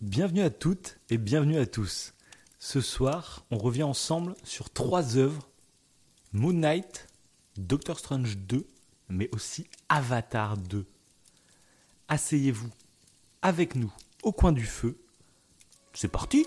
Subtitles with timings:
[0.00, 2.14] Bienvenue à toutes et bienvenue à tous.
[2.58, 5.46] Ce soir, on revient ensemble sur trois œuvres
[6.32, 7.06] Moon Knight,
[7.58, 8.66] Doctor Strange 2,
[9.10, 10.86] mais aussi Avatar 2.
[12.08, 12.70] Asseyez-vous
[13.42, 14.96] avec nous au coin du feu.
[15.92, 16.46] C'est parti!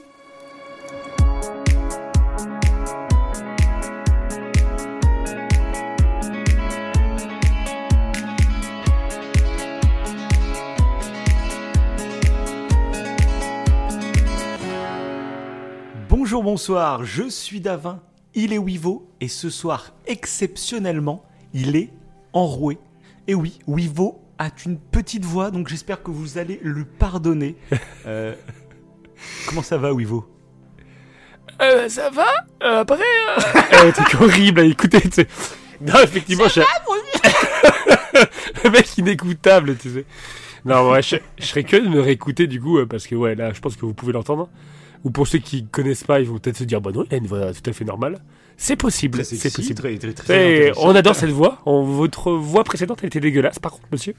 [16.43, 18.01] Bonjour, bonsoir, je suis Davin,
[18.35, 21.89] il est Wivo, et ce soir, exceptionnellement, il est
[22.33, 22.77] enroué.
[23.29, 27.55] Et oui, Wivo a une petite voix, donc j'espère que vous allez le pardonner.
[28.05, 28.35] Euh,
[29.47, 30.29] comment ça va, Wivo?
[31.61, 32.27] Euh, ça va?
[32.61, 33.39] Euh, Après, euh...
[33.85, 35.27] euh, c'est horrible à écouter, tu sais.
[35.79, 36.59] Non, effectivement, je...
[38.65, 40.05] Le mec inécoutable, tu sais.
[40.65, 43.33] Non, ouais, je, je serais que de me réécouter, du coup, euh, parce que, ouais,
[43.33, 44.49] là, je pense que vous pouvez l'entendre.
[45.03, 47.17] Ou pour ceux qui connaissent pas, ils vont peut-être se dire, bah non, il a
[47.17, 48.19] une voix tout à fait normale.
[48.55, 49.73] C'est possible, c'est possible.
[49.79, 51.57] très, très, très Et on adore cette voix.
[51.65, 54.13] On- votre voix précédente, elle était dégueulasse, par contre, monsieur.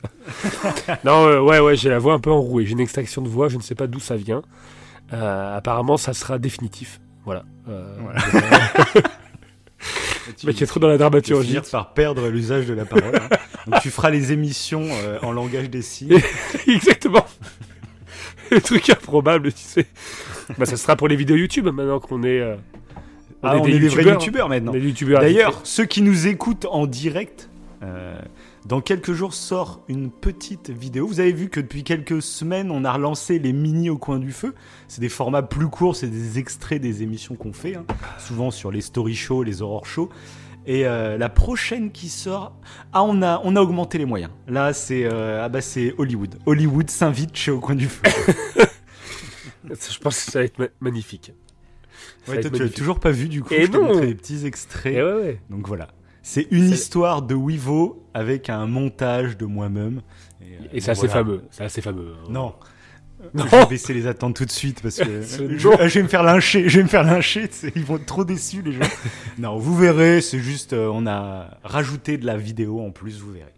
[1.04, 2.66] non, euh, ouais, ouais, j'ai la voix un peu enrouée.
[2.66, 4.42] J'ai une extraction de voix, je ne sais pas d'où ça vient.
[5.12, 7.00] Euh, apparemment, ça sera définitif.
[7.24, 7.44] Voilà.
[7.68, 7.96] Euh,
[10.38, 11.58] Tu- Le mec est trop dans la tu vas dramaturgie.
[11.70, 13.14] par perdre l'usage de la parole.
[13.16, 13.28] hein.
[13.66, 16.18] Donc tu feras les émissions euh, en langage des signes.
[16.66, 17.24] Exactement.
[18.50, 19.86] Le truc improbable, tu sais.
[20.58, 22.40] Bah, ça sera pour les vidéos YouTube maintenant qu'on est.
[22.40, 22.56] euh,
[23.42, 24.72] Ah, on est des vrais youtubeurs maintenant.
[24.72, 24.74] On.
[25.20, 27.50] D'ailleurs, ceux qui nous écoutent en direct,
[27.82, 28.18] euh,
[28.66, 31.06] dans quelques jours sort une petite vidéo.
[31.06, 34.32] Vous avez vu que depuis quelques semaines, on a relancé les mini au coin du
[34.32, 34.54] feu.
[34.88, 37.84] C'est des formats plus courts, c'est des extraits des émissions qu'on fait, hein,
[38.18, 40.08] souvent sur les story shows, les horror shows.
[40.66, 42.54] Et euh, la prochaine qui sort,
[42.94, 44.30] ah on a on a augmenté les moyens.
[44.48, 46.36] Là c'est euh, ah bah c'est Hollywood.
[46.46, 48.00] Hollywood s'invite chez au coin du feu.
[49.68, 51.32] je pense que ça va être ma- magnifique.
[52.24, 53.54] Ça Ouais, va toi, être tu l'as toujours pas vu du coup.
[53.54, 54.00] Et je non.
[54.00, 54.94] des petits extraits.
[54.94, 55.40] Et ouais, ouais.
[55.50, 55.88] Donc voilà.
[56.22, 60.02] C'est une C'est- histoire de Wivo avec un montage de moi-même.
[60.42, 61.12] euh, Et c'est bon, assez voilà.
[61.12, 61.42] fameux.
[61.50, 62.14] C'est assez fameux.
[62.18, 62.26] hein.
[62.30, 62.54] Non.
[63.32, 63.44] Non.
[63.50, 66.22] Je vais baisser les attentes tout de suite parce que C'est je, vais me faire
[66.22, 66.68] lyncher.
[66.68, 67.48] Je vais me faire lyncher.
[67.74, 68.80] Ils vont être trop déçus les gens.
[69.38, 70.20] non, vous verrez.
[70.20, 73.20] C'est juste, euh, on a rajouté de la vidéo en plus.
[73.20, 73.52] Vous verrez.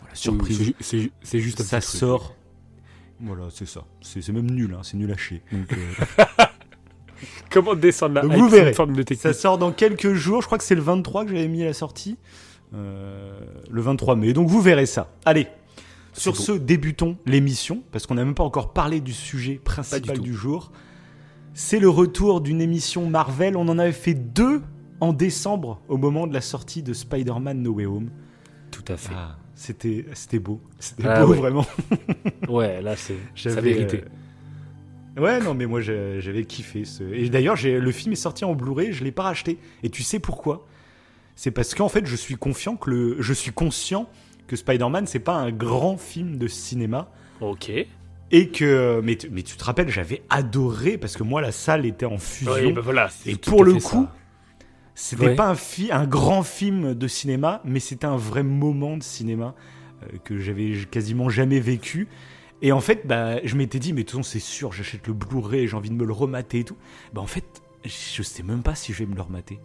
[0.00, 0.56] Voilà, surprise.
[0.58, 2.34] C'est ju- C'est ju- c'est juste un ça sort.
[3.20, 3.84] Voilà, c'est ça.
[4.00, 4.74] C'est même nul.
[4.74, 5.42] Hein, c'est nul à chier.
[5.52, 6.24] Donc, euh,
[7.50, 8.70] Comment descendre la Donc vous verrez.
[8.70, 9.22] une forme de technique.
[9.22, 10.42] Ça sort dans quelques jours.
[10.42, 12.18] Je crois que c'est le 23 que j'avais mis à la sortie.
[12.74, 13.38] Euh,
[13.70, 14.32] le 23 mai.
[14.32, 15.10] Donc vous verrez ça.
[15.24, 15.46] Allez.
[16.12, 20.32] Sur ce, débutons l'émission, parce qu'on n'a même pas encore parlé du sujet principal du
[20.32, 20.70] jour.
[21.54, 23.56] C'est le retour d'une émission Marvel.
[23.56, 24.62] On en avait fait deux
[25.00, 28.10] en décembre, au moment de la sortie de Spider-Man No Way Home.
[28.70, 29.12] Tout à fait.
[29.14, 30.60] Ah, c'était, c'était beau.
[30.78, 31.38] C'était Ah beau, ouais.
[31.38, 31.66] vraiment.
[32.48, 34.02] Ouais, là, c'est J'avais, vérité.
[35.16, 36.84] euh, Ouais, non, mais moi j'avais kiffé.
[36.84, 37.02] Ce...
[37.04, 39.58] Et d'ailleurs, j'ai- le film est sorti en Blu-ray, je l'ai pas racheté.
[39.82, 40.66] Et tu sais pourquoi?
[41.36, 43.16] C'est parce qu'en fait, je suis confiant que le...
[43.20, 44.08] je suis conscient
[44.46, 47.10] que Spider-Man c'est pas un grand film de cinéma
[47.40, 47.70] Ok.
[48.30, 51.86] et que mais tu, mais tu te rappelles, j'avais adoré parce que moi la salle
[51.86, 52.52] était en fusion.
[52.52, 53.08] Oui, bah voilà.
[53.24, 54.12] Et pour le coup, ça.
[54.94, 55.34] C'était Ouais.
[55.34, 59.54] pas un, fi- un grand film de cinéma, mais c'était un vrai moment de cinéma
[60.02, 62.08] euh, que j'avais quasiment jamais vécu.
[62.62, 65.12] Et en fait, bah, je m'étais dit, mais de toute façon, c'est sûr, j'achète le
[65.12, 66.76] Blu-ray, j'ai envie de me le remater et tout.
[67.12, 67.44] Bah, en fait,
[67.84, 69.58] je sais même pas si je vais me le remater.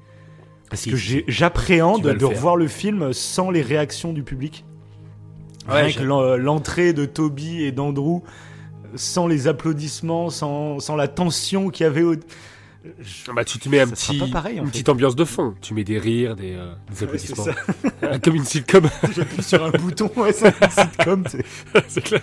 [0.70, 2.30] Parce Si, que si, j'appréhende de faire.
[2.30, 4.66] revoir le film sans les réactions du public.
[5.68, 6.04] Ouais, Rien que
[6.38, 8.24] l'entrée de Toby et d'Andrew,
[8.96, 12.16] sans les applaudissements, sans, sans la tension qu'il y avait au.
[13.00, 14.72] Je- Bah, tu te mets un petit, pas pareil, en une fait.
[14.72, 15.54] petite ambiance de fond.
[15.62, 17.44] Tu mets des rires, des, euh, des Ouais, c'est applaudissements.
[17.46, 18.20] ça.
[18.24, 18.90] Comme une sitcom.
[19.16, 21.24] J'appuie sur un bouton, ouais, c'est une sitcom.
[21.88, 22.22] c'est clair.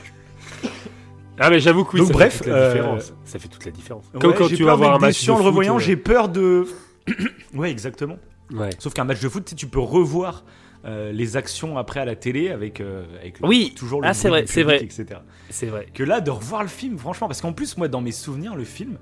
[1.39, 3.12] Ah, mais j'avoue que oui, Donc, ça bref, fait toute la euh, différence.
[3.27, 4.05] Ça fait toute la différence.
[4.19, 6.67] Comme quand tu vas voir un match en le foot, revoyant, euh, j'ai peur de.
[7.55, 8.17] ouais, exactement.
[8.53, 8.71] Ouais.
[8.78, 10.44] Sauf qu'un match de foot, tu peux revoir
[10.87, 13.75] euh, les actions après à la télé avec, euh, avec Oui.
[13.76, 15.20] toujours le Ah, c'est vrai, c'est etc.
[15.50, 15.88] C'est vrai.
[15.93, 18.64] Que là, de revoir le film, franchement, parce qu'en plus, moi, dans mes souvenirs, le
[18.64, 18.99] film, euh,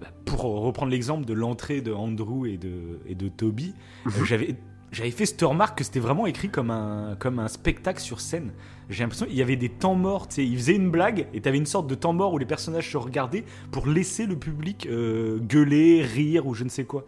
[0.00, 3.74] bah, pour reprendre l'exemple de l'entrée de Andrew et de, et de Toby,
[4.06, 4.56] euh, j'avais.
[4.92, 8.52] J'avais fait cette remarque que c'était vraiment écrit comme un, comme un spectacle sur scène.
[8.88, 10.28] J'ai l'impression qu'il y avait des temps morts.
[10.28, 12.46] tu sais, Il faisait une blague et t'avais une sorte de temps mort où les
[12.46, 17.04] personnages se regardaient pour laisser le public euh, gueuler, rire ou je ne sais quoi.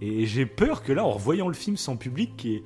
[0.00, 2.62] Et j'ai peur que là, en revoyant le film sans public, qui est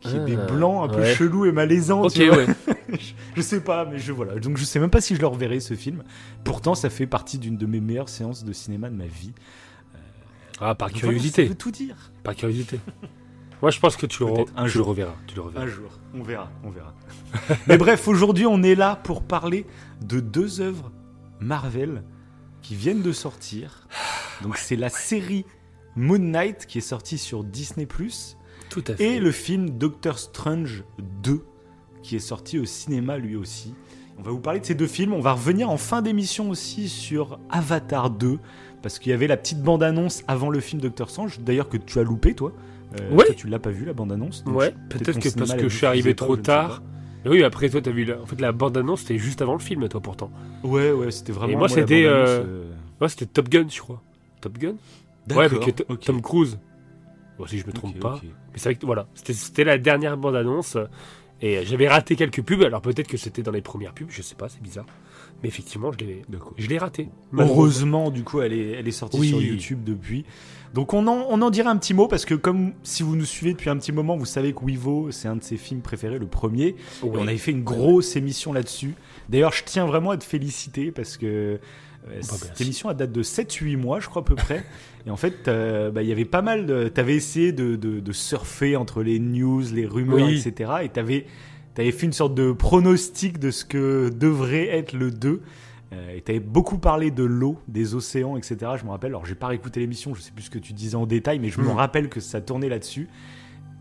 [0.00, 1.14] qui est des Ah, blancs un peu ouais.
[1.14, 2.02] chelous et malaisants.
[2.02, 2.36] Ok, tu vois.
[2.38, 2.46] ouais.
[2.92, 4.36] je, je sais pas, mais je voilà.
[4.38, 6.02] Donc je sais même pas si je le reverrai ce film.
[6.44, 9.32] Pourtant, ça fait partie d'une de mes meilleures séances de cinéma de ma vie.
[10.60, 11.42] Ah, par Donc curiosité.
[11.42, 11.96] voilà, ça tout dire.
[12.22, 12.80] Par curiosité.
[13.62, 14.84] Moi, je pense que tu le, re- Peut-être un tu jour.
[14.84, 15.14] le reverras.
[15.26, 15.64] Tu le reverras.
[15.64, 16.94] Un jour, on verra, on verra.
[17.66, 19.66] mais bref, aujourd'hui, on est là pour parler
[20.04, 20.90] de deux œuvres
[21.40, 22.02] Marvel
[22.62, 23.86] qui viennent de sortir.
[24.42, 25.44] Donc c'est la série
[25.94, 27.86] Moon Knight qui est sortie sur Disney⁇
[28.82, 29.16] Tout à fait.
[29.16, 30.84] et le film Doctor Strange
[31.22, 31.42] 2
[32.02, 33.74] qui est sorti au cinéma lui aussi.
[34.18, 35.12] On va vous parler de ces deux films.
[35.12, 38.38] On va revenir en fin d'émission aussi sur Avatar 2
[38.82, 41.40] parce qu'il y avait la petite bande-annonce avant le film Doctor Strange.
[41.40, 42.52] D'ailleurs que tu as loupé toi.
[43.00, 43.26] Euh, Ouais.
[43.26, 44.44] toi, tu l'as pas vu la bande-annonce.
[44.46, 46.82] Ouais, peut-être que parce que je suis arrivé pas, trop tard.
[47.26, 48.04] Oui, après toi, t'as vu.
[48.04, 50.30] la- En fait, la bande-annonce, c'était juste avant le film, toi, pourtant.
[50.62, 51.52] Ouais, ouais, c'était vraiment.
[51.52, 52.64] Et moi, c'était, euh, euh,
[53.00, 54.00] Ouais, c'était Top Gun, je crois.
[54.40, 54.76] Top Gun?
[55.34, 55.84] Ouais, avec.
[56.02, 56.56] Tom Cruise.
[57.38, 58.20] Bon, si je me trompe pas.
[58.22, 60.76] Mais c'est vrai que voilà, c'était- la dernière bande-annonce.
[61.42, 62.62] Et j'avais raté quelques pubs.
[62.62, 64.86] Alors peut-être que c'était dans les premières pubs, je sais pas, c'est bizarre.
[65.42, 66.54] Mais effectivement, je l'ai, D'accord.
[66.56, 67.10] je l'ai raté.
[67.36, 69.28] Heureusement, du coup, elle est, elle est sortie Oui.
[69.28, 70.24] sur YouTube depuis.
[70.72, 73.26] Donc on en, on en dirait un petit mot parce que comme si vous nous
[73.26, 76.18] suivez depuis un petit moment, vous savez que Wivo, c'est un de ses films préférés,
[76.18, 76.68] le premier.
[76.68, 78.94] Et on avait fait une grosse émission là-dessus.
[79.28, 81.60] D'ailleurs, je tiens vraiment à te féliciter parce que
[82.20, 82.62] cette merci.
[82.62, 84.64] émission elle date de 7-8 mois, je crois à peu près.
[85.06, 86.88] Et en fait, euh, bah, il y avait pas mal de...
[86.88, 90.42] T'avais essayé de, de- de surfer entre les news, les rumeurs, Oui.
[90.46, 90.70] etc.
[90.82, 91.26] Et t'avais
[91.78, 95.42] avais fait une sorte de pronostic de ce que devrait être le 2.
[95.92, 98.72] Euh, et t'avais beaucoup parlé de l'eau, des océans, etc.
[98.78, 99.10] Je me rappelle.
[99.10, 101.48] Alors, j'ai pas réécouté l'émission, je sais plus ce que tu disais en détail, mais
[101.50, 101.76] je me Mm.
[101.76, 103.08] rappelle que ça tournait là-dessus.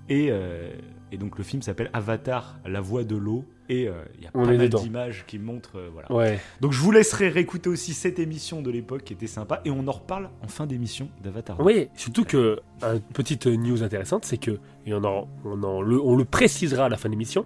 [0.09, 0.69] Et, euh,
[1.15, 3.45] et donc, le film s'appelle Avatar, la voix de l'eau.
[3.69, 5.77] Et euh, il y a On pas mal d'images qui montrent.
[5.79, 6.11] euh, voilà.
[6.11, 6.39] Ouais.
[6.59, 9.61] Donc, je vous laisserai réécouter aussi cette émission de l'époque qui était sympa.
[9.63, 11.57] Et on en reparle en fin d'émission d'Avatar.
[11.61, 15.99] Oui, surtout que une petite news intéressante, c'est que et on en, on en le,
[16.01, 17.45] on le précisera à la fin de l'émission,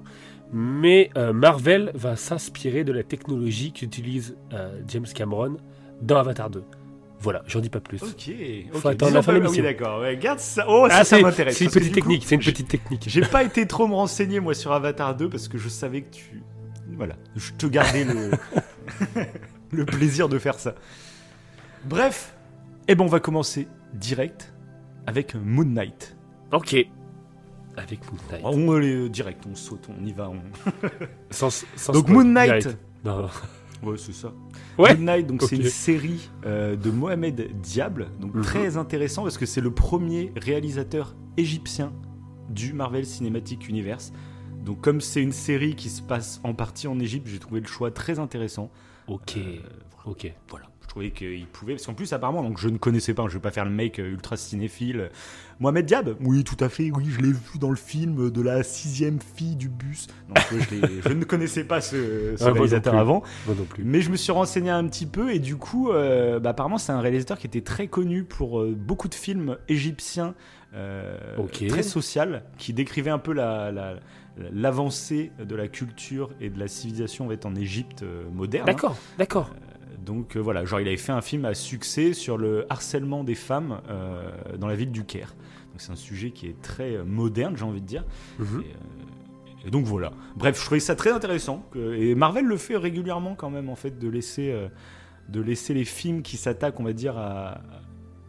[0.52, 5.58] mais euh, Marvel va s'inspirer de la technologie qu'utilise euh, James Cameron
[6.02, 6.64] dans Avatar 2.
[7.22, 8.02] Voilà, j'en dis pas plus.
[8.02, 8.32] Ok.
[8.72, 8.94] Faut ok.
[8.94, 9.46] attendre la fin de.
[9.48, 10.00] Oui, d'accord.
[10.02, 10.66] Ouais, garde ça.
[10.70, 11.58] Oh, Ah, ça m'intéresse.
[11.58, 13.04] c'est une petite technique, c'est une j'ai- petite technique.
[13.08, 16.12] J'ai pas été trop me renseigner moi sur Avatar 2 parce que je savais que
[16.16, 16.42] tu.
[16.96, 18.32] Voilà, je te gardais le,
[19.72, 20.76] le plaisir de faire ça.
[21.86, 22.34] Bref,
[22.88, 24.54] eh ben on va commencer direct
[25.06, 26.16] avec Moon Knight.
[26.52, 26.76] Ok.
[27.78, 28.42] Avec Moon Knight.
[28.44, 30.30] On est direct, on saute, on y va.
[30.30, 30.42] on-
[31.30, 32.62] Sans- sans Donc spoil, Moon Knight.
[32.64, 32.78] direct.
[33.06, 33.28] Non.
[33.84, 34.34] Ouais, c'est ça.
[34.78, 34.96] Ouais.
[34.98, 38.42] Knight, donc c'est une série euh, de Mohamed Diable, donc Mhm.
[38.42, 41.94] très intéressant parce que c'est le premier réalisateur égyptien
[42.50, 44.12] du Marvel Cinematic Universe.
[44.66, 47.68] Donc comme c'est une série qui se passe en partie en Égypte, j'ai trouvé le
[47.68, 48.70] choix très intéressant.
[49.08, 49.38] Ok.
[49.38, 49.60] Euh,
[49.96, 50.12] voilà.
[50.12, 50.34] Ok.
[50.50, 51.74] Voilà, je trouvais qu'il pouvait.
[51.74, 54.00] Parce qu'en plus, apparemment, donc je ne connaissais pas, je vais pas faire le mec
[54.00, 55.12] euh, ultra cinéphile.
[55.60, 58.64] Mohamed Diab Oui, tout à fait, oui, je l'ai vu dans le film de la
[58.64, 60.08] sixième fille du bus.
[60.30, 60.34] Non,
[61.06, 63.00] je, ne connaissais pas ce, ce Ah, non réalisateur plus.
[63.00, 63.24] avant.
[63.46, 63.84] Moi non plus.
[63.84, 66.92] Mais je me suis renseigné un petit peu et du coup, euh, bah, apparemment, c'est
[66.92, 70.34] un réalisateur qui était très connu pour euh, beaucoup de films égyptiens
[70.74, 71.18] euh,
[71.68, 73.72] très social, qui décrivait un peu la.
[73.72, 73.96] la-
[74.54, 78.66] l'avancée de la culture et de la civilisation va être en Égypte euh, moderne.
[78.66, 79.54] D'accord, d'accord.
[80.06, 83.36] Donc euh, voilà, genre il avait fait un film à succès sur le harcèlement des
[83.36, 85.36] femmes euh, dans la ville du Caire.
[85.72, 88.06] Donc c'est un sujet qui est très euh, moderne, j'ai envie de dire.
[88.40, 88.64] Mhm.
[88.64, 90.12] Et, et donc voilà.
[90.36, 91.66] Bref, je trouvais ça très intéressant.
[91.76, 94.56] et Marvel le fait régulièrement quand même en fait de laisser,
[95.28, 97.60] de laisser les films qui s'attaquent, on va dire, à,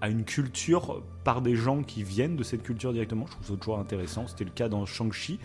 [0.01, 3.27] à une culture par des gens qui viennent de cette culture directement.
[3.27, 4.27] Je trouve ça toujours intéressant.
[4.27, 5.39] C'était le cas dans Shang-Chi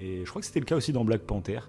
[0.00, 1.60] et je crois que c'était le cas aussi dans Black Panther.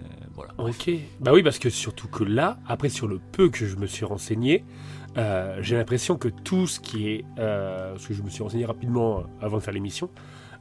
[0.00, 0.52] Euh, voilà.
[0.58, 0.90] Ok.
[1.20, 4.04] Bah oui, parce que surtout que là, après sur le peu que je me suis
[4.04, 4.64] renseigné,
[5.18, 8.64] euh, j'ai l'impression que tout ce qui est, euh, parce que je me suis renseigné
[8.64, 10.10] rapidement euh, avant de faire l'émission,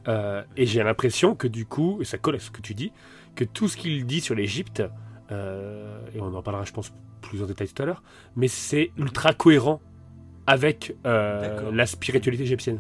[0.08, 2.92] euh, et j'ai l'impression que du coup, et ça colle à ce que tu dis,
[3.36, 4.84] que tout ce qu'il dit sur l'Égypte,
[5.32, 6.92] euh, et on en parlera, je pense,
[7.22, 8.02] plus en détail tout à l'heure,
[8.36, 9.82] mais c'est ultra cohérent
[10.48, 12.80] avec euh, la spiritualité égyptienne.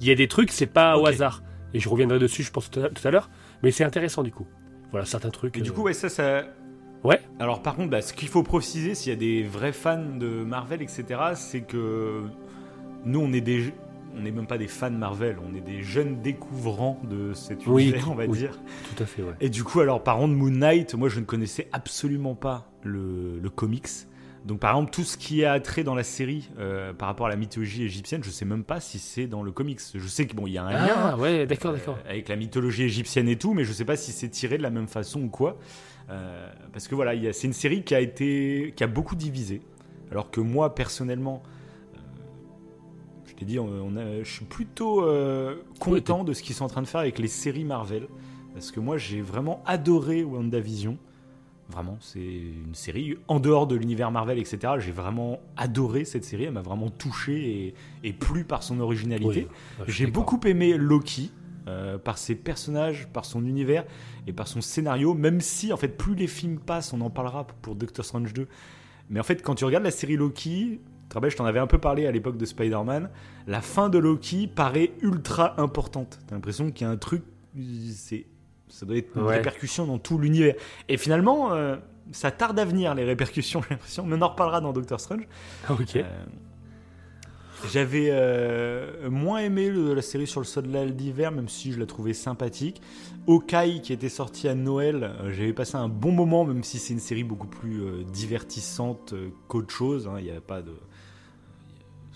[0.00, 1.42] Il y a des trucs, c'est pas au hasard,
[1.74, 3.28] et je reviendrai dessus, je pense tout à l'heure,
[3.62, 4.46] mais c'est intéressant du coup.
[4.90, 5.56] Voilà certains trucs.
[5.56, 6.44] Et du euh, coup, ouais, ça, ça.
[7.04, 7.20] Ouais.
[7.38, 10.28] Alors, par contre, bah, ce qu'il faut préciser, s'il y a des vrais fans de
[10.44, 11.04] Marvel, etc.,
[11.34, 12.22] c'est que
[13.04, 13.72] nous, on est des.
[14.16, 17.84] On n'est même pas des fans Marvel, on est des jeunes découvrants de cet Oui,
[17.84, 18.38] univers, on va oui.
[18.38, 18.58] dire.
[18.96, 19.34] Tout à fait, ouais.
[19.40, 23.38] Et du coup, alors, par contre, Moon Knight, moi, je ne connaissais absolument pas le,
[23.38, 23.86] le comics.
[24.48, 27.28] Donc, par exemple, tout ce qui est attrait dans la série euh, par rapport à
[27.28, 29.78] la mythologie égyptienne, je sais même pas si c'est dans le comics.
[29.94, 30.94] Je sais qu'il bon, il y a un lien.
[30.96, 31.98] Ah ouais, d'accord, d'accord.
[32.06, 34.62] Euh, avec la mythologie égyptienne et tout, mais je sais pas si c'est tiré de
[34.62, 35.58] la même façon ou quoi.
[36.08, 39.60] Euh, parce que voilà, c'est une série qui a été, qui a beaucoup divisé.
[40.10, 41.42] Alors que moi, personnellement,
[43.26, 45.06] je t'ai dit, on, on a- je suis plutôt
[45.78, 48.06] content de ce qu'ils sont en train de faire avec les séries Marvel.
[48.54, 50.96] Parce que moi, j'ai vraiment adoré WandaVision.
[51.70, 54.74] Vraiment, c'est une série en dehors de l'univers Marvel, etc.
[54.78, 56.44] J'ai vraiment adoré cette série.
[56.44, 59.48] Elle m'a vraiment touché et, et plu par son originalité.
[59.78, 61.30] Oui, suis J'ai beaucoup aimé Loki
[61.68, 63.84] euh, par ses personnages, par son univers
[64.26, 65.12] et par son scénario.
[65.12, 68.48] Même si, en fait, plus les films passent, on en parlera pour Doctor Strange 2.
[69.10, 71.58] Mais en fait, quand tu regardes la série Loki, tu te rappelles, je t'en avais
[71.58, 73.10] un peu parlé à l'époque de Spider-Man,
[73.46, 76.18] la fin de Loki paraît ultra importante.
[76.26, 77.22] T'as l'impression qu'il y a un truc,
[77.92, 78.24] c'est,
[78.70, 80.54] ça doit être une répercussion dans tout l'univers.
[80.88, 81.76] Et finalement, euh,
[82.12, 84.04] ça tarde à venir, les répercussions, j'ai l'impression.
[84.04, 85.26] Mais on en reparlera dans Doctor Strange.
[85.68, 85.96] Ah, ok.
[85.96, 86.02] Euh,
[87.72, 92.14] j'avais euh, moins aimé la série sur le soldat d'hiver, même si je la trouvais
[92.14, 92.80] sympathique.
[93.26, 97.00] Okai, qui était sorti à Noël, j'avais passé un bon moment, même si c'est une
[97.00, 99.12] série beaucoup plus divertissante
[99.48, 100.06] qu'autre chose.
[100.06, 100.14] Hein.
[100.18, 100.72] Il n'y a pas de.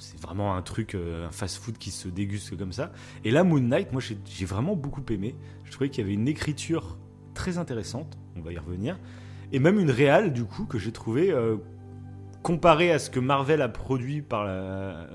[0.03, 2.91] C'est vraiment un truc, un fast-food qui se déguste comme ça.
[3.25, 5.37] Et là, Moon Knight, moi j'ai vraiment beaucoup aimé.
[5.65, 6.99] Je trouvais qu'il y avait une écriture
[7.35, 8.99] très intéressante, on va y revenir.
[9.53, 11.33] Et même une réale, du coup, que j'ai trouvé
[12.43, 15.07] comparé à ce que Marvel a produit par la,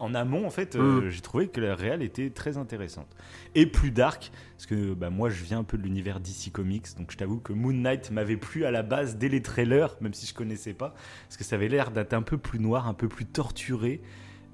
[0.00, 1.08] en amont, en fait, euh, mm.
[1.10, 3.08] j'ai trouvé que la réelle était très intéressante.
[3.54, 6.96] Et plus dark, parce que bah, moi, je viens un peu de l'univers DC Comics,
[6.98, 10.14] donc je t'avoue que Moon Knight m'avait plu à la base dès les trailers, même
[10.14, 10.94] si je connaissais pas,
[11.26, 14.00] parce que ça avait l'air d'être un peu plus noir, un peu plus torturé.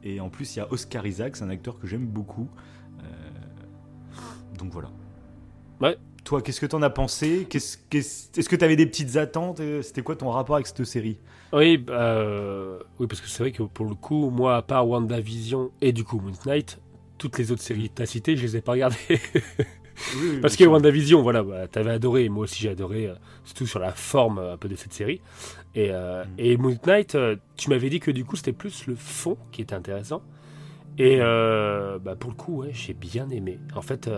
[0.02, 2.48] Et en plus, il y a Oscar Isaac, c'est un acteur que j'aime beaucoup.
[3.00, 3.02] Euh,
[4.58, 4.90] donc voilà.
[5.80, 5.96] Ouais,
[6.26, 7.46] toi, qu'est-ce que t'en as pensé?
[7.54, 9.62] Est-ce que t'avais des petites attentes?
[9.82, 11.18] C'était quoi ton rapport avec cette série?
[11.52, 12.20] Oui, bah,
[12.98, 16.02] oui, parce que c'est vrai que pour le coup, moi, à part WandaVision et du
[16.04, 16.80] coup Moon Knight,
[17.16, 18.96] toutes les autres séries que t'as citées, je les ai pas regardées.
[20.42, 23.14] parce que WandaVision, voilà, bah, t'avais adoré, moi aussi j'ai adoré, euh,
[23.44, 25.20] surtout sur la forme euh, un peu de cette série.
[25.76, 26.28] Et, euh, mm.
[26.38, 27.16] et Moon Knight,
[27.56, 30.22] tu m'avais dit que du coup c'était plus le fond qui était intéressant.
[30.98, 33.60] Et bah, pour le coup, ouais, j'ai bien aimé.
[33.74, 34.10] En fait,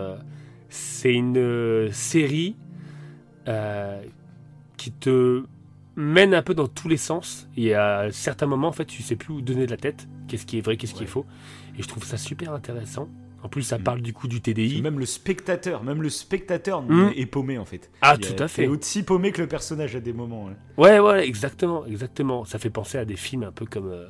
[0.69, 2.55] c'est une série
[4.77, 5.43] qui te
[5.95, 7.47] mène un peu dans tous les sens.
[7.57, 10.07] Et à certains moments, en fait, tu sais plus où donner de la tête.
[10.27, 11.25] Qu'est-ce qui est vrai, qu'est-ce qui est faux.
[11.77, 13.09] Et je trouve ça super intéressant.
[13.41, 13.83] En plus, ça mm.
[13.83, 14.81] parle du coup du TDI.
[14.81, 17.11] Même le spectateur, même le spectateur mm.
[17.15, 17.89] est paumé en fait.
[18.01, 18.67] Ah, tout à fait.
[18.67, 20.49] aussi paumé que le personnage à des moments.
[20.77, 22.45] Ouais, ouais, exactement, exactement.
[22.45, 24.07] Ça fait penser à des films un peu comme, euh, euh,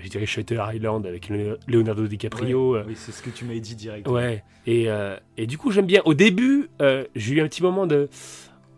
[0.00, 1.30] je dirais, Shutter Island avec
[1.66, 2.76] Leonardo DiCaprio.
[2.76, 2.84] Euh.
[2.86, 4.08] oui, c'est ce que tu m'avais dit direct.
[4.08, 4.42] Ouais.
[4.66, 4.88] Et,
[5.36, 6.02] et du coup, j'aime bien.
[6.04, 6.68] Au début,
[7.14, 8.08] j'ai eu un petit moment de,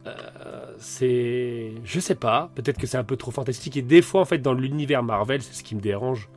[0.06, 1.72] euh, c'est.
[1.84, 3.76] Je sais pas, peut-être que c'est un peu trop fantastique.
[3.76, 6.28] Et des fois, en fait, dans l'univers Marvel, c'est ce qui me dérange.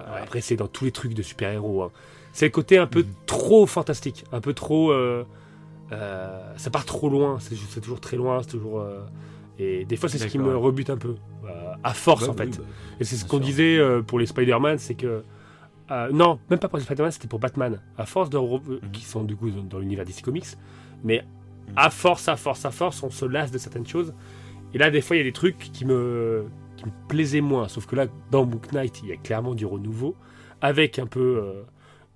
[0.00, 1.82] Euh, après, c'est dans tous les trucs de super-héros.
[1.82, 1.90] Hein.
[2.32, 3.14] C'est le côté un peu mhm.
[3.26, 4.92] trop fantastique, un peu trop.
[4.92, 5.24] Euh,
[6.56, 8.84] ça part trop loin, c'est toujours très loin, c'est toujours.
[9.58, 11.16] et des fois, c'est ce qui me rebute un peu.
[11.84, 12.58] À force, en fait.
[12.58, 12.64] Bah,
[13.00, 15.22] et c'est ce qu'on disait pour les Spider-Man, c'est que.
[16.12, 17.80] non, même pas pour les Spider-Man, c'était pour Batman.
[17.96, 18.38] À force de.
[18.38, 18.80] Mhm.
[18.92, 20.56] qui sont du coup dans l'univers DC Comics.
[21.04, 21.24] Mais
[21.76, 24.14] à force, à force, à force, on se lasse de certaines choses.
[24.74, 27.68] Et là, des fois, il y a des trucs qui me, qui me plaisaient moins.
[27.68, 30.14] Sauf que là, dans Book Knight, il y a clairement du renouveau,
[30.60, 31.62] avec un peu euh,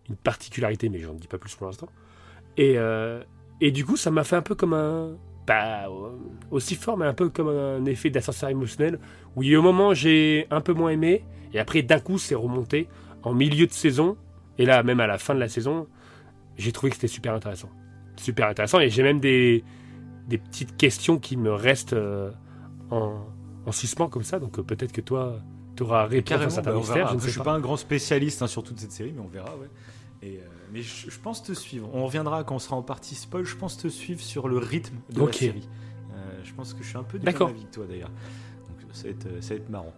[0.08, 1.88] une particularité, mais j'en dis pas plus pour l'instant.
[2.56, 3.22] Et, euh,
[3.60, 5.16] et du coup, ça m'a fait un peu comme un.
[5.46, 5.88] Pas
[6.50, 8.98] aussi fort, mais un peu comme un effet d'ascenseur émotionnel,
[9.34, 12.18] où il y a un moment, j'ai un peu moins aimé, et après, d'un coup,
[12.18, 12.88] c'est remonté
[13.22, 14.16] en milieu de saison,
[14.58, 15.86] et là, même à la fin de la saison,
[16.56, 17.70] j'ai trouvé que c'était super intéressant
[18.16, 18.80] super intéressant.
[18.80, 19.64] Et j'ai même des,
[20.28, 22.30] des petites questions qui me restent euh,
[22.90, 23.24] en,
[23.66, 24.38] en suspens comme ça.
[24.38, 25.40] Donc euh, peut-être que toi,
[25.76, 27.08] tu auras réponse à certains bah, mystères.
[27.08, 27.52] Je ne suis pas.
[27.52, 29.56] un grand spécialiste hein, sur toute cette série, mais on verra.
[29.56, 29.68] Ouais.
[30.22, 31.88] Et, euh, mais je, pense te suivre.
[31.92, 33.44] On reviendra quand on sera en partie spoil.
[33.44, 35.68] Je pense te suivre sur le rythme de la série.
[36.44, 38.10] je pense que je suis un peu du même avis que toi d'ailleurs.
[38.68, 39.94] Donc ça va être, ça va être marrant.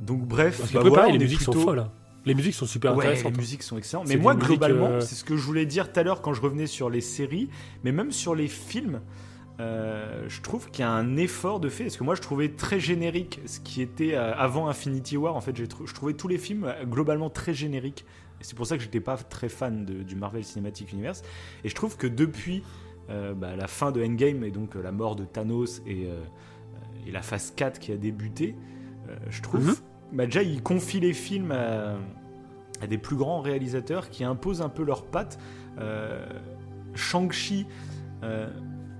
[0.00, 1.80] donc bref, bah, voilà, les musiques sont folles.
[1.80, 1.92] Hein.
[2.26, 3.32] Les musiques sont super intéressantes.
[3.32, 4.08] Les musiques sont excellentes.
[4.08, 6.42] Mais moi, globalement, euh, c'est ce que je voulais dire tout à l'heure quand je
[6.42, 7.48] revenais sur les séries,
[7.84, 9.00] mais même sur les films.
[9.58, 11.84] Euh, je trouve qu'il y a un effort de fait.
[11.84, 15.34] Parce que moi, je trouvais très générique ce qui était euh, avant Infinity War.
[15.36, 18.04] En fait, je trouvais tous les films globalement très génériques.
[18.46, 21.22] C'est pour ça que j'étais pas très fan du Marvel Cinematic Universe.
[21.64, 22.62] Et je trouve que depuis
[23.08, 26.08] bah, la fin de Endgame et donc la mort de Thanos et,
[27.06, 28.54] et la phase 4 qui a débuté,
[29.30, 29.68] je trouve.
[29.68, 29.74] Mhm
[30.12, 31.96] bah déjà, ils confient les films à,
[32.86, 35.38] des plus grands réalisateurs qui imposent un peu leurs pattes.
[35.78, 36.26] Euh,
[36.94, 37.66] Shang-Chi
[38.22, 38.48] euh,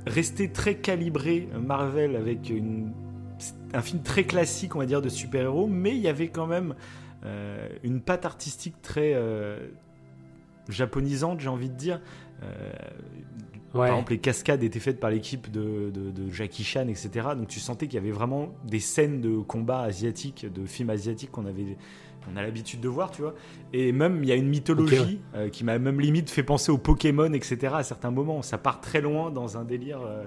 [0.07, 2.53] restait très calibré Marvel avec
[3.73, 6.73] un film très classique, on va dire, de super-héros, mais il y avait quand même
[6.73, 6.75] euh,
[7.83, 9.15] une patte artistique très
[10.69, 12.01] japonisante, j'ai envie de dire.
[13.77, 15.93] Par exemple, les cascades étaient faites par l'équipe de,
[16.31, 17.29] Jackie Chan, etc.
[17.37, 21.31] Donc tu sentais qu'il y avait vraiment des scènes de combat asiatiques, de films asiatiques
[21.31, 21.77] qu'on avait,
[22.33, 23.35] on a l'habitude de voir, tu vois.
[23.73, 26.79] Et même il y a une mythologie euh, qui m'a même limite fait penser aux
[26.79, 27.75] Pokémon, etc.
[27.77, 30.25] À certains moments, ça part très loin dans un délire euh,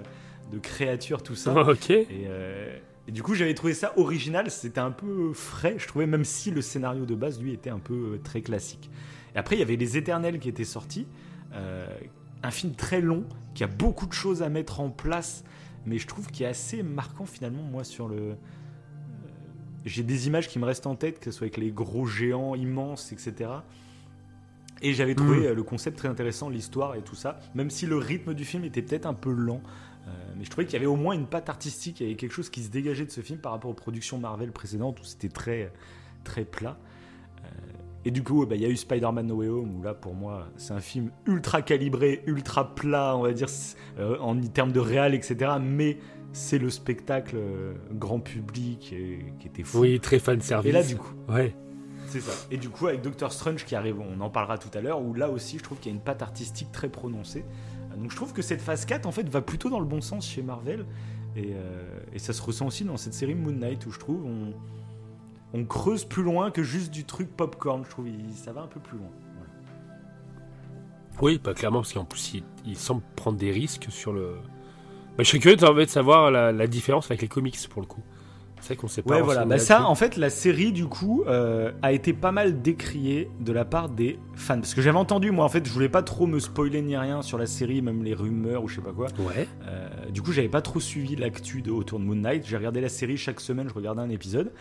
[0.52, 1.52] de créatures, tout ça.
[1.68, 1.90] ok.
[1.90, 2.78] Euh,
[3.10, 4.50] et, du coup, j'avais trouvé ça original.
[4.50, 7.78] C'était un peu frais, je trouvais, même si le scénario de base lui était un
[7.78, 8.90] peu très classique.
[9.34, 11.06] Et après, il y avait les Éternels qui étaient sortis
[12.42, 13.24] un film très long,
[13.54, 15.44] qui a beaucoup de choses à mettre en place
[15.86, 18.16] mais je trouve qu'il est assez marquant finalement, moi, sur le.
[18.16, 18.34] euh,
[19.84, 22.54] J'ai des images qui me restent en tête, que ce soit avec les gros géants
[22.54, 23.50] immenses, etc.
[24.82, 25.44] Et j'avais trouvé Mm.
[25.44, 28.64] euh, le concept très intéressant, l'histoire et tout ça, même si le rythme du film
[28.64, 29.62] était peut-être un peu lent.
[30.06, 32.16] Euh, mais je trouvais qu'il y avait au moins une patte artistique, il y avait
[32.16, 35.04] quelque chose qui se dégageait de ce film par rapport aux productions Marvel précédentes où
[35.04, 35.72] c'était très,
[36.24, 36.78] très plat.
[37.44, 37.48] Euh,
[38.04, 40.14] et du coup, bah, il y a eu Spider-Man No Way Home, où là, pour
[40.14, 43.48] moi, c'est un film ultra calibré, ultra plat, on va dire,
[43.98, 45.52] euh, en termes de réal, etc.
[45.60, 45.98] Mais
[46.32, 49.80] c'est le spectacle euh, grand public et- qui était fou.
[49.80, 50.70] Oui, très fan service.
[50.70, 51.54] Et là, du coup, Ouais.
[52.06, 52.32] c'est ça.
[52.50, 55.12] Et du coup, avec Doctor Strange qui arrive, on en parlera tout à l'heure, où
[55.12, 57.44] là aussi, je trouve qu'il y a une patte artistique très prononcée.
[58.00, 60.26] Donc je trouve que cette phase 4, en fait, va plutôt dans le bon sens
[60.26, 60.86] chez Marvel.
[61.36, 64.24] Et, euh, et ça se ressent aussi dans cette série Moon Knight, où je trouve
[64.24, 67.84] on, creuse plus loin que juste du truc popcorn.
[67.84, 69.10] Je trouve il- ça va un peu plus loin.
[71.20, 74.36] Oui, pas clairement, parce qu'en plus, il, semble prendre des risques sur le.
[75.16, 78.02] Bah, je serais curieux de de savoir la différence avec les comics pour le coup.
[78.60, 79.14] C'est vrai qu'on sait pas.
[79.16, 79.44] Ouais, voilà.
[79.44, 83.52] Bah ça, en fait, la série, du coup, euh, a été pas mal décriée de
[83.52, 84.56] la part des fans.
[84.60, 87.22] Parce que j'avais entendu, moi, en fait, je voulais pas trop me spoiler ni rien
[87.22, 89.08] sur la série, même les rumeurs ou je sais pas quoi.
[89.18, 89.48] Ouais.
[89.66, 92.46] Euh, du coup, j'avais pas trop suivi l'actu de- autour de Moon Knight.
[92.46, 94.52] J'ai regardé la série chaque semaine, je regardais un épisode.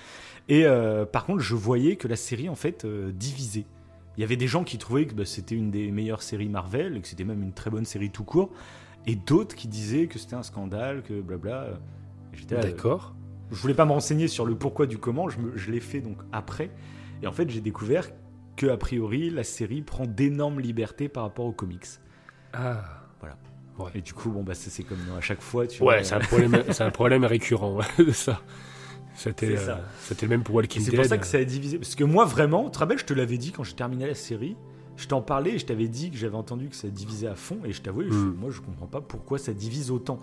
[0.48, 3.66] Et euh, par contre, je voyais que la série, en fait, divisait.
[4.18, 6.98] Il y avait des gens qui trouvaient que bah, c'était une des meilleures séries Marvel
[6.98, 8.50] et que c'était même une très bonne série tout court.
[9.08, 11.68] Et d'autres qui disaient que c'était un scandale, que blabla.
[12.34, 13.16] J'étais D'accord.
[13.52, 16.18] Je voulais pas me renseigner sur le pourquoi du comment, je, je l'ai fait donc
[16.32, 16.72] après.
[17.22, 18.10] Et en fait, j'ai découvert
[18.56, 21.86] que a priori, la série prend d'énormes libertés par rapport aux comics.
[22.54, 22.84] Ah.
[23.96, 25.66] Et du coup, bon, bah, c'est comme à chaque fois.
[25.66, 28.42] Tu Ouais, vois, c'est un problème, c'est un problème récurrent de ça.
[29.16, 29.76] C'était, euh,
[30.22, 31.00] le même pour Walking Et c'est Dead.
[31.00, 31.78] pour ça que ça a divisé.
[31.78, 34.16] Parce que moi, vraiment, tu te rappelles, je te l'avais dit quand j'ai terminé la
[34.16, 34.58] série.
[34.98, 37.60] Je t'en parlais et je t'avais dit que j'avais entendu que ça divisait à fond.
[37.64, 38.36] Et je t'avoue, je- Mm.
[38.38, 40.20] moi, je comprends pas pourquoi ça divise autant.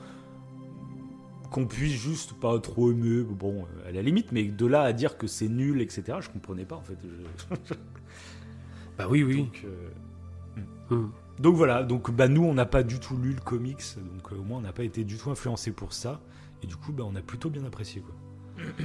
[1.56, 4.92] Qu'on puisse juste pas trop aimer, bon, euh, à la limite, mais de là à
[4.92, 6.98] dire que c'est nul, etc., je comprenais pas en fait.
[7.02, 7.56] Je-
[8.98, 9.44] Bah oui, oui.
[9.44, 9.88] Donc, euh,
[10.90, 11.08] Hmm.
[11.40, 13.82] donc voilà, donc bah, nous, on n'a pas du tout lu le comics.
[13.96, 16.20] Donc euh, au moins, on n'a pas été du tout influencé pour ça.
[16.62, 18.02] Et du coup, bah, on a plutôt bien apprécié.
[18.02, 18.14] quoi.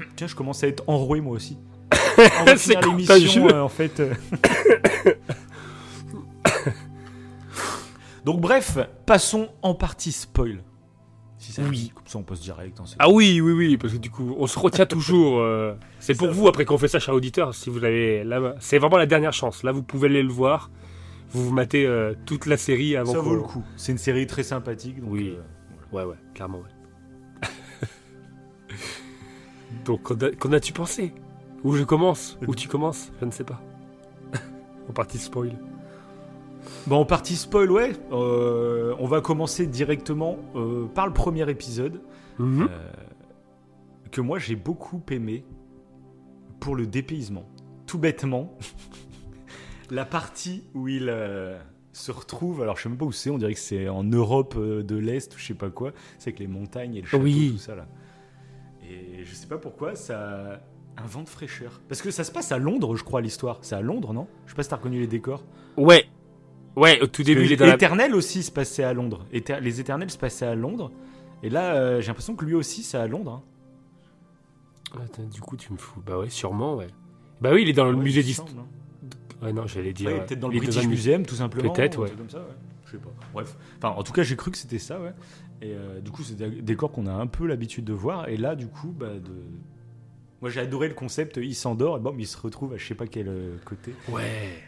[0.15, 1.57] Tiens, je commence à être enroué moi aussi.
[2.57, 3.99] C'est l'émission, euh, en fait.
[3.99, 4.13] euh.
[8.25, 10.63] Donc bref, passons en partie spoil.
[11.51, 11.91] Si ça Oui.
[11.93, 12.79] comme ça on passe direct.
[12.79, 15.39] hein, Ah oui, oui, oui, parce que du coup, on se retient toujours.
[15.39, 18.23] euh, c'est pour Ça vous, après qu'on fait ça, cher auditeur, si vous avez...
[18.23, 19.63] Là, c'est vraiment la dernière chance.
[19.63, 20.71] Là, vous pouvez aller le voir.
[21.31, 23.63] Vous vous matez euh, toute la série avant ça vaut le coup.
[23.77, 24.99] C'est une série très sympathique.
[25.01, 25.35] Donc, Oui.
[25.37, 25.41] euh,
[25.95, 27.41] Ouais, ouais, clairement, ouais.
[29.85, 30.01] Donc,
[30.37, 31.13] qu'en as-tu pensé?
[31.63, 32.37] Où je commence?
[32.47, 33.11] Où tu commences?
[33.19, 33.61] Je ne sais pas.
[34.89, 35.53] en partie spoil.
[36.87, 37.91] Bon, en partie spoil, ouais.
[38.11, 42.01] euh, on va commencer directement euh, par le premier épisode.
[42.39, 42.63] Mhm.
[42.63, 42.67] euh,
[44.11, 45.45] que moi j'ai beaucoup aimé
[46.59, 47.45] pour le dépaysement.
[47.87, 48.57] Tout bêtement,
[49.89, 51.13] la partie où il
[51.93, 54.57] se retrouve, alors je sais même pas où c'est, on dirait que c'est en Europe
[54.57, 57.51] de l'Est ou je sais pas quoi, c'est avec les montagnes et le château, Oui.
[57.53, 57.87] tout ça là.
[58.83, 60.19] Et je sais pas pourquoi, ça
[60.97, 61.81] a un vent de fraîcheur.
[61.87, 63.59] Parce que ça se passe à Londres, je crois, l'histoire.
[63.61, 64.27] C'est à Londres, non?
[64.45, 65.43] Je sais pas si t'as reconnu les décors.
[65.77, 66.05] Ouais.
[66.75, 67.75] Ouais, au tout début, il est dans la...
[67.75, 69.25] Éternel aussi se passait à Londres.
[69.33, 70.91] Éter- les Éternels se passaient à Londres.
[71.43, 73.43] Et là, euh, j'ai l'impression que lui aussi, c'est à Londres.
[74.93, 74.99] hein.
[75.03, 76.01] Attends, du coup, tu me fous.
[76.05, 76.87] Bah ouais, sûrement, ouais.
[77.41, 78.47] Bah oui, il est dans le Ouais, musée d'histoire.
[78.57, 78.65] hein.
[79.45, 80.09] Ouais, non, j'allais dire.
[80.11, 81.73] Ouais, peut-être dans le British Museum, tout simplement.
[81.73, 82.45] Peut-être, comme ça, ouais.
[82.85, 83.09] Je sais pas.
[83.33, 83.55] Bref.
[83.77, 85.13] Enfin, en tout cas, j'ai cru que c'était ça, ouais.
[85.61, 88.27] Et euh, du coup, c'est des décors qu'on a un peu l'habitude de voir.
[88.29, 89.31] Et là, du coup, bah, de...
[90.41, 91.37] moi, j'ai adoré le concept.
[91.37, 93.93] Il s'endort et bon, il se retrouve à je sais pas quel euh, côté.
[94.09, 94.63] Ouais.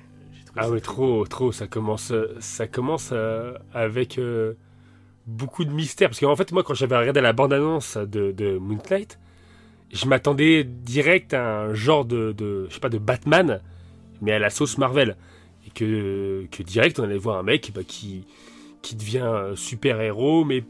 [0.55, 1.51] Ah très trop, trop.
[1.51, 4.53] Ça commence, ça commence euh, avec euh,
[5.25, 6.09] beaucoup de mystère.
[6.09, 9.19] Parce qu'en fait, moi, quand j'avais regardé la bande-annonce de, de Moonlight,
[9.91, 13.61] je m'attendais direct à un genre de, de, je sais pas, de Batman,
[14.21, 15.15] mais à la sauce Marvel.
[15.65, 18.25] Et que, que direct, on allait voir un mec bah, qui,
[18.81, 20.63] qui devient super héros, mais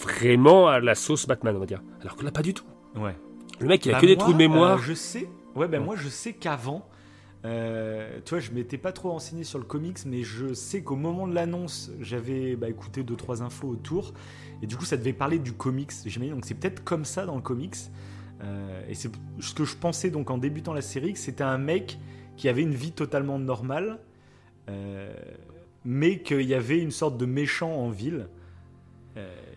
[0.00, 1.82] vraiment à la sauce Batman, on va dire.
[2.02, 2.64] Alors que là, pas du tout.
[2.96, 3.16] Ouais.
[3.60, 4.78] Le mec, il a Bah, que des trous de mémoire.
[4.78, 5.26] euh, je sais.
[5.54, 6.86] Ouais, ben moi, je sais qu'avant.
[7.46, 10.96] Euh, tu vois, je m'étais pas trop renseigné sur le comics, mais je sais qu'au
[10.96, 14.14] moment de l'annonce, j'avais bah, écouté deux trois infos autour,
[14.62, 15.92] et du coup, ça devait parler du comics.
[16.04, 17.76] J'imagine donc c'est peut-être comme ça dans le comics.
[18.42, 21.56] Euh, et c'est ce que je pensais donc en débutant la série, que c'était un
[21.56, 21.98] mec
[22.36, 24.00] qui avait une vie totalement normale,
[24.68, 25.14] euh,
[25.84, 28.28] mais qu'il y avait une sorte de méchant en ville.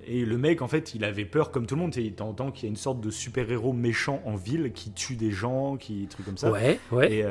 [0.08, 1.96] Et le mec, en fait, il avait peur comme tout le monde.
[1.98, 5.32] Il t'entend qu'il y a une sorte de super-héros méchant en ville qui tue des
[5.32, 6.50] gens, qui trucs comme ça.
[6.50, 7.14] Ouais, ouais.
[7.14, 7.26] Et,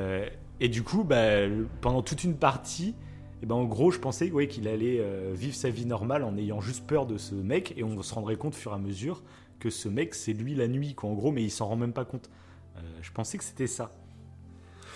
[0.61, 1.49] et du coup, bah,
[1.81, 2.95] pendant toute une partie,
[3.43, 6.61] Et ben en gros, je pensais qu'il allait euh, vivre sa vie normale en ayant
[6.61, 9.23] juste peur de ce mec, et on se rendrait compte au fur et à mesure
[9.61, 11.93] que ce mec, c'est lui la nuit, quoi, en gros, mais il s'en rend même
[11.93, 12.31] pas compte.
[12.77, 13.91] Euh, je pensais que c'était ça.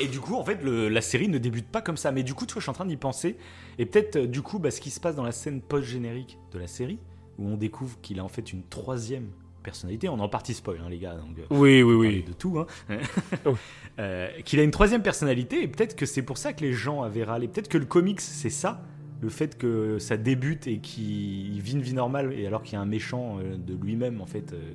[0.00, 2.12] Et du coup, en fait, la série ne débute pas comme ça.
[2.12, 3.36] Mais du coup, tu vois, je suis en train d'y penser.
[3.78, 6.58] Et peut-être, euh, du coup, bah, ce qui se passe dans la scène post-générique de
[6.58, 6.98] la série,
[7.38, 9.30] où on découvre qu'il a en fait une troisième
[9.62, 10.08] personnalité.
[10.08, 11.14] On en partie spoil, hein, les gars.
[11.14, 12.24] Donc, euh, Oui, oui, oui.
[12.26, 12.58] de tout.
[12.58, 12.66] Hein.
[13.98, 15.62] Euh, qu'il a une troisième personnalité.
[15.62, 17.46] Et peut-être que c'est pour ça que les gens avaient râlé.
[17.46, 18.80] Peut-être que le comics, c'est ça.
[19.20, 22.76] Le fait que ça débute et qu'il vit une vie normale, et alors qu'il y
[22.76, 24.72] a un méchant euh, de lui-même, en fait, euh,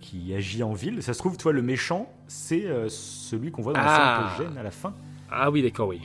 [0.00, 1.02] qui agit en ville.
[1.02, 4.16] Ça se trouve, toi, le méchant, c'est euh, celui qu'on voit dans la Ah.
[4.28, 4.94] scène post-gène à la fin.
[5.30, 6.00] Ah oui, d'accord, oui.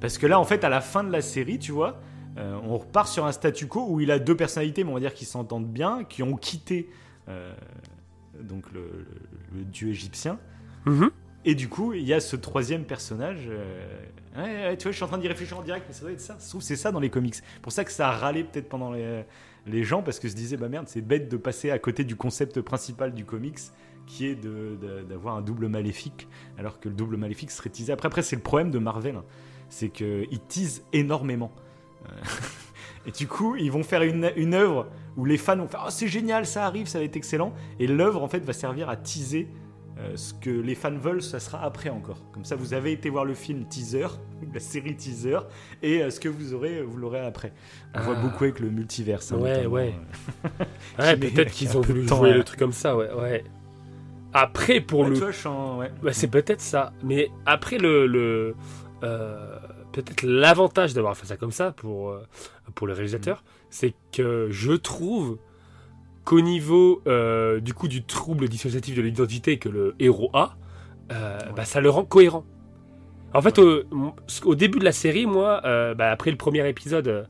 [0.00, 2.00] Parce que là, en fait, à la fin de la série, tu vois,
[2.36, 5.14] on repart sur un statu quo où il a deux personnalités, mais on va dire
[5.14, 6.88] qui s'entendent bien, qui ont quitté
[8.40, 10.38] donc le, le- le dieu égyptien.
[10.86, 11.10] Mhm.
[11.46, 13.48] Et du coup, il y a ce troisième personnage.
[13.48, 13.98] euh,
[14.36, 16.12] ouais, ouais, tu vois, je suis en train d'y réfléchir en direct, mais ça doit
[16.12, 16.36] être ça.
[16.38, 17.34] C'est ça dans les comics.
[17.62, 19.24] Pour ça que ça a râlé peut-être pendant les,
[19.66, 22.16] les gens, parce que se disaient, bah merde, c'est bête de passer à côté du
[22.16, 23.58] concept principal du comics,
[24.06, 24.38] qui est
[25.08, 27.92] d'avoir un double maléfique, alors que le double maléfique serait teasé.
[27.92, 29.24] Après, après c'est le problème de Marvel, hein.
[29.68, 31.52] c'est qu'ils teasent énormément.
[32.06, 32.08] Euh,
[33.06, 35.90] Et du coup, ils vont faire une, une œuvre où les fans vont faire Oh,
[35.90, 37.52] c'est génial, ça arrive, ça va être excellent.
[37.78, 39.48] Et l'œuvre, en fait, va servir à teaser
[39.96, 42.18] euh, ce que les fans veulent, ça sera après encore.
[42.32, 44.08] Comme ça, vous avez été voir le film teaser,
[44.52, 45.38] la série teaser,
[45.82, 47.52] et euh, ce que vous aurez, vous l'aurez après.
[47.94, 48.22] On voit Ah.
[48.22, 49.30] beaucoup avec le multiverse.
[49.30, 49.94] hein, Ouais, ouais.
[50.44, 50.48] euh.
[50.98, 53.12] Ouais, peut-être qu'ils ont voulu temps jouer le truc comme ça, ouais.
[53.12, 53.44] ouais.
[54.32, 55.14] Après, pour Ouais, le.
[56.02, 56.92] Bah, c'est peut-être ça.
[57.04, 58.56] Mais après, le, le
[59.04, 59.56] euh,
[59.92, 62.18] peut-être l'avantage d'avoir fait ça comme ça pour,
[62.74, 63.44] pour le réalisateur.
[63.74, 65.38] C'est que je trouve
[66.24, 70.56] qu'au niveau euh, du coup du trouble dissociatif de l'identité que le héros a,
[71.10, 71.52] euh, Ouais.
[71.56, 72.44] bah, ça le rend cohérent.
[73.34, 73.82] En fait, au,
[74.44, 77.26] au début de la série, moi, euh, bah, après le premier épisode,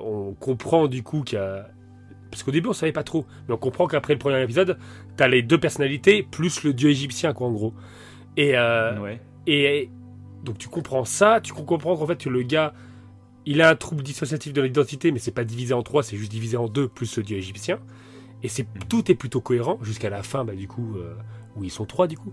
[0.00, 1.66] on comprend du coup qu'il y a
[2.30, 4.78] parce qu'au début on savait pas trop, mais on comprend qu'après le premier épisode,
[5.18, 7.74] t'as les deux personnalités plus le dieu égyptien quoi en gros.
[8.38, 9.20] Et, Ouais.
[9.46, 9.90] et
[10.42, 12.72] donc tu comprends ça, tu comprends qu'en fait le gars,
[13.46, 16.30] il a un trouble dissociatif de l'identité, mais c'est pas divisé en trois, c'est juste
[16.30, 17.78] divisé en deux plus le dieu égyptien.
[18.42, 21.14] Et c'est tout est plutôt cohérent jusqu'à la fin, bah, du coup, euh,
[21.56, 22.32] où ils sont trois du coup,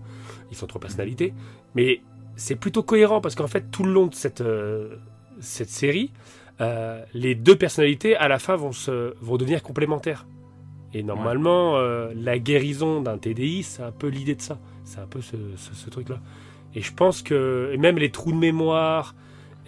[0.50, 1.32] ils sont trois personnalités.
[1.74, 2.00] Mais
[2.36, 4.96] c'est plutôt cohérent parce qu'en fait tout le long de cette euh,
[5.40, 6.12] cette série,
[6.60, 10.26] euh, les deux personnalités à la fin vont se vont devenir complémentaires.
[10.92, 11.78] Et normalement,
[12.16, 14.58] la guérison d'un TDI, c'est un peu l'idée de ça.
[14.84, 16.18] C'est un peu ce, ce- ce truc-là.
[16.74, 19.14] Et je pense que et même les trous de mémoire,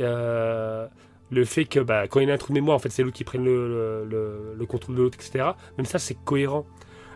[0.01, 0.89] euh,
[1.33, 3.03] le fait que bah, quand il y a un trou de mémoire, en fait, c'est
[3.03, 5.51] l'autre qui prenne le, le- le- le contrôle de l'autre, etc.
[5.79, 6.67] Même ça, c'est cohérent.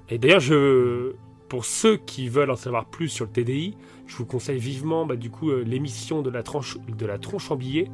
[0.09, 1.13] Et d'ailleurs, je,
[1.49, 3.77] pour ceux qui veulent en savoir plus sur le TDI,
[4.07, 7.51] je vous conseille vivement, bah, du coup, euh, l'émission de la tranche de la tronche
[7.51, 7.91] en billet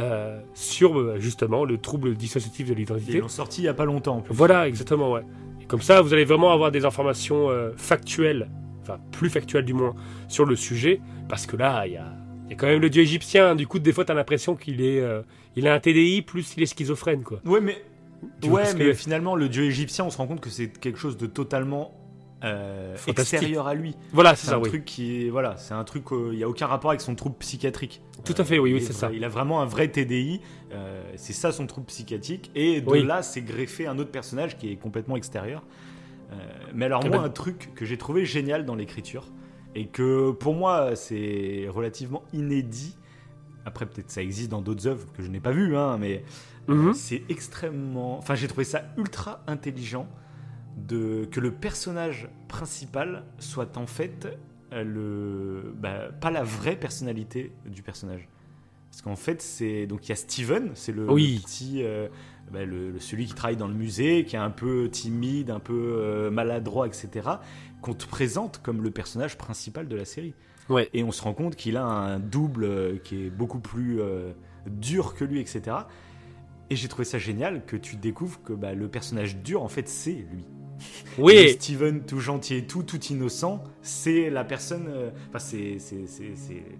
[0.00, 3.18] euh, sur euh, justement le trouble dissociatif de Ils l'identité.
[3.20, 4.34] l'ont sorti il y a pas longtemps en plus.
[4.34, 5.22] Voilà, exactement, ouais.
[5.60, 8.50] Et comme ça, vous allez vraiment avoir des informations euh, factuelles,
[8.82, 9.94] enfin plus factuelles du moins,
[10.28, 12.12] sur le sujet, parce que là, il y a,
[12.50, 13.54] y a quand même le dieu égyptien.
[13.54, 15.00] Du coup, des fois, t'as l'impression qu'il est,
[15.56, 17.40] il a un TDI plus il est schizophrène, quoi.
[17.44, 17.82] Ouais, mais,
[18.40, 20.50] Tu vois ouais, ce que- mais finalement, le dieu égyptien, on se rend compte que
[20.50, 21.92] c'est quelque chose de totalement
[22.44, 23.94] euh, extérieur à lui.
[24.12, 24.68] Voilà, c'est ça, un oui.
[24.68, 27.14] truc qui est, voilà, c'est un truc, euh, il y a aucun rapport avec son
[27.14, 28.02] trouble psychiatrique.
[28.24, 29.12] Tout à fait, oui, oui, est c'est ça.
[29.12, 30.40] Il a vraiment un vrai TDI,
[30.72, 33.04] euh, c'est ça son trouble psychiatrique, et de Oui.
[33.04, 35.62] là, c'est greffé un autre personnage qui est complètement extérieur.
[36.32, 36.34] Euh,
[36.74, 39.26] mais alors Ah moi, bah- un truc que j'ai trouvé génial dans l'écriture,
[39.76, 42.96] et que pour moi, c'est relativement inédit.
[43.64, 46.24] Après, peut-être ça existe dans d'autres œuvres que je n'ai pas vues, hein, mais
[46.68, 46.94] Mhm.
[46.94, 48.18] c'est extrêmement.
[48.18, 50.08] Enfin, j'ai trouvé ça ultra intelligent
[50.76, 54.28] de que le personnage principal soit en fait
[54.72, 58.26] euh, le bah, pas la vraie personnalité du personnage.
[58.90, 61.36] Parce qu'en fait, c'est donc il y a Steven, c'est le, Oui.
[61.36, 62.08] le petit, euh,
[62.52, 65.60] bah, le, le- celui qui travaille dans le musée, qui est un peu timide, un
[65.60, 67.28] peu euh, maladroit, etc.
[67.80, 70.34] Qu'on te présente comme le personnage principal de la série.
[70.72, 70.88] Ouais.
[70.94, 74.32] Et on se rend compte qu'il a un double euh, qui est beaucoup plus euh,
[74.66, 75.76] dur que lui, etc.
[76.70, 79.88] Et j'ai trouvé ça génial que tu découvres que bah, le personnage dur, en fait,
[79.88, 80.46] c'est lui.
[81.18, 85.76] Oui, Steven, tout gentil et tout, tout innocent, c'est la personne, euh, enfin c'est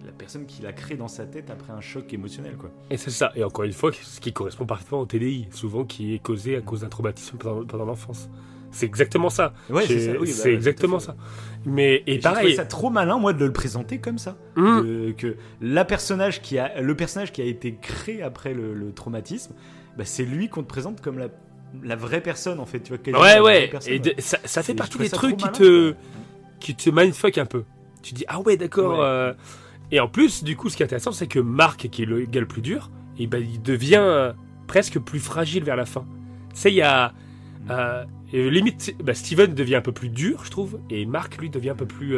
[0.03, 2.71] la personne qu'il a créé dans sa tête après un choc émotionnel, quoi.
[2.89, 3.31] et c'est ça.
[3.35, 6.61] Et encore une fois, ce qui correspond parfaitement au TDI, souvent qui est causé à
[6.61, 8.29] cause d'un traumatisme pendant, pendant l'enfance.
[8.73, 9.53] C'est exactement ça.
[9.69, 11.15] Ouais, C'est- oui, bah, ouais, exactement ça.
[11.65, 12.55] Mais et Et J'ai pareil.
[12.55, 14.35] ça trop malin, moi, de le présenter comme ça.
[14.83, 18.91] De- que la personnage qui a, le personnage qui a été créé après le, le
[18.91, 19.53] traumatisme,
[19.97, 21.27] bah, c'est lui qu'on te présente comme la,
[21.83, 22.79] la vraie personne, en fait.
[22.81, 23.71] Tu vois, Ouais, ouais.
[23.87, 25.95] Et de- ça, ça fait partie des trucs qui malin, te,
[26.59, 27.63] qui te mindfuck un peu.
[28.01, 28.97] Tu dis, ah ouais, d'accord.
[28.99, 29.05] Ouais.
[29.05, 29.33] euh.
[29.91, 32.25] Et en plus, du coup, ce qui est intéressant, c'est que Marc, qui est le
[32.25, 34.33] gars le plus dur, et ben, il devient
[34.65, 36.03] presque plus fragile vers la fin.
[36.53, 37.13] Tu sais, il y a.
[38.33, 38.47] Mm.
[38.49, 41.75] limite, bah, Steven devient un peu plus dur, je trouve, et Mark, lui, devient un
[41.75, 42.17] peu plus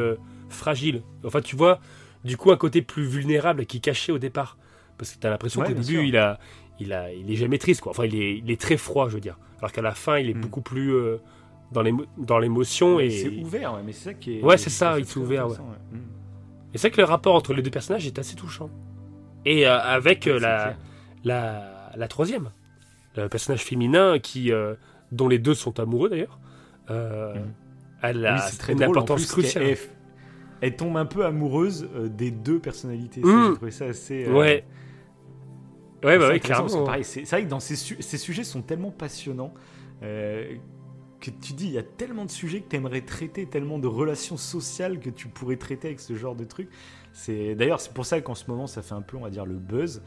[0.49, 1.01] fragile.
[1.23, 1.79] Enfin, tu vois,
[2.23, 4.57] du coup, un côté plus vulnérable qui est caché au départ.
[4.97, 6.39] Parce que tu as l'impression qu'au début, il a,
[6.79, 7.91] il a, il est jamais triste, quoi.
[7.91, 9.37] Enfin, il est, il est très froid, je veux dire.
[9.59, 10.41] Alors qu'à la fin, il est mm.
[10.41, 10.93] beaucoup plus
[11.71, 15.17] dans l'émotion et c'est ouvert mais c'est ça qui est ouais c'est ça il s'est
[15.17, 15.57] ouvert ouais.
[15.91, 15.97] Mm.
[16.73, 18.69] et c'est que le rapport entre les deux personnages est assez touchant
[19.45, 20.75] et euh, avec euh, la,
[21.23, 22.51] la, la troisième
[23.15, 24.75] le personnage féminin qui euh,
[25.15, 26.39] dont les deux sont amoureux d'ailleurs
[26.89, 26.93] mm.
[28.01, 29.77] elle a une importance cruciale
[30.61, 33.71] elle, tombe un peu amoureuse des deux personnalités mm.
[33.71, 34.65] ça assez ouais
[36.03, 36.67] ouais bah ouais clairement
[37.03, 39.53] c'est vrai que dans ces, ces sujets sont tellement passionnants
[41.31, 44.37] tu dis, il y a tellement de sujets que tu aimerais traiter, tellement de relations
[44.37, 46.69] sociales que tu pourrais traiter avec ce genre de trucs.
[47.13, 49.45] C'est d'ailleurs c'est pour ça qu'en ce moment ça fait un peu on va dire
[49.45, 50.01] le buzz,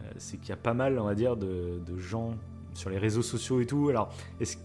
[0.00, 2.34] euh, c'est qu'il y a pas mal on va dire de, gens
[2.74, 3.88] sur les réseaux sociaux et tout.
[3.88, 4.56] Alors est-ce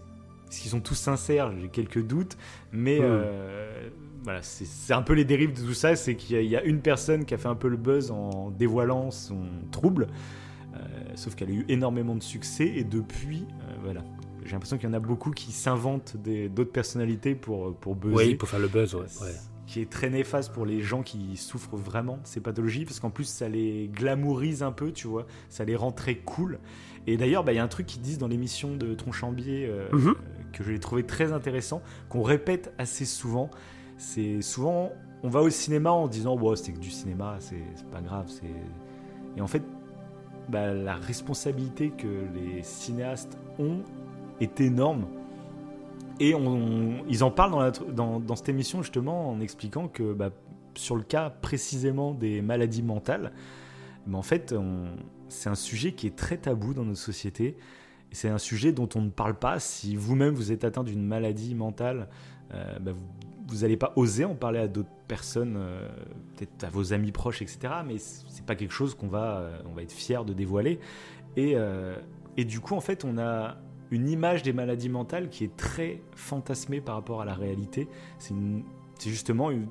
[0.50, 1.52] qu'ils sont tous sincères?
[1.58, 2.36] J'ai quelques doutes,
[2.72, 3.04] mais hmm.
[3.04, 3.88] euh,
[4.24, 7.24] voilà c'est un peu les dérives de tout ça, c'est qu'il y, a une personne
[7.24, 10.08] qui a fait un peu le buzz en dévoilant son trouble.
[10.74, 10.78] Euh,
[11.14, 13.46] sauf qu'elle a eu énormément de succès et depuis,
[13.82, 14.04] voilà,
[14.44, 18.14] j'ai l'impression qu'il y en a beaucoup qui s'inventent d'autres personnalités pour, pour buzzer.
[18.14, 19.06] Oui, pour faire le buzz, ouais.
[19.68, 23.10] Qui est très néfaste pour les gens qui souffrent vraiment de ces pathologies, parce qu'en
[23.10, 25.26] plus, ça les glamourise un peu, tu vois.
[25.50, 26.58] Ça les rend très cool.
[27.06, 29.88] Et d'ailleurs, bah, il y a un truc qu'ils disent dans l'émission de Tronchambier euh,
[29.92, 30.14] mhm.
[30.52, 33.50] que je l'ai trouvé très intéressant, qu'on répète assez souvent.
[33.98, 34.90] C'est souvent,
[35.22, 38.26] on va au cinéma en disant, wow, c'est que du cinéma, c'est pas grave.
[39.36, 39.62] Et en fait,
[40.48, 43.82] bah, la responsabilité que les cinéastes ont
[44.40, 45.06] est énorme.
[46.20, 46.34] Et
[47.08, 50.30] ils en parlent dans, cette émission justement en expliquant que bah,
[50.74, 53.32] sur le cas précisément des maladies mentales,
[54.12, 54.54] en fait,
[55.28, 57.56] c'est un sujet qui est très tabou dans notre société.
[58.10, 59.58] C'est un sujet dont on ne parle pas.
[59.58, 62.08] Si vous-même vous êtes atteint d'une maladie mentale,
[62.54, 62.92] euh, bah,
[63.46, 65.88] vous n'allez pas oser en parler à d'autres personnes, euh,
[66.36, 67.74] peut-être à vos amis proches, etc.
[67.86, 70.80] Mais c'est pas quelque chose qu'on va, euh, on va être fier de dévoiler.
[71.36, 73.58] Et du coup, en fait, on a
[73.90, 77.88] une image des maladies mentales qui est très fantasmée par rapport à la réalité.
[78.18, 79.68] C'est justement une,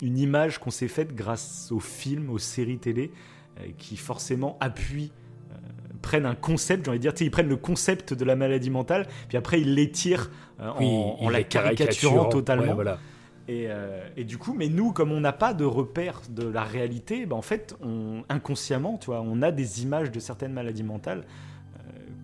[0.00, 3.12] image qu'on s'est faite grâce aux films, aux séries télé,
[3.60, 5.12] euh, qui forcément appuient,
[5.52, 5.54] euh,
[6.00, 9.06] prennent un concept, j'ai envie de dire, ils prennent le concept de la maladie mentale,
[9.28, 12.74] puis après ils l'étirent euh, en, la caricaturant totalement.
[12.74, 12.98] voilà.
[13.46, 17.36] Et, du coup, mais nous, comme on n'a pas de repère de la réalité, ben
[17.36, 21.24] en fait, on, inconsciemment, tu vois, on a des images de certaines maladies mentales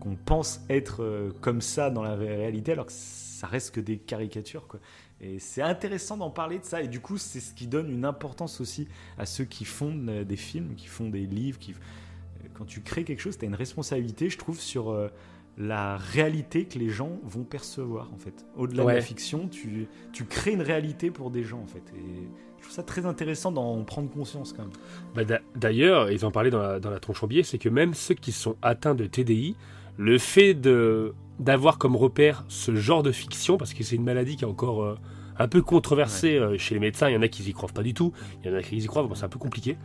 [0.00, 3.98] qu'on pense être euh, comme ça dans la réalité, alors que ça reste que des
[3.98, 4.66] caricatures.
[4.66, 4.80] Quoi.
[5.20, 8.04] Et c'est intéressant d'en parler de ça, et du coup, c'est ce qui donne une
[8.04, 11.58] importance aussi à ceux qui font euh, des films, qui font des livres.
[11.58, 11.72] Qui...
[11.72, 15.10] Euh, quand tu crées quelque chose, tu as une responsabilité, je trouve, sur
[15.58, 18.46] la réalité que les gens vont percevoir, en fait.
[18.56, 21.82] Au-delà de la fiction, tu, tu crées une réalité pour des gens, en fait.
[21.96, 25.26] Et je trouve ça très intéressant d'en prendre conscience, quand même.
[25.26, 28.30] Bah, D'ailleurs, ils en parlaient dans la, dans la tronche c'est que même ceux qui
[28.30, 29.56] sont atteints de TDI,
[29.98, 34.36] le fait de d'avoir comme repère ce genre de fiction, parce que c'est une maladie
[34.36, 34.98] qui est encore euh,
[35.38, 37.84] un peu controversée euh, chez les médecins, il y en a qui y croient pas
[37.84, 39.76] du tout, il y en a qui y croient, bon, c'est un peu compliqué,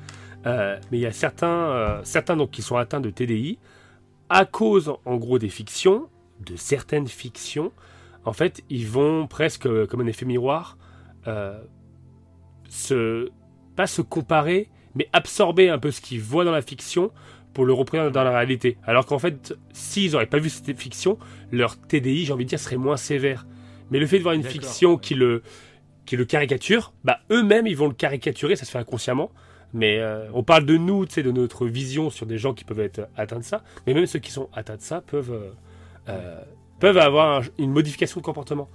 [0.47, 3.59] euh, mais il y a certains, certains donc, qui sont atteints de TDI,
[4.29, 7.71] à cause en gros des fictions, de certaines fictions,
[8.25, 10.77] en fait, ils vont presque comme un effet miroir,
[12.67, 13.29] se,
[13.75, 17.11] pas se comparer, mais absorber un peu ce qu'ils voient dans la fiction
[17.53, 18.77] pour le représenter dans la réalité.
[18.83, 21.17] Alors qu'en fait, s'ils n'auraient pas vu cette fiction,
[21.51, 23.45] leur TDI, j'ai envie de dire, serait moins sévère.
[23.91, 25.43] Mais le fait de voir une fiction qui le,
[26.05, 29.31] qui le caricature, bah eux-mêmes, ils vont le caricaturer, ça se fait inconsciemment.
[29.73, 33.07] Mais euh, on parle de nous, de notre vision sur des gens qui peuvent être
[33.17, 33.63] atteints de ça.
[33.85, 35.51] Mais même ceux qui sont atteints de ça peuvent, euh,
[36.09, 36.41] euh,
[36.79, 38.69] peuvent avoir une modification de comportement.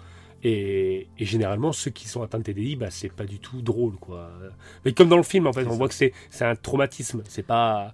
[0.44, 4.30] Et, généralement, ceux qui sont atteints de TDI, bah, c'est pas du tout drôle, quoi.
[4.84, 7.22] Mais comme dans le film, en fait, on voit que c'est un traumatisme.
[7.28, 7.92] C'est pas,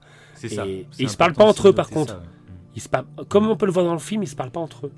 [0.49, 0.67] c'est ça.
[0.67, 2.21] Et, ils se parlent pas entre eux, par contre.
[2.77, 4.61] Ils se parlent, comme on peut le voir dans le film, ils se parlent pas
[4.61, 4.93] entre eux.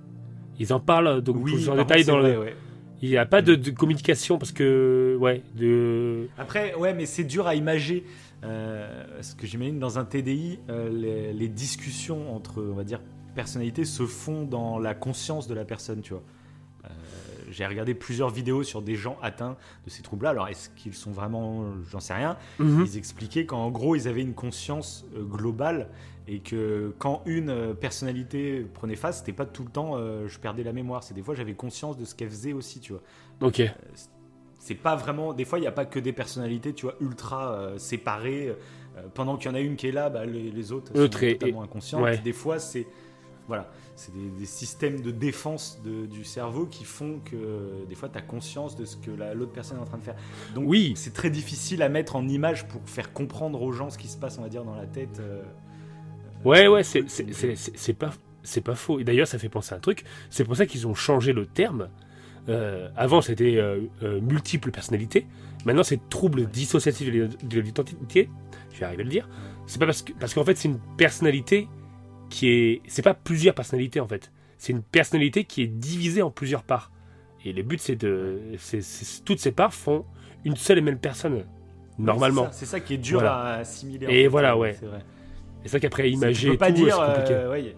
[0.59, 2.55] Ils en parlent donc plus en détail dans le.
[3.03, 6.29] Il n'y a pas de, communication parce que ouais de.
[6.39, 8.05] Après ouais mais c'est dur à imager
[8.43, 13.01] euh, parce que j'imagine dans un TDI euh, les, discussions entre on va dire
[13.35, 16.23] personnalités se font dans la conscience de la personne tu vois.
[17.57, 20.31] J'ai regardé plusieurs vidéos sur des gens atteints de ces troubles-là.
[20.31, 22.37] Alors, est-ce qu'ils sont vraiment, j'en sais rien.
[22.59, 22.85] Mhm.
[22.87, 25.89] Ils expliquaient qu'en gros, ils avaient une conscience euh, globale
[26.29, 30.39] et que quand une euh, personnalité prenait face, c'était pas tout le temps euh, je
[30.39, 31.03] perdais la mémoire.
[31.03, 33.01] C'est des fois j'avais conscience de ce qu'elle faisait aussi, tu vois.
[33.41, 33.63] Ok.
[34.59, 35.33] c'est pas vraiment.
[35.33, 38.55] Des fois, il n'y a pas que des personnalités, tu vois, ultra séparées.
[39.15, 42.23] pendant qu'il y en a une qui est là, bah, les, autres sont totalement inconscientes.
[42.23, 42.87] Des fois, c'est
[43.49, 48.23] voilà, c'est des, systèmes de défense du cerveau qui font que des fois tu as
[48.23, 50.17] conscience de ce que l'autre personne est en train de faire.
[50.55, 50.93] Donc oui.
[50.97, 54.17] c'est très difficile à mettre en image pour faire comprendre aux gens ce qui se
[54.17, 55.19] passe, on va dire, dans la tête.
[55.21, 55.43] Euh,
[56.45, 58.13] ouais, ouais, c'est pas,
[58.65, 59.01] pas faux.
[59.01, 60.05] Et d'ailleurs, ça fait penser à un truc.
[60.31, 61.89] C'est pour ça qu'ils ont changé le terme.
[62.49, 63.81] Euh, avant, c'était euh,
[64.21, 65.27] multiple personnalité.
[65.65, 68.29] Maintenant, c'est trouble dissociatif de l'identité.
[68.73, 69.29] Je vais arriver à le dire.
[69.67, 71.67] C'est pas parce que parce qu'en fait, c'est une personnalité
[72.29, 72.83] qui est.
[72.87, 74.33] C'est pas plusieurs personnalités en fait.
[74.59, 76.91] C'est une personnalité qui est divisée en plusieurs parts.
[77.45, 78.41] Et le but, c'est de.
[79.25, 80.05] toutes ces parts font
[80.45, 81.45] une seule et même personne,
[81.99, 82.49] normalement.
[82.53, 84.07] c'est ça, qui est dur à assimiler.
[84.09, 84.77] Et voilà, ouais.
[84.79, 85.05] C'est vrai.
[85.65, 86.51] Et ça qu'après imager.
[86.51, 86.99] Tu pas dire.
[87.01, 87.73] Euh,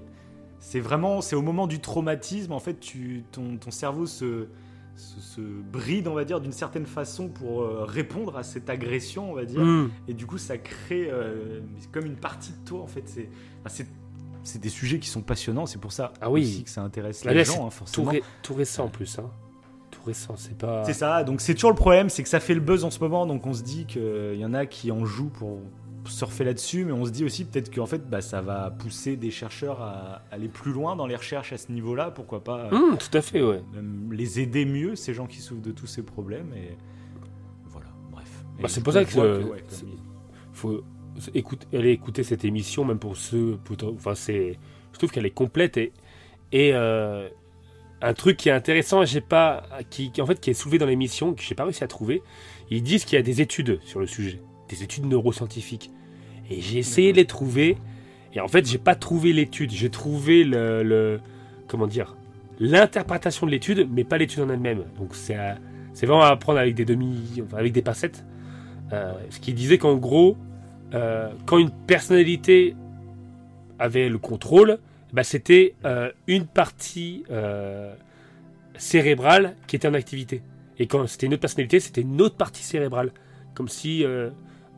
[0.58, 1.20] c'est vraiment.
[1.20, 4.48] C'est au moment du traumatisme, en fait, tu, ton, ton cerveau se
[4.98, 9.34] se, bride, on va dire, d'une certaine façon pour euh, répondre à cette agression, on
[9.34, 9.60] va dire.
[9.60, 9.90] Mm.
[10.08, 11.60] Et du coup, ça crée euh,
[11.92, 13.04] comme une partie de toi, en fait.
[13.66, 13.86] C'est
[14.42, 16.42] c'est des sujets qui sont passionnants, c'est pour ça ah oui.
[16.42, 18.12] aussi que ça intéresse les gens, hein, forcément.
[18.42, 19.30] Tout, récent en plus, hein.
[19.90, 20.84] Tout récent, c'est pas.
[20.84, 23.00] C'est ça, donc c'est toujours le problème, c'est que ça fait le buzz en ce
[23.00, 25.60] moment, donc on se dit qu'il y en a qui en jouent pour
[26.04, 29.30] surfer là-dessus, mais on se dit aussi peut-être qu'en fait bah, ça va pousser des
[29.30, 33.16] chercheurs à aller plus loin dans les recherches à ce niveau-là, pourquoi pas mmh, tout
[33.16, 33.62] à fait, ouais.
[34.10, 36.76] les aider mieux, ces gens qui souffrent de tous ces problèmes, et
[37.66, 38.44] voilà, bref.
[38.60, 39.52] Bah, c'est pour ça que,
[40.52, 40.82] faut
[41.34, 43.58] écoute, aller écouter cette émission, même pour ceux.
[43.94, 44.58] enfin, c'est,
[44.92, 45.92] je trouve qu'elle est complète et,
[46.54, 47.28] euh,
[48.00, 51.34] un truc qui est intéressant, j'ai pas, qui, en fait, qui est soulevé dans l'émission,
[51.34, 52.22] que j'ai pas réussi à trouver.
[52.70, 55.90] Ils disent qu'il y a des études sur le sujet, des études neuroscientifiques.
[56.48, 57.76] Et j'ai essayé de les trouver.
[58.34, 59.72] Et en fait, j'ai pas trouvé l'étude.
[59.72, 61.20] J'ai trouvé le,
[61.66, 62.16] comment dire,
[62.60, 64.84] l'interprétation de l'étude, mais pas l'étude en elle-même.
[64.96, 65.36] Donc c'est,
[65.92, 68.24] c'est vraiment à prendre avec des demi, avec des pincettes.
[68.92, 70.36] Euh, ce qui disait qu'en gros,
[70.94, 72.74] euh, quand une personnalité
[73.78, 74.78] avait le contrôle,
[75.12, 77.94] bah, c'était euh, une partie euh,
[78.76, 80.42] cérébrale qui était en activité.
[80.78, 83.12] Et quand c'était une autre personnalité, c'était une autre partie cérébrale.
[83.54, 84.04] Comme si,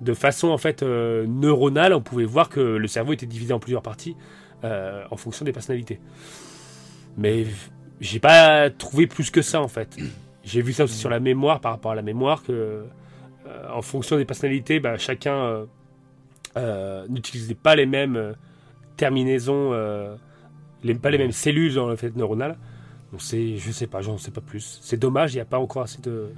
[0.01, 3.83] de façon en fait neuronale, on pouvait voir que le cerveau était divisé en plusieurs
[3.83, 4.16] parties
[4.62, 6.01] en fonction des personnalités.
[7.18, 7.44] Mais
[8.01, 9.99] j'ai pas trouvé plus que ça en fait.
[10.42, 12.87] J'ai vu ça aussi sur la mémoire par rapport à la mémoire que
[13.70, 15.66] en fonction des personnalités, bah, chacun
[16.56, 18.32] euh, n'utilisait pas les mêmes euh,
[18.96, 20.16] terminaisons, euh,
[20.82, 22.58] les, pas les mêmes cellules dans le fait neuronal.
[23.12, 24.80] Donc c'est, je sais pas, j'en sais pas plus.
[24.82, 26.30] C'est dommage, il n'y a pas encore assez de.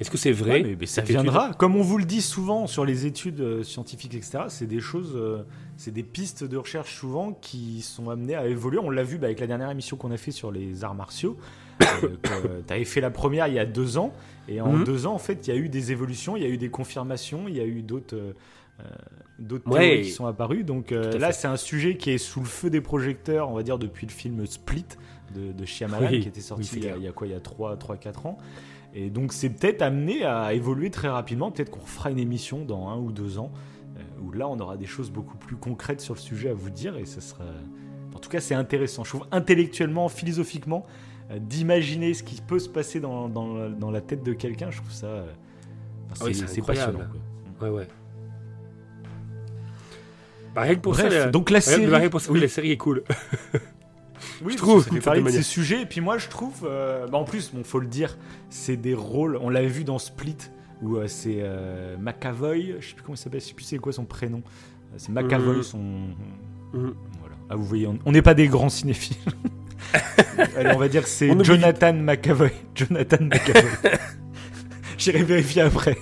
[0.00, 0.76] Est-ce que c'est vrai?
[0.78, 1.52] Mais, ça viendra.
[1.58, 5.18] Comme on vous le dit souvent sur les études scientifiques, etc., c'est des choses,
[5.76, 8.78] c'est des pistes de recherche souvent qui sont amenées à évoluer.
[8.78, 11.36] On l'a vu bah, avec la dernière émission qu'on a fait sur les arts martiaux.
[11.80, 14.12] tu avais fait la première il y a deux ans,
[14.48, 14.84] et en mhm.
[14.84, 16.70] deux ans, en fait, il y a eu des évolutions, il y a eu des
[16.70, 18.34] confirmations, il y a eu d'autres
[19.38, 20.64] d'autres théories qui sont apparues.
[20.64, 23.62] Donc euh, là, c'est un sujet qui est sous le feu des projecteurs, on va
[23.62, 24.84] dire, depuis le film Split
[25.34, 28.38] de, de Shyamalan, qui était sorti il, y a, quoi Il y a 3-4 ans.
[28.94, 31.50] Et donc, c'est peut-être amené à évoluer très rapidement.
[31.50, 33.52] Peut-être qu'on fera une émission dans un ou deux ans,
[33.96, 36.70] euh, où là, on aura des choses beaucoup plus concrètes sur le sujet à vous
[36.70, 36.96] dire.
[36.96, 37.44] Et ça sera.
[38.14, 39.04] En tout cas, c'est intéressant.
[39.04, 40.86] Je trouve intellectuellement, philosophiquement,
[41.30, 44.78] euh, d'imaginer ce qui peut se passer dans, dans, dans la tête de quelqu'un, je
[44.78, 45.24] trouve ça.
[46.10, 47.00] Ah c'est passionnant.
[47.60, 47.86] Ouais, ouais.
[50.58, 51.86] Bah, rien que pour ça, donc la série,
[52.30, 52.40] oui.
[52.40, 53.04] la série est cool.
[54.42, 54.84] Oui, je trouve.
[54.84, 55.82] Ça fait parler de ces sujets.
[55.82, 58.18] Et puis moi, je trouve, euh, bah, en plus, bon, faut le dire,
[58.50, 59.38] c'est des rôles.
[59.40, 60.36] On l'avait vu dans Split
[60.82, 62.74] où euh, c'est euh, McAvoy.
[62.80, 63.40] Je sais plus comment il s'appelle.
[63.40, 64.42] Je sais plus c'est quoi son prénom.
[64.96, 66.08] C'est McAvoy, son.
[66.72, 67.36] Voilà.
[67.48, 69.16] Ah, vous voyez, on n'est pas des grands cinéphiles.
[70.56, 72.50] Allez, on va dire que c'est Jonathan McAvoy.
[72.74, 73.70] Jonathan McAvoy.
[74.98, 75.96] J'irai vérifier après.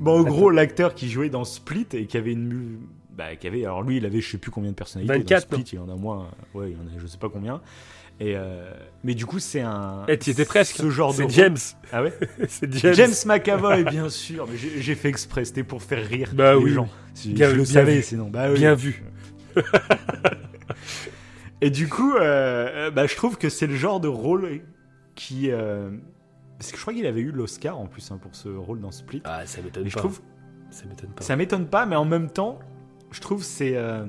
[0.00, 2.78] Bon, en gros, l'acteur qui jouait dans Split et qui avait une.
[3.18, 5.12] Bah, qui avait, alors lui, il avait je sais plus combien de personnalités.
[5.12, 5.50] 24.
[5.50, 6.30] Dans Split, il en a moins.
[6.54, 7.60] Ouais, il en a je sais pas combien.
[8.20, 10.06] Et euh, mais du coup, c'est un.
[10.06, 10.76] Et tu étais presque.
[10.76, 11.26] Ce genre de.
[11.28, 11.56] James.
[11.90, 12.12] Ah ouais
[12.48, 12.94] C'est James.
[12.94, 14.46] James McAvoy, bien sûr.
[14.48, 16.70] Mais j'ai fait exprès, c'était pour faire rire bah, les oui.
[16.72, 16.88] gens.
[17.26, 18.28] bien, je le savais sinon.
[18.28, 19.02] Bah, Bien vu.
[21.60, 24.60] Et du coup, euh, bah, je trouve que c'est le genre de rôle
[25.16, 25.50] qui.
[25.50, 25.90] Euh,
[26.56, 28.92] parce que je crois qu'il avait eu l'Oscar en plus hein, pour ce rôle dans
[28.92, 29.22] Split.
[29.24, 29.88] Ah, ça m'étonne pas.
[29.90, 30.20] Je trouve,
[30.70, 31.24] ça m'étonne pas.
[31.24, 32.60] Ça m'étonne pas, mais en même temps,
[33.10, 34.04] je trouve c'est euh,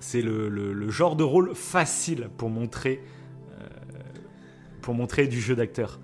[0.00, 3.00] c'est le, le, genre de rôle facile pour montrer
[3.52, 3.66] euh,
[4.82, 5.98] pour montrer du jeu d'acteur.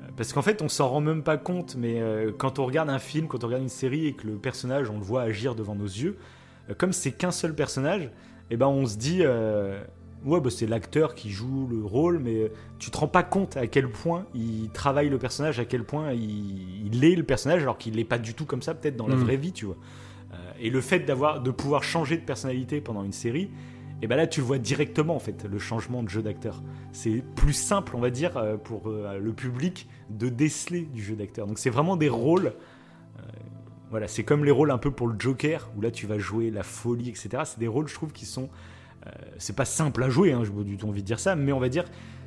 [0.00, 2.00] Euh, parce qu'en fait, on s'en rend même pas compte, mais
[2.38, 4.98] quand on regarde un film, quand on regarde une série et que le personnage, on
[4.98, 6.16] le voit agir devant nos yeux,
[6.78, 8.10] comme c'est qu'un seul personnage,
[8.50, 9.22] eh ben on se dit
[10.24, 13.66] ouais, bah, c'est l'acteur qui joue le rôle, mais tu te rends pas compte à
[13.66, 17.96] quel point il travaille le personnage, à quel point il, est le personnage, alors qu'il
[17.96, 19.24] n'est pas du tout comme ça, peut-être dans la mm.
[19.24, 19.76] vraie vie, tu vois.
[20.36, 23.50] Euh, et le fait d'avoir de pouvoir changer de personnalité pendant une série,
[24.02, 26.62] et ben là tu vois directement en fait le changement de jeu d'acteur.
[26.92, 31.46] C'est plus simple on va dire pour le public de déceler du jeu d'acteur.
[31.46, 32.52] Donc c'est vraiment des rôles
[33.90, 36.50] voilà, c'est comme les rôles un peu pour le Joker, où là tu vas jouer
[36.50, 37.44] la folie, etc.
[37.44, 38.48] C'est des rôles, je trouve, qui sont.
[39.06, 41.52] Euh, c'est pas simple à jouer, hein, j'ai du tout envie de dire ça, mais
[41.52, 41.84] on va dire,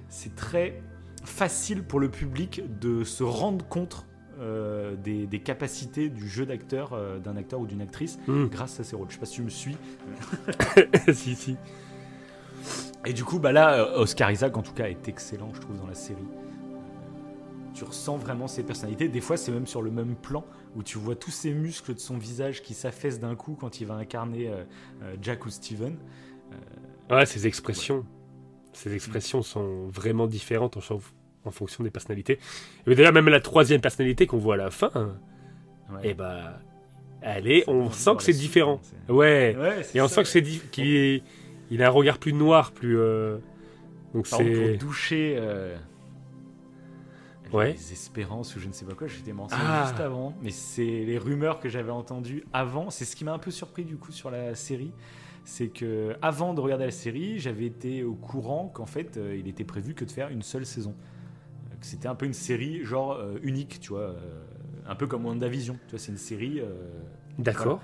[0.07, 0.81] c'est très
[1.25, 4.05] facile pour le public de se rendre compte
[4.39, 8.45] euh, des, capacités du jeu d'acteur, euh, d'un acteur ou d'une actrice, hmm.
[8.47, 9.07] grâce à ces rôles.
[9.09, 9.77] Je sais pas si tu me suis.
[11.13, 11.57] si, si.
[13.05, 15.87] Et du coup, bah là, Oscar Isaac, en tout cas, est excellent, je trouve, dans
[15.87, 16.27] la série
[17.79, 19.07] tu ressens vraiment ses personnalités.
[19.07, 20.43] Des fois, c'est même sur le même plan
[20.75, 23.87] où tu vois tous ces muscles de son visage qui s'affaissent d'un coup quand il
[23.87, 24.63] va incarner euh,
[25.01, 25.97] euh, Jack ou Steven.
[26.51, 28.05] Euh, ouais, ses expressions.
[28.73, 30.81] Ses expressions sont vraiment différentes en,
[31.51, 32.39] fonction des personnalités.
[32.87, 34.91] Et d'ailleurs, même la troisième personnalité qu'on voit à la fin,
[36.03, 36.59] et eh bah,
[37.23, 38.79] est, on sent que c'est différent.
[39.07, 39.57] Ouais.
[39.93, 41.23] Et on sent que c'est qu'il
[41.71, 42.97] il a un regard plus noir, plus.
[44.13, 44.77] donc c'est.
[44.77, 45.37] Pour doucher
[47.53, 47.73] ouais.
[47.73, 49.07] les espérances ou je ne sais pas quoi.
[49.07, 49.85] J'étais mentionné ah.
[49.87, 52.89] juste avant, mais c'est les rumeurs que j'avais entendues avant.
[52.89, 54.91] C'est ce qui m'a un peu surpris du coup sur la série,
[55.43, 59.47] c'est que avant de regarder la série, j'avais été au courant qu'en fait, euh, il
[59.47, 60.95] était prévu que de faire une seule saison.
[61.79, 64.15] Euh, que c'était un peu une série genre euh, unique, tu vois,
[64.87, 65.77] un peu comme WandaVision.
[65.87, 66.61] Tu vois, c'est une série.
[67.37, 67.81] D'accord.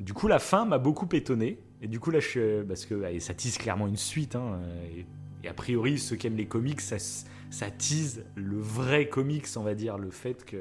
[0.00, 1.58] Du coup, la fin m'a beaucoup étonné.
[1.82, 4.34] Et du coup, là, je, parce que ça tisse clairement une suite.
[4.34, 4.60] Hein,
[4.96, 5.06] et,
[5.44, 6.96] et, a priori, ceux qui aiment les comics, ça,
[7.50, 10.56] ça tease le vrai comics, on va dire, le fait que.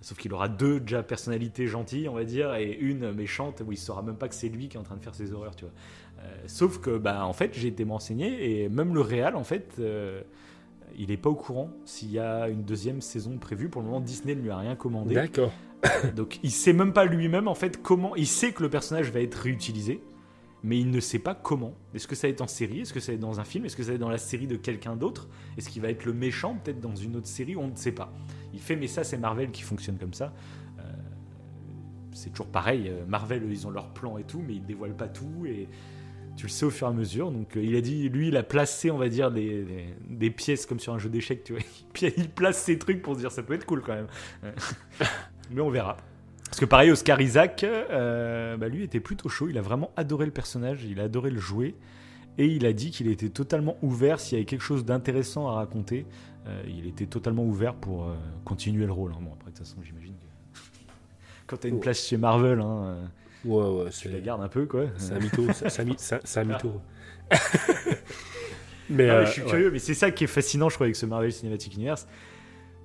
[0.00, 3.78] Sauf qu'il aura deux déjà personnalités gentilles, on va dire, et une méchante où il
[3.78, 5.64] saura même pas que c'est lui qui est en train de faire ses horreurs, tu
[5.64, 5.72] vois.
[6.24, 9.76] Euh, sauf que, bah, en fait, j'ai été m'enseigner et même le réal, en fait,
[9.78, 10.22] euh,
[10.98, 13.68] il est pas au courant s'il y a une deuxième saison prévue.
[13.68, 15.14] Pour le moment, Disney ne lui a rien commandé.
[15.14, 15.52] D'accord.
[16.16, 18.16] Donc, il sait même pas lui-même, en fait, comment.
[18.16, 20.00] Il sait que le personnage va être réutilisé
[20.64, 21.74] mais il ne sait pas comment.
[21.94, 22.80] Est-ce que ça va être en série?
[22.80, 23.66] Est-ce que ça va être dans un film?
[23.66, 25.28] Est-ce que ça va être dans la série de quelqu'un d'autre?
[25.58, 27.54] Est-ce qu'il va être le méchant peut-être dans une autre série?
[27.54, 28.10] On ne sait pas.
[28.54, 30.32] Il fait, mais ça c'est Marvel qui fonctionne comme ça.
[30.78, 30.82] Euh,
[32.12, 32.88] c'est toujours pareil.
[32.88, 35.68] Euh, Marvel, ils ont leur plan et tout, mais ils dévoilent pas tout et
[36.36, 37.30] tu le sais au fur et à mesure.
[37.30, 39.64] Donc euh, il a dit, lui, il a placé, on va dire, des,
[40.08, 41.62] des, pièces comme sur un jeu d'échecs, tu vois.
[42.16, 44.08] il place ses trucs pour se dire ça peut être cool quand même.
[45.50, 45.96] mais on verra.
[46.44, 49.48] Parce que pareil, Oscar Isaac, euh, bah, lui était plutôt chaud.
[49.48, 51.74] Il a vraiment adoré le personnage, il a adoré le jouer.
[52.36, 55.52] Et il a dit qu'il était totalement ouvert s'il y avait quelque chose d'intéressant à
[55.52, 56.04] raconter.
[56.46, 58.08] Euh, il était totalement ouvert pour
[58.44, 59.12] continuer le rôle.
[59.12, 59.20] Hein.
[59.20, 60.60] Bon, après, de toute façon, j'imagine que
[61.46, 62.96] quand tu as une place chez Marvel, hein,
[63.44, 64.86] ouais, ouais, tu la gardes un peu, quoi.
[64.96, 65.46] C'est un mytho.
[65.52, 66.80] c'est un mytho.
[68.90, 71.32] mais je suis curieux, mais c'est ça qui est fascinant, je crois, avec ce Marvel
[71.32, 72.06] Cinematic Universe.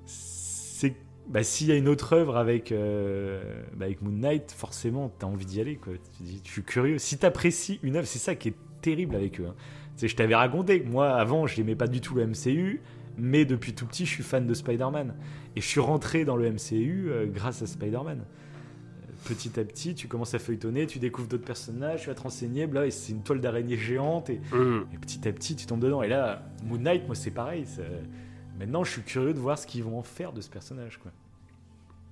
[0.05, 0.95] C'est
[1.29, 3.39] bah, s'il y a une autre œuvre avec, euh,
[3.75, 5.75] bah, avec Moon Knight, forcément, tu as envie d'y aller.
[5.75, 5.93] Quoi.
[6.17, 6.97] Tu dis, je suis curieux.
[6.97, 9.45] Si tu apprécies une œuvre, c'est ça qui est terrible avec eux.
[9.47, 9.55] Hein.
[10.01, 12.81] je t'avais raconté que moi, avant, je n'aimais pas du tout le MCU,
[13.17, 15.13] mais depuis tout petit, je suis fan de Spider-Man.
[15.55, 18.25] Et je suis rentré dans le MCU euh, grâce à Spider-Man.
[19.25, 22.67] Petit à petit, tu commences à feuilletonner, tu découvres d'autres personnages, tu vas te renseigner,
[22.67, 24.85] là, et c'est une toile d'araignée géante, et, mmh.
[24.93, 26.01] et, petit à petit, tu tombes dedans.
[26.03, 27.65] Et là, Moon Knight, moi, c'est pareil.
[28.59, 30.99] Maintenant, je suis curieux de voir ce qu'ils vont en faire de ce personnage.
[30.99, 31.11] Quoi.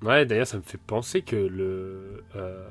[0.03, 2.67] Ouais, d'ailleurs, ça me fait penser que le, euh,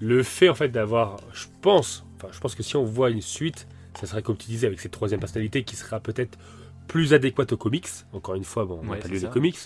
[0.00, 3.20] le fait en fait d'avoir, je pense, enfin, je pense que si on voit une
[3.20, 6.38] suite, ça serait comme tu disais avec cette troisième personnalité qui sera peut-être
[6.86, 7.88] plus adéquate aux comics.
[8.12, 9.58] Encore une fois, bon, on n'a pas lu les comics,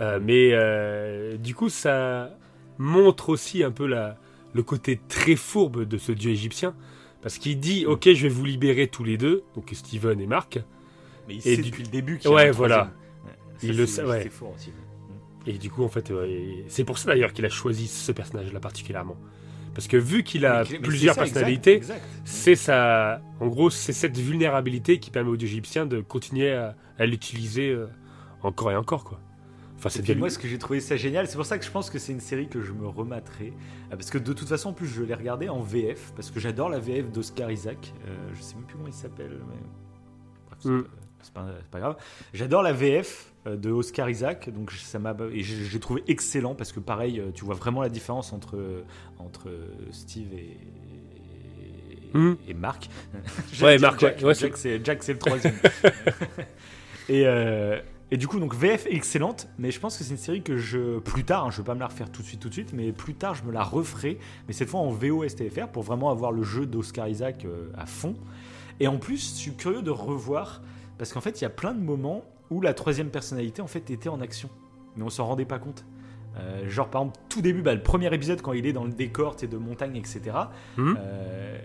[0.00, 2.36] euh, mais euh, du coup, ça
[2.78, 4.16] montre aussi un peu la,
[4.54, 6.74] le côté très fourbe de ce dieu égyptien,
[7.22, 10.58] parce qu'il dit, ok, je vais vous libérer tous les deux, donc Steven et Mark.
[11.28, 12.92] Mais il sait depuis le début qu'il ouais, voilà.
[13.62, 14.04] il le sait.
[14.04, 14.28] Ouais.
[15.46, 16.12] Et du coup, en fait,
[16.68, 19.16] c'est pour ça d'ailleurs qu'il a choisi ce personnage-là particulièrement.
[19.74, 21.80] Parce que vu qu'il a plusieurs personnalités,
[22.24, 23.22] c'est ça.
[23.40, 27.86] En gros, c'est cette vulnérabilité qui permet aux Égyptiens de continuer à, l'utiliser euh,
[28.42, 29.18] encore et encore, quoi.
[29.84, 31.26] Enfin, c'est moi ce que j'ai trouvé ça génial.
[31.26, 33.52] C'est pour ça que je pense que c'est une série que je me rematerai.
[33.90, 36.12] Euh, parce que de toute façon, en plus, je l'ai regardé en VF.
[36.14, 37.92] Parce que j'adore la VF d'Oscar Isaac.
[38.06, 39.40] Euh, je sais même plus comment il s'appelle.
[40.64, 40.70] Mais...
[40.70, 40.84] Mm
[41.22, 41.96] c'est pas, grave.
[42.34, 46.72] J'adore la VF euh, de Oscar Isaac, donc ça m'a et j'ai trouvé excellent parce
[46.72, 48.84] que pareil, euh, tu vois vraiment la différence entre
[49.18, 49.48] entre
[49.90, 50.58] Steve et
[52.48, 52.90] et Marc.
[53.62, 54.00] ouais, Marc.
[54.00, 55.54] Jack, Jack c'est Jack, c'est le troisième.
[57.08, 57.80] et euh,
[58.12, 61.00] et du coup, donc VF excellente, mais je pense que c'est une série que je
[61.00, 62.72] plus tard, hein, je vais pas me la refaire tout de suite, tout de suite,
[62.72, 66.10] mais plus tard je me la referai, mais cette fois en VO STFR pour vraiment
[66.10, 67.44] avoir le jeu d'Oscar Isaac
[67.76, 68.14] à fond.
[68.78, 70.62] Et en plus, je suis curieux de revoir
[70.98, 73.90] parce qu'en fait, il y a plein de moments où la troisième personnalité en fait
[73.90, 74.48] était en action,
[74.96, 75.84] mais on s'en rendait pas compte.
[76.38, 78.92] Euh, genre, par exemple, tout début, bah, le premier épisode, quand il est dans le
[78.92, 80.20] décor de montagne, etc.
[80.78, 81.58] Euh, euh,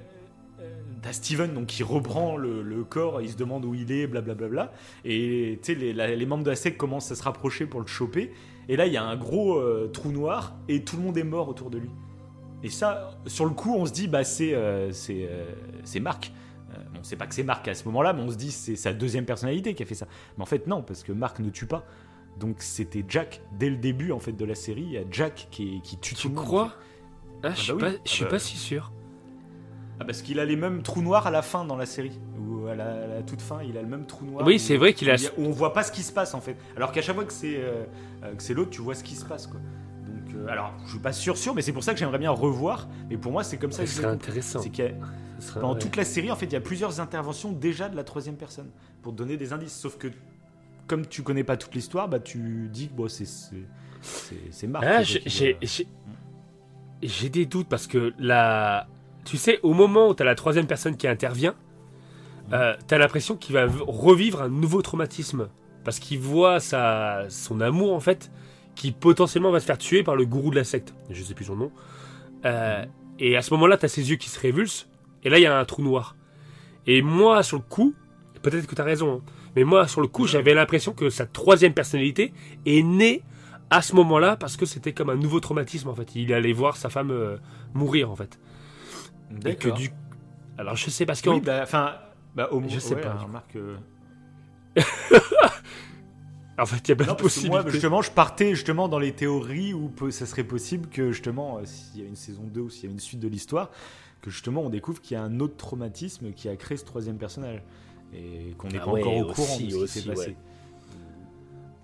[1.02, 4.72] T'as Steven donc, qui reprend le, le corps, il se demande où il est, blablabla.
[5.06, 8.32] Et tu sais, les, membres de la secte commencent à se rapprocher pour le choper.
[8.68, 11.24] Et là, il y a un gros euh, trou noir et tout le monde est
[11.24, 11.90] mort autour de lui.
[12.64, 15.46] Et ça, sur le coup, on se dit, bah, c'est euh, c'est euh,
[15.84, 16.32] c'est Marc.
[16.74, 18.76] Euh, on sait pas que c'est Marc à ce moment-là, mais on se dit c'est
[18.76, 20.08] sa deuxième personnalité qui a fait ça.
[20.38, 21.86] Mais en fait, non, parce que Marc ne tue pas.
[22.40, 24.82] Donc c'était Jack dès le début en fait de la série.
[24.84, 26.44] Il y a Jack qui, qui tue tout Tu le monde.
[26.44, 27.48] en crois fait.
[27.48, 27.98] Ah, je suis bah pas, oui.
[28.06, 28.92] je suis Ah bah- pas si sûr.
[30.00, 32.20] Ah, parce qu'il a les mêmes trous noirs à la fin dans la série.
[32.40, 34.46] Ou à la, à la toute fin, il a le même trou noir.
[34.46, 36.56] Oui, c'est vrai qu'il a- où on voit pas ce qui se passe en fait.
[36.76, 37.84] Alors qu'à chaque fois que c'est euh,
[38.24, 39.60] euh, que c'est l'autre, tu vois ce qui se passe quoi.
[40.06, 42.32] Donc, euh, alors, je suis pas sûr sûr, mais c'est pour ça que j'aimerais bien
[42.32, 42.88] revoir.
[43.10, 44.60] Mais pour moi, c'est comme ça je serait intéressant.
[44.60, 44.92] C'est qu'il y a-
[45.40, 45.80] Ça serait- Pendant ouais.
[45.80, 48.70] toute la série, en fait, il y a plusieurs interventions déjà de la troisième personne
[49.04, 49.78] pour te donner des indices.
[49.78, 50.08] Sauf que,
[50.88, 54.84] comme tu connais pas toute l'histoire, bah, tu dis que bon, c'est c'est- Marc.
[54.88, 55.24] Ah, j'ai-
[57.04, 58.88] j'ai des doutes parce que la,
[59.28, 61.54] tu sais, au moment où t'as la troisième personne qui intervient,
[62.54, 65.50] euh, t'as l'impression qu'il va revivre un nouveau traumatisme
[65.84, 68.32] parce qu'il voit sa, son amour en fait,
[68.76, 70.96] qui potentiellement va se faire tuer par le gourou de la secte.
[71.10, 71.72] Je sais plus son nom.
[72.46, 72.86] Euh,
[73.20, 74.88] et à ce moment-là, t'as ses yeux qui se révulsent
[75.26, 76.16] et là il y a un trou noir.
[76.86, 77.94] Et moi, sur le coup,
[78.42, 81.74] peut-être que t'as raison, hein, mais moi, sur le coup, j'avais l'impression que sa troisième
[81.74, 82.34] personnalité
[82.66, 83.24] est née
[83.72, 86.16] à ce moment-là parce que c'était comme un nouveau traumatisme en fait.
[86.16, 87.36] Il allait voir sa femme euh,
[87.74, 88.40] mourir en fait.
[89.32, 89.78] Et que D'accord.
[89.78, 89.92] du...
[90.58, 91.30] Alors je sais parce que...
[91.30, 91.96] Oui, bah, enfin,
[92.36, 93.78] bah, au Je sais ouais, pas, remarque, euh,
[96.60, 97.70] En fait, il y a plein Non, de moi, possibilités.
[97.70, 102.02] justement, je partais justement dans les théories où ça serait possible que justement, euh, s'il
[102.02, 103.70] y a une saison 2 ou s'il y a une suite de l'histoire,
[104.22, 107.18] que justement on découvre qu'il y a un autre traumatisme qui a créé ce troisième
[107.20, 107.62] personnage
[108.12, 110.30] et qu'on n'est Ah pas ouais, encore au aussi, courant de ce qui s'est passé.
[110.32, 110.38] ouais.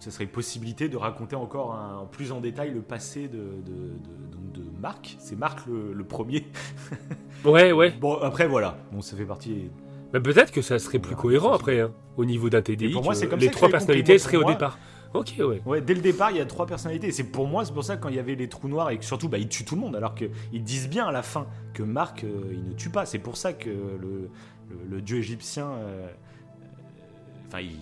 [0.03, 4.31] Ce serait possibilité de raconter encore un- plus en détail le passé de, de, de-
[4.33, 5.15] donc de Marc.
[5.17, 6.45] C'est Marc le, le premier.
[7.45, 7.91] Ouais, ouais.
[8.01, 9.69] Bon, après voilà, bon, ça fait partie.
[10.13, 12.89] Mais peut-être que ça serait plus cohérent après, hein, au niveau d'un TDI.
[12.91, 14.77] Pour moi, que c'est comme les ça que trois personnalités seraient au départ.
[15.13, 15.61] Ok, ouais.
[15.65, 17.11] Ouais, dès le départ, il y a trois personnalités.
[17.11, 19.05] C'est pour moi, c'est pour ça quand il y avait les trous noirs et que
[19.05, 19.95] surtout, bah, ils tuent tout le monde.
[19.95, 23.05] Alors qu'ils disent bien à la fin que Marc, euh, il ne tue pas.
[23.05, 24.29] C'est pour ça que le,
[24.69, 26.07] le- le dieu égyptien, euh, euh,
[27.47, 27.77] enfin, il-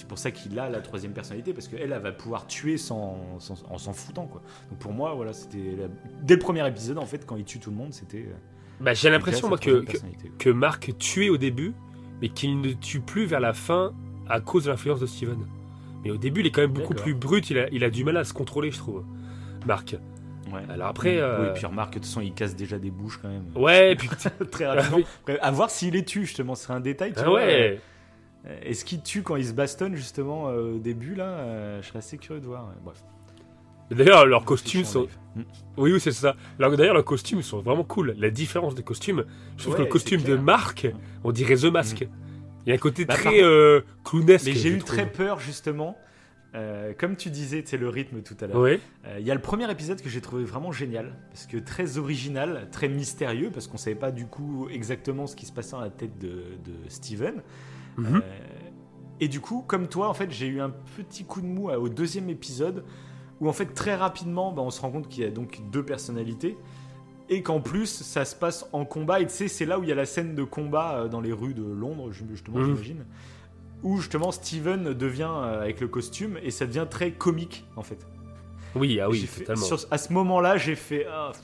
[0.00, 3.18] c'est pour ça qu'il a la troisième personnalité parce qu'elle, elle va pouvoir tuer sans,
[3.38, 4.40] sans- en s'en foutant, quoi.
[4.70, 5.88] Donc pour moi, voilà, c'était la-
[6.22, 8.26] dès le premier épisode, en fait, quand il tue tout le monde, c'était.
[8.28, 8.34] euh,
[8.80, 9.84] Bah, j'ai l'impression, moi, que,
[10.38, 11.74] que, Marc tuait au début,
[12.22, 13.92] mais qu'il ne tue plus vers la fin
[14.28, 15.38] à cause de l'influence de Steven.
[16.02, 17.04] Mais au début, il est quand même beaucoup D'accord.
[17.04, 19.04] plus brut, il a, il a du mal à se contrôler, je trouve.
[19.66, 19.96] Marc.
[20.50, 20.62] Ouais.
[20.70, 23.18] Alors après, Oui, euh, et puis remarque, de toute façon, il casse déjà des bouches
[23.20, 23.44] quand même.
[23.54, 24.08] Ouais, et puis.
[24.50, 24.96] Très Ah rapidement.
[24.96, 25.04] oui.
[25.20, 27.12] Après, à voir s'il les tue, justement, ce serait un détail.
[27.12, 27.80] Tu Ah vois, ouais.
[28.46, 31.88] Euh, Est-ce qu'il tue quand il se bastonne justement euh, au début là Euh, Je
[31.88, 32.66] serais assez curieux de voir.
[32.68, 32.74] ouais.
[32.84, 33.02] Bref.
[33.90, 35.02] D'ailleurs, leurs costumes sont.
[35.36, 35.44] live.
[35.76, 36.36] Oui, oui, c'est ça.
[36.58, 38.14] D'ailleurs, leurs costumes sont vraiment cool.
[38.18, 39.24] La différence des costumes,
[39.56, 40.36] je trouve Ouais, que le costume de.
[40.36, 40.86] Marc,
[41.24, 42.06] on dirait The Mask.
[42.66, 44.46] Il y a un côté Bah, très euh, clownesque.
[44.46, 44.90] Mais j'ai eu trouve.
[44.96, 45.96] très peur justement.
[46.54, 48.58] euh, comme tu disais, c'est le rythme tout à l'heure.
[48.62, 48.78] Euh,
[49.18, 52.68] Il y a le premier épisode que j'ai trouvé vraiment génial parce que très original,
[52.70, 55.90] très mystérieux parce qu'on savait pas du coup exactement ce qui se passait dans la
[55.90, 57.42] tête de, de Steven.
[57.96, 58.16] Mhm.
[58.16, 58.20] Euh,
[59.20, 61.76] et du coup, comme toi, en fait, j'ai eu un petit coup de mou euh,
[61.76, 62.84] au deuxième épisode
[63.40, 65.82] où en fait très rapidement, bah, on se rend compte qu'il y a donc deux
[65.84, 66.56] personnalités
[67.28, 69.20] et qu'en plus ça se passe en combat.
[69.20, 71.20] Et tu sais, c'est là où il y a la scène de combat euh, dans
[71.20, 72.66] les rues de Londres, ju- justement, Mhm.
[72.66, 73.04] j'imagine,
[73.82, 78.06] où justement Steven devient euh, avec le costume et ça devient très comique en fait.
[78.74, 79.64] Oui, ah oui, fait- totalement.
[79.64, 81.06] sur- à ce moment-là, j'ai fait.
[81.10, 81.40] ah, pff,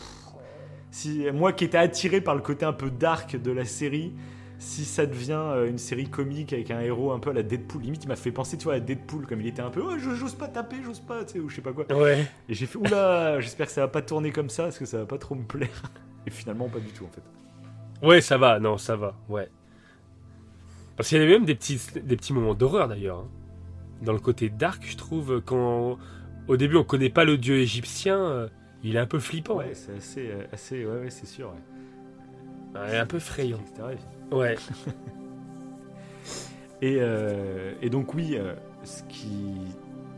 [0.90, 4.12] si, moi qui étais attiré par le côté un peu dark de la série,
[4.58, 7.82] si ça devient euh, une série comique avec un héros un peu à la Deadpool,
[7.82, 9.82] limite il m'a fait penser tu vois, à Deadpool, comme il était un peu.
[9.84, 11.86] Oh, je- j'ose pas taper, j'ose pas, tu sais, ou je sais pas quoi.
[11.94, 12.26] Ouais.
[12.48, 14.98] Et j'ai fait oula, j'espère que ça va pas tourner comme ça, parce que ça
[14.98, 15.82] va pas trop me plaire.
[16.26, 17.22] Et finalement, pas du tout en fait.
[18.06, 19.48] Ouais, ça va, non, ça va, ouais.
[20.96, 23.18] Parce qu'il y a même des petits, des petits moments d'horreur d'ailleurs.
[23.18, 23.28] hein.
[24.02, 25.98] Dans le côté dark, je trouve, quand
[26.48, 28.48] au début on connaît pas le dieu égyptien, euh,
[28.82, 29.56] il est un peu flippant.
[29.58, 30.28] Ouais, c'est assez.
[30.30, 31.52] euh, assez ouais, ouais, c'est sûr.
[32.74, 32.80] Ouais.
[32.80, 33.58] Ouais, un peu effrayant.
[33.58, 33.96] Etc.
[34.32, 34.56] Ouais.
[36.82, 38.54] Et, euh, et donc oui, euh,
[38.84, 39.54] ce qui,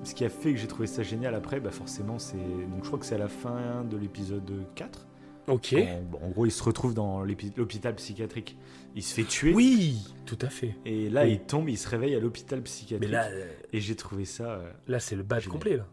[0.03, 2.87] ce qui a fait que j'ai trouvé ça génial après, bah forcément, c'est donc je
[2.89, 5.07] crois que c'est à la fin de l'épisode 4.
[5.47, 5.69] Ok.
[5.71, 8.59] quand, bon, en gros, il se retrouve dans l'hôpital psychiatrique.
[8.97, 9.55] Il se fait tuer.
[9.55, 10.75] Oui, tout à fait.
[10.85, 11.35] Et là, Oui.
[11.35, 13.11] il tombe, il se réveille à l'hôpital Mais psychiatrique.
[13.13, 14.51] là, euh, Et j'ai trouvé ça.
[14.55, 15.53] euh, là c'est le badge Génial.
[15.53, 15.87] complet là.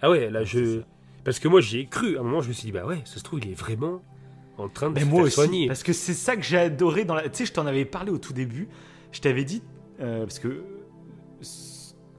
[0.00, 0.80] Ah ouais, là je.
[1.22, 2.16] Parce que moi j'y ai cru.
[2.16, 4.00] À un moment, je me suis dit, bah ouais, ça se trouve, il est vraiment
[4.58, 5.66] en train de Mais se moi faire aussi, soigner.
[5.66, 7.28] parce que c'est ça que j'ai adoré dans la.
[7.28, 8.68] Tu sais, je t'en avais parlé au tout début.
[9.12, 9.62] Je t'avais dit
[10.00, 10.62] euh, parce que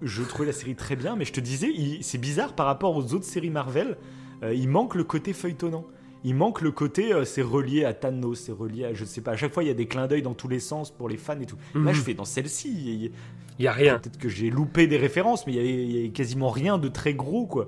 [0.01, 1.71] je trouvais la série très bien, mais je te disais,
[2.01, 3.97] c'est bizarre par rapport aux autres séries Marvel,
[4.43, 5.85] euh, il manque le côté feuilletonnant.
[6.23, 9.31] Il manque le côté, euh, c'est relié à Thanos, c'est relié à, je sais pas,
[9.31, 11.17] à chaque fois il y a des clins d'œil dans tous les sens pour les
[11.17, 11.57] fans et tout.
[11.75, 12.05] Là, je mhm.
[12.05, 13.11] fais dans celle-ci,
[13.59, 13.99] il y, a rien.
[13.99, 17.45] Peut-être que j'ai loupé des références, mais il y, a quasiment rien de très gros,
[17.45, 17.67] quoi.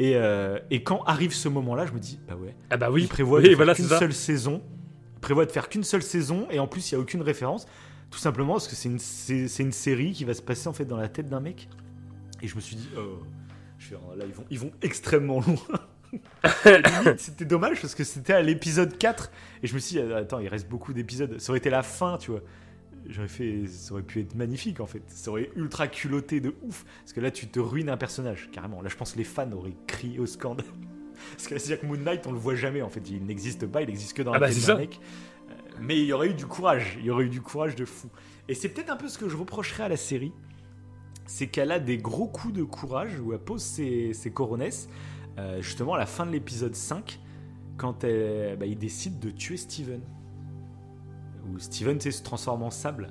[0.00, 2.56] Et, euh, et quand arrive ce moment-là, je me dis, bah ouais.
[2.70, 3.02] Ah bah oui.
[3.02, 4.62] Il prévoit de faire qu'une seule saison.
[5.20, 7.66] prévoit de faire qu'une seule saison, et en plus, il y a aucune référence.
[8.10, 10.86] Tout simplement parce que c'est une, c'est, une série qui va se passer en fait
[10.86, 11.68] dans la tête d'un mec.
[12.40, 13.22] Et je me suis dit, oh,
[13.78, 15.78] je là, ils vont, ils vont extrêmement loin.
[17.18, 19.30] c'était dommage parce que c'était à l'épisode 4
[19.62, 22.18] et je me suis dit attends il reste beaucoup d'épisodes ça aurait été la fin
[22.18, 22.40] tu vois
[23.10, 25.02] j'aurais fait ça aurait pu être magnifique en fait.
[25.08, 26.84] Ça aurait ultra culotté de ouf.
[27.00, 28.80] Parce que là tu te ruines un personnage carrément.
[28.82, 30.66] Là je pense que les fans auraient crié au scandale.
[31.32, 33.08] Parce que c'est à dire que Moon Knight on le voit jamais en fait.
[33.10, 35.00] Il n'existe pas il n'existe que dans ah la bah tête mec.
[35.50, 36.96] Euh, mais il y aurait eu du courage.
[36.98, 38.08] Il y aurait eu du courage de fou.
[38.48, 40.32] Et c'est peut-être un peu ce que je reprocherais à la série.
[41.26, 44.88] C'est qu'elle a des gros coups de courage où elle pose ses, ses coronesses
[45.38, 47.18] euh, justement à la fin de l'épisode 5,
[47.76, 50.00] quand elle, bah, il décide de tuer Steven.
[51.48, 53.08] Où Steven se transforme en sable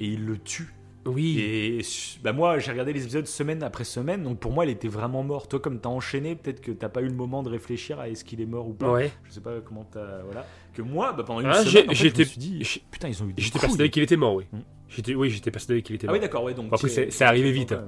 [0.00, 0.74] et il le tue.
[1.06, 1.38] Oui.
[1.40, 1.80] Et
[2.22, 5.22] bah moi, j'ai regardé les épisodes semaine après semaine, donc pour moi, il était vraiment
[5.22, 5.48] mort.
[5.48, 8.24] Toi, comme t'as enchaîné, peut-être que t'as pas eu le moment de réfléchir à est-ce
[8.24, 8.90] qu'il est mort ou pas.
[8.90, 9.10] Ouais.
[9.24, 10.22] Je sais pas comment t'as.
[10.24, 10.46] Voilà.
[10.74, 13.22] Que moi, bah, pendant une ah, semaine, en fait, je me suis dit, putain, ils
[13.22, 14.44] ont eu des J'étais persuadé qu'il était mort, oui.
[14.52, 14.60] Hmm.
[14.88, 16.14] J'étais, oui, j'étais persuadé qu'il était mort.
[16.14, 16.54] Ah oui, d'accord, ouais.
[16.54, 17.74] Donc après, c'est arrivé vite.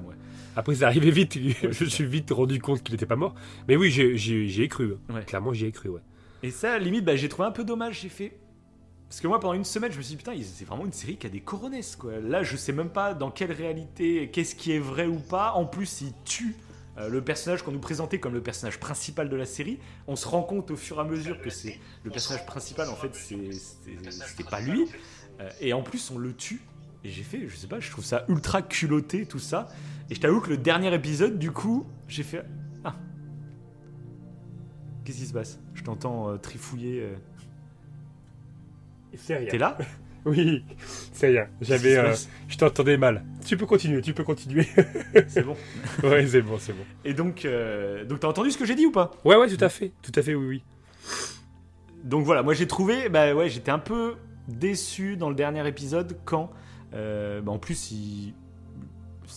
[0.55, 1.39] Après, c'est arrivé vite.
[1.71, 3.35] je suis vite rendu compte qu'il n'était pas mort.
[3.69, 4.97] Mais oui, j'y ai cru.
[5.27, 6.01] Clairement, j'y ai cru, ouais.
[6.43, 8.01] Et ça, limite, bah, j'ai trouvé un peu dommage.
[8.03, 8.39] J'ai fait.
[9.13, 11.19] Parce que moi, pendant une semaine, je me suis dit, putain, c'est vraiment une série
[11.19, 12.19] qui a des coronesses, quoi.
[12.19, 15.53] Là, je sais même pas dans quelle réalité, qu'est-ce qui est vrai ou pas.
[15.53, 16.57] En plus, il tue
[16.97, 19.79] euh, le personnage qu'on nous présentait comme le personnage principal de la série.
[20.07, 22.97] On se rend compte au fur et à mesure que c'est le personnage principal, en
[22.97, 24.89] fait, c'était pas lui.
[25.41, 26.63] Euh, et en plus, on le tue.
[27.05, 29.69] Et j'ai fait, je sais pas, je trouve ça ultra culotté, tout ça.
[30.09, 32.47] Et je t'avoue que le dernier épisode, du coup, j'ai fait.
[32.83, 32.95] Ah
[35.05, 35.59] Qu'est-ce qui se passe?
[35.75, 37.13] Je t'entends euh, trifouiller.
[39.17, 39.49] C'est rien.
[39.49, 39.77] T'es là
[40.25, 40.65] Oui,
[41.13, 41.47] c'est rien.
[41.61, 41.97] J'avais.
[41.97, 42.15] Euh,
[42.49, 43.25] je t'entendais mal.
[43.45, 44.67] Tu peux continuer, tu peux continuer.
[45.27, 45.57] c'est bon.
[46.05, 46.85] ouais, c'est bon, c'est bon.
[47.05, 49.11] Et donc, euh, donc t'as entendu ce que j'ai dit ou pas?
[49.25, 49.93] Ouais, ouais, tout à fait.
[50.01, 50.63] Tout à fait, oui, oui.
[52.05, 53.09] Donc voilà, moi j'ai trouvé.
[53.09, 54.15] Bah ouais, j'étais un peu
[54.47, 56.51] déçu dans le dernier épisode quand.
[56.95, 58.35] Euh, bah, en plus, il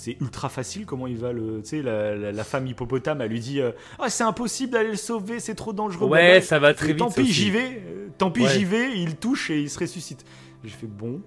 [0.06, 3.60] c'est ultra facile comment il va le tu sais la, femme hippopotame elle lui dit
[3.60, 6.08] euh, ah c'est impossible d'aller le sauver c'est trop dangereux.
[6.08, 9.16] Ouais ça va très vite tant pis j'y vais euh, tant pis j'y vais il
[9.16, 10.24] touche et il se ressuscite.
[10.64, 11.22] J'ai fait bon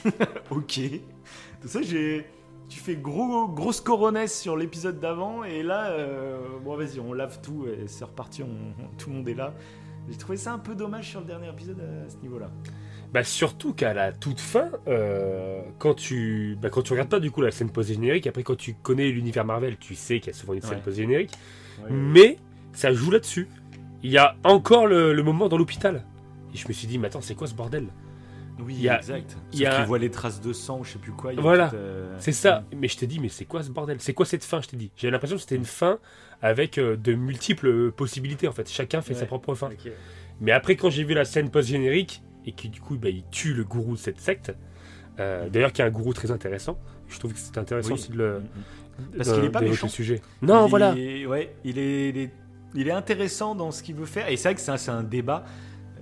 [0.50, 0.80] ok.
[1.62, 2.26] Tout ça j'ai
[2.68, 7.40] tu fais gros grosse coronesse sur l'épisode d'avant et là euh, bon vas-y on lave
[7.40, 8.42] tout et c'est reparti
[8.98, 9.54] tout le monde est là.
[10.10, 12.50] J'ai trouvé ça un peu dommage sur le dernier épisode à ce niveau là
[13.12, 17.30] bah surtout qu'à la toute fin, euh, quand tu bah, quand tu regardes pas du
[17.30, 20.38] coup la scène post-générique, après quand tu connais l'univers Marvel, tu sais qu'il y a
[20.38, 21.32] souvent une scène post-générique,
[21.90, 22.38] mais
[22.72, 23.48] ça joue là-dessus.
[24.02, 26.04] Il y a encore le, moment dans l'hôpital.
[26.54, 27.88] Et je me suis dit, mais attends, c'est quoi ce bordel?
[28.60, 29.36] Oui, il y a, exact.
[29.52, 29.84] Il y a...
[29.84, 31.32] voit les traces de sang, je sais plus quoi.
[31.36, 32.64] Voilà, euh, c'est ça.
[32.76, 33.98] Mais je t'ai dit, mais c'est quoi ce bordel?
[34.00, 34.90] C'est quoi cette fin Je t'ai dit?
[34.96, 35.98] J'ai l'impression que c'était une fin
[36.42, 38.68] avec euh, de multiples possibilités en fait.
[38.68, 39.70] Chacun fait sa propre fin.
[40.40, 43.52] Mais après, quand j'ai vu la scène post-générique, et qui du coup bah, il tue
[43.52, 44.52] le gourou de cette secte.
[45.20, 46.78] Euh, d'ailleurs, qui est un gourou très intéressant.
[47.08, 48.42] Je trouve que c'est intéressant aussi de le.
[49.16, 49.88] Parce qu'il n'est pas méchant.
[49.88, 50.20] sujet.
[50.42, 50.94] Non, voilà.
[50.94, 52.30] ouais, il est,
[52.74, 54.28] il est, intéressant dans ce qu'il veut faire.
[54.28, 55.44] Et c'est vrai que c'est un, débat.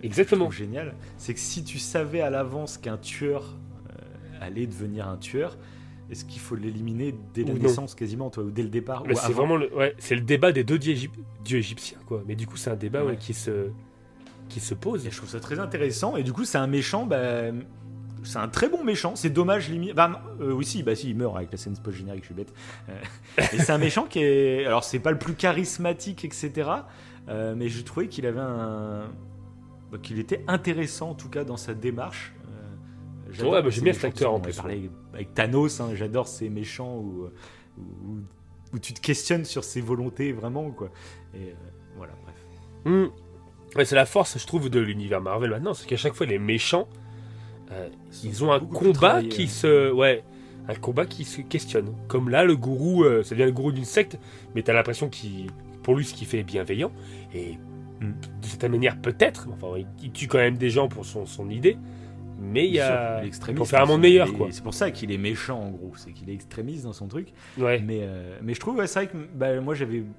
[0.03, 0.51] Exactement.
[0.51, 0.95] Génial.
[1.17, 3.57] C'est que si tu savais à l'avance qu'un tueur
[3.91, 5.57] euh, allait devenir un tueur,
[6.11, 9.57] est-ce qu'il faut l'éliminer dès la naissance quasiment, toi, ou dès le départ C'est vraiment
[9.57, 11.11] le, ouais, c'est le débat des deux dieux,
[11.51, 12.23] égyptiens, quoi.
[12.27, 13.71] Mais du coup, c'est un débat qui se
[14.49, 15.07] qui se pose.
[15.07, 16.17] Et je trouve ça très intéressant.
[16.17, 17.07] Et du coup, c'est un méchant.
[17.07, 17.51] Bah,
[18.27, 19.17] c'est un très bon méchant.
[19.17, 19.95] C'est dommage limite.
[19.95, 22.23] Bah, euh, oui, si, bah si, il meurt avec la scène post générique.
[22.23, 22.53] Je suis bête.
[22.89, 23.01] Euh,
[23.53, 24.67] et c'est un méchant qui est.
[24.67, 26.71] Alors, c'est pas le plus charismatique, etc.
[27.29, 29.11] Euh, mais je trouvais qu'il avait un.
[29.91, 32.35] Bah, qu'il était intéressant en tout cas dans sa démarche.
[33.41, 34.57] ouais, bah, j'aime bien cet acteur en plus.
[34.57, 35.81] Parlé avec Thanos.
[35.81, 37.29] Hein, j'adore ces méchants où,
[37.79, 40.91] où, tu te questionnes sur ses volontés vraiment quoi.
[41.35, 41.55] Et
[41.97, 43.11] voilà, bref.
[43.85, 46.89] C'est la force, je trouve, de l'univers Marvel maintenant, c'est qu'à chaque fois les méchants,
[47.73, 47.89] euh,
[48.25, 50.23] ils, ont un combat qui se, ouais,
[50.69, 51.95] un combat qui se questionne.
[52.09, 54.19] Comme là, le gourou, euh, ça devient le gourou d'une secte,
[54.55, 55.49] mais t'as l'impression qu'il,
[55.83, 56.93] pour lui, ce qu'il fait est bienveillant
[57.35, 57.59] et
[58.01, 59.49] hmm, de cette manière peut-être.
[59.53, 61.77] Enfin, il, tue quand même des gens pour son, son idée,
[62.39, 63.23] mais il y a
[63.55, 64.49] pour faire un monde meilleur quoi.
[64.51, 67.33] C'est pour ça qu'il est méchant en gros, c'est qu'il est extrémiste dans son truc.
[67.59, 67.81] Ouais.
[67.81, 69.75] Mais euh, mais je trouve ouais, c'est vrai que bah, moi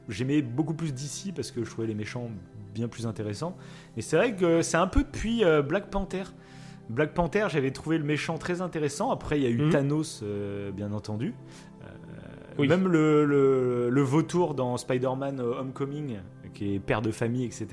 [0.10, 2.30] j'aimais beaucoup plus d'ici parce que je trouvais les méchants
[2.74, 3.56] bien plus intéressants.
[3.96, 6.24] Et c'est vrai que c'est un peu depuis euh, Black Panther.
[6.90, 9.12] Black Panther, j'avais trouvé le méchant très intéressant.
[9.12, 9.72] Après, il y a eu mhm.
[9.72, 11.34] Thanos, euh, bien entendu.
[12.60, 16.18] Même le, le, le, vautour dans Spider-Man Homecoming,
[16.56, 17.68] qui est père de famille, etc.,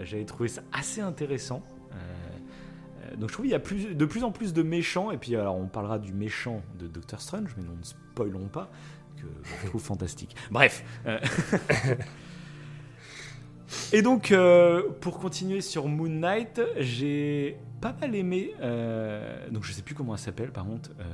[0.00, 1.62] j'avais trouvé ça assez intéressant.
[3.18, 5.36] Donc je trouve qu'il y a plus, de plus en plus de méchants, et puis
[5.36, 8.70] alors on parlera du méchant de Doctor Strange, mais non, ne spoilons pas,
[9.16, 9.26] que
[9.62, 10.36] je trouve fantastique.
[10.50, 10.84] Bref.
[13.92, 18.52] Et donc, euh, pour continuer sur Moon Knight, j'ai pas mal aimé.
[18.60, 20.90] Euh, donc, je sais plus comment elle s'appelle, par contre.
[21.00, 21.04] Euh,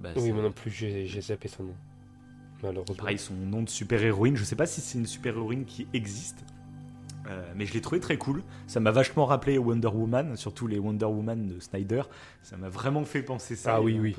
[0.00, 1.74] bah, oui, moi non plus, j'ai zappé son nom.
[2.62, 2.96] Malheureusement.
[2.96, 4.36] Pareil, son nom de super-héroïne.
[4.36, 6.44] Je sais pas si c'est une super-héroïne qui existe.
[7.56, 8.42] Mais je l'ai trouvé très cool.
[8.66, 12.02] Ça m'a vachement rappelé Wonder Woman, surtout les Wonder Woman de Snyder.
[12.42, 13.76] Ça m'a vraiment fait penser ça.
[13.76, 14.16] Ah oui, oui.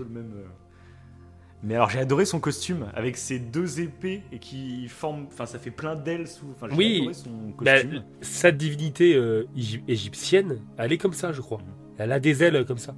[1.62, 5.60] Mais alors j'ai adoré son costume avec ses deux épées et qui forment, enfin ça
[5.60, 6.46] fait plein d'ailes sous.
[6.56, 7.76] Enfin, oui, adoré son bah,
[8.22, 9.46] sa divinité euh,
[9.88, 11.60] égyptienne, elle est comme ça, je crois.
[11.98, 12.96] Elle a des ailes comme ça.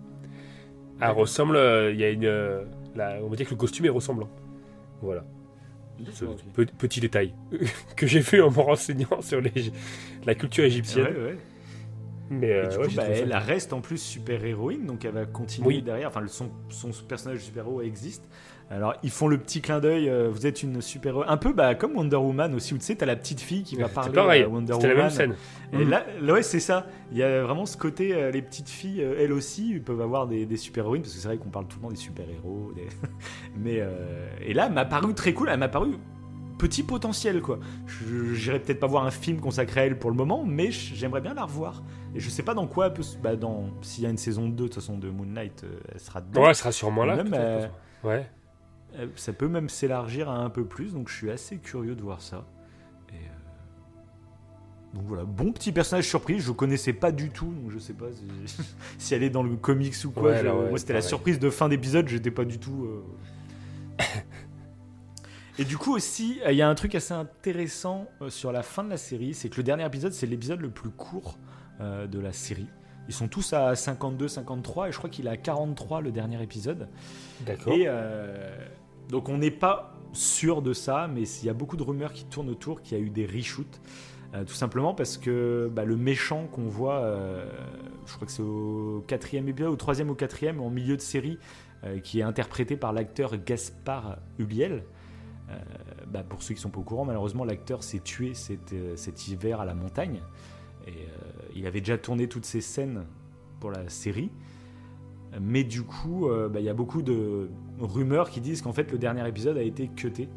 [0.99, 2.64] Elle ressemble, euh, il y a une, euh,
[2.95, 4.30] on va dire que le costume est ressemblant.
[5.01, 5.26] Voilà.
[6.77, 7.33] Petit détail
[7.95, 9.71] que j'ai vu en me renseignant sur les,
[10.25, 11.05] la culture égyptienne.
[11.15, 11.37] Ouais, ouais.
[12.29, 16.07] Mais du coup, bah, elle reste en plus super héroïne, donc elle va continuer derrière.
[16.07, 18.29] Enfin, son, son personnage super héros existe.
[18.72, 20.09] Alors, ils font le petit clin d'œil.
[20.09, 22.74] Euh, vous êtes une super un peu bah, comme Wonder Woman aussi.
[22.74, 24.43] Où tu sais, t'as la petite fille qui va parler pareil.
[24.43, 24.89] à Wonder Woman.
[24.89, 25.36] la même scène.
[25.74, 25.89] Et mm.
[25.89, 26.88] là, ouais, c'est ça.
[27.11, 28.15] Il y a vraiment ce côté.
[28.15, 31.28] Euh, les petites filles, euh, elles aussi, peuvent avoir des, super héroïnes parce que c'est
[31.28, 32.72] vrai qu'on parle tout le temps des super héros.
[33.57, 33.84] Mais
[34.41, 35.49] et là, elle m'a paru très cool.
[35.51, 35.91] Elle m'a paru
[36.57, 37.59] petit potentiel quoi.
[38.34, 41.34] J'irai peut-être pas voir un film consacré à elle pour le moment, mais j'aimerais bien
[41.34, 41.82] la revoir.
[42.13, 42.93] Et je sais pas dans quoi,
[43.24, 45.99] bah dans s'il y a une saison 2 de toute façon de Moon Knight, elle
[45.99, 46.43] sera dedans.
[46.43, 47.17] Ouais, elle sera sûrement là.
[48.03, 48.30] ouais.
[48.97, 52.01] Euh, ça peut même s'élargir à un peu plus, donc je suis assez curieux de
[52.01, 52.45] voir ça.
[53.09, 57.79] Et euh, Donc voilà, bon petit personnage surprise, je connaissais pas du tout, donc je
[57.79, 58.07] sais pas
[58.97, 60.43] si, elle est dans le comics ou quoi.
[60.43, 62.85] moi c'était la surprise de fin d'épisode, j'étais pas du tout.
[62.85, 64.03] Euh.
[65.59, 68.89] Et du coup aussi, il y a un truc assez intéressant sur la fin de
[68.89, 71.37] la série, c'est que le dernier épisode, c'est l'épisode le plus court
[71.79, 72.67] de la série.
[73.07, 76.41] Ils sont tous à 52, 53, et je crois qu'il est à 43 le dernier
[76.41, 76.87] épisode.
[77.45, 77.73] D'accord.
[77.73, 77.87] Et
[79.09, 82.25] donc on n'est pas sûr de ça, mais il y a beaucoup de rumeurs qui
[82.25, 83.81] tournent autour qu'il y a eu des reshoots.
[84.33, 87.49] Euh, tout simplement parce que bah, le méchant qu'on voit, euh,
[88.05, 91.37] je crois que c'est au quatrième épisode, au troisième ou quatrième, en milieu de série,
[91.83, 94.83] euh, qui est interprété par l'acteur Gaspard Huliel.
[96.07, 99.65] Bah, pour ceux qui sont pas au courant, malheureusement, l'acteur s'est tué cet, hiver à
[99.65, 100.21] la montagne.
[100.87, 100.93] Et
[101.53, 103.05] il avait déjà tourné toutes ses scènes
[103.59, 104.31] pour la série.
[105.39, 108.91] Mais du coup, euh, bah, il y a beaucoup de rumeurs qui disent qu'en fait
[108.91, 110.29] le dernier épisode a été cuté.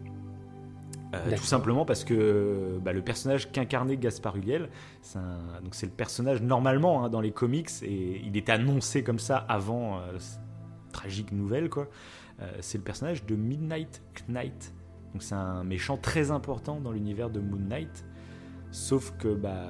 [1.14, 4.68] Euh, tout simplement parce que bah, le personnage qu'incarnait Gaspard Ulliel,
[5.00, 9.98] c'est le personnage normalement hein, dans les comics et il était annoncé comme ça avant
[9.98, 10.18] euh,
[10.92, 11.88] tragique nouvelle quoi.
[12.58, 14.74] c'est le personnage de Midnight Knight.
[15.12, 18.04] Donc c'est un méchant très important dans l'univers de Moon Knight.
[18.72, 19.68] Sauf que bah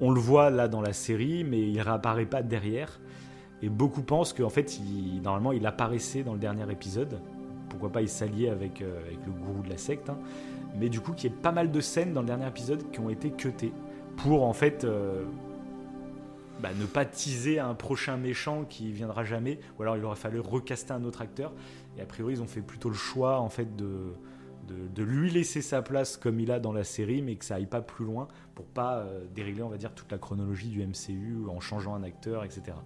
[0.00, 3.00] on le voit là dans la série, mais il réapparaît pas derrière.
[3.62, 4.80] Et beaucoup pensent qu'en fait,
[5.22, 7.20] normalement, il apparaissait dans le dernier épisode.
[7.68, 10.08] Pourquoi pas il s'alliait avec, euh, le gourou de la secte.
[10.10, 10.18] Hein.
[10.78, 13.00] Mais du coup, qu'il y ait pas mal de scènes dans le dernier épisode qui
[13.00, 13.72] ont été cutées
[14.16, 15.24] pour en fait euh,
[16.60, 19.58] bah, ne pas teaser un prochain méchant qui viendra jamais.
[19.78, 21.52] Ou alors il aurait fallu recaster un autre acteur.
[21.96, 24.12] Et a priori, ils ont fait plutôt le choix en fait de,
[24.68, 27.66] de, lui laisser sa place comme il a dans la série, mais que ça aille
[27.66, 31.48] pas plus loin pour pas euh, dérégler, on va dire, toute la chronologie du MCU
[31.48, 32.76] en changeant un acteur, etc.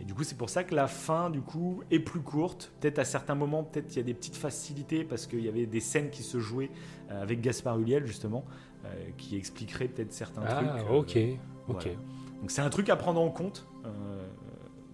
[0.00, 2.72] Et du coup, c'est pour ça que la fin, du coup, est plus courte.
[2.80, 5.66] Peut-être à certains moments, peut-être il y a des petites facilités parce qu'il y avait
[5.66, 6.70] des scènes qui se jouaient
[7.10, 8.44] euh, avec Gaspard Huliel, justement,
[8.84, 10.70] euh, qui expliqueraient peut-être certains ah, trucs.
[10.88, 11.18] Ah, ok,
[11.68, 11.88] ok.
[12.40, 13.66] Donc c'est un truc à prendre en compte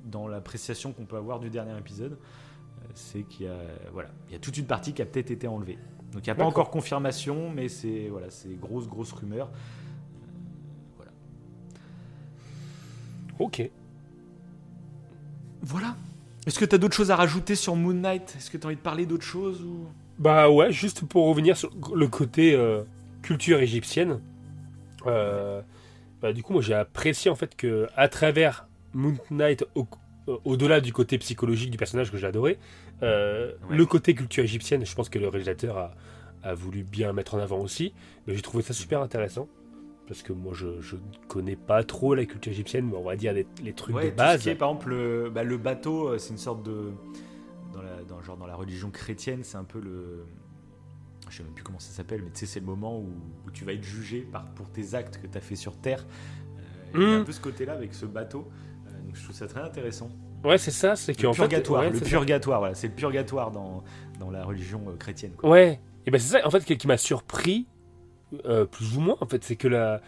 [0.05, 2.19] dans l'appréciation qu'on peut avoir du dernier épisode.
[2.95, 3.57] c'est qu'il y a,
[3.93, 5.79] voilà, il y a toute une partie qui a peut-être été enlevée.
[6.13, 9.51] Donc il n'y a pas encore confirmation, mais c'est voilà, c'est grosse grosse rumeur.
[10.97, 11.13] voilà.
[13.39, 13.71] Ok.
[15.63, 15.97] Voilà.
[16.47, 18.35] Est-ce que tu as d'autres choses à rajouter sur Moon Knight?
[18.37, 19.87] Est-ce que tu as envie de parler d'autres choses ou...
[20.19, 22.83] Bah ouais, juste pour revenir sur le côté euh,
[23.23, 24.21] culture égyptienne.
[25.07, 25.61] Euh,
[26.21, 30.81] bah, du coup, moi j'ai apprécié en fait que à travers Moon Knight, euh, au-delà
[30.81, 32.59] du côté psychologique du personnage que j'ai adoré,
[33.01, 35.95] le côté culture égyptienne, je pense que le réalisateur a,
[36.43, 37.93] a voulu bien mettre en avant aussi.
[38.27, 39.49] Mais j'ai trouvé ça super intéressant
[40.09, 43.35] parce que moi je, ne connais pas trop la culture égyptienne, mais on va dire
[43.35, 44.43] les, trucs de base.
[44.43, 46.93] par exemple, le, bah, le bateau, euh, c'est une sorte de.
[47.75, 50.25] Dans la, dans, genre dans la religion chrétienne, c'est un peu le.
[51.29, 53.11] Je sais même plus comment ça s'appelle, mais tu sais, c'est le moment où,
[53.53, 56.07] tu vas être jugé par, pour tes actes que tu as fait sur Terre.
[56.57, 56.63] Euh,
[56.95, 57.25] Il y a un hmm.
[57.25, 58.49] peu ce côté-là avec ce bateau.
[58.87, 60.09] Euh, donc je trouve ça très intéressant.
[60.43, 61.83] Ouais, c'est ça, c'est le purgatoire.
[61.83, 63.85] le purgatoire, voilà, c'est le purgatoire dans,
[64.19, 65.33] dans la religion chrétienne.
[65.43, 67.67] Ouais, Et ben c'est ça en fait qui m'a surpris
[68.45, 70.01] euh, plus ou moins en fait, c'est que la,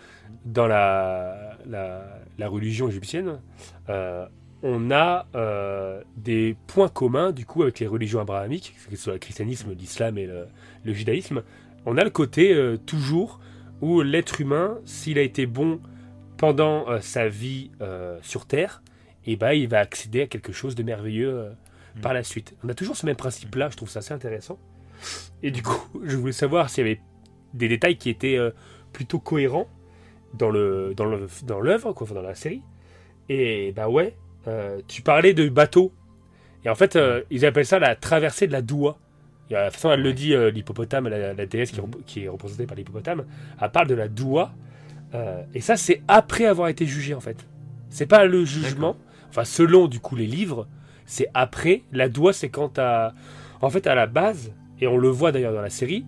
[0.45, 3.41] dans la, la, religion égyptienne,
[3.89, 4.27] euh,
[4.63, 9.13] on a euh, des points communs du coup avec les religions abrahamiques, que ce soit
[9.15, 10.49] le christianisme, l'islam et le,
[10.93, 11.43] judaïsme.
[11.87, 12.55] On a le côté
[12.85, 13.41] toujours
[13.81, 15.81] où l'être humain, s'il a été bon
[16.37, 17.71] pendant sa vie
[18.21, 18.83] sur Terre,
[19.25, 21.53] et eh ben, il va accéder à quelque chose de merveilleux
[21.97, 22.01] mm.
[22.01, 22.55] par la suite.
[22.65, 24.59] On a toujours ce même principe-là, je trouve ça assez intéressant.
[25.43, 27.01] Et du coup, je voulais savoir s'il y avait
[27.55, 28.51] des détails qui étaient euh,
[28.93, 29.69] plutôt cohérents
[30.35, 32.63] dans le dans le dans l'œuvre quoi, dans la série.
[33.29, 34.17] Et bah ouais,
[34.49, 35.93] euh, tu parlais de bateau.
[36.65, 38.99] Et en fait, euh, ils appellent ça la traversée de la Doua.
[39.51, 43.25] Et la façon elle le dit, l'hippopotame, la, déesse qui, qui, est représentée par l'hippopotame,
[43.61, 44.53] elle parle de la Doua.
[45.55, 47.45] et ça, c'est après avoir été jugé en fait.
[47.89, 48.97] C'est pas le jugement.
[49.29, 50.69] Enfin, selon du coup les livres,
[51.05, 51.83] c'est après.
[51.91, 53.13] La Doua, c'est quand à,
[53.61, 56.05] en fait, à la base, et on le voit d'ailleurs dans la série,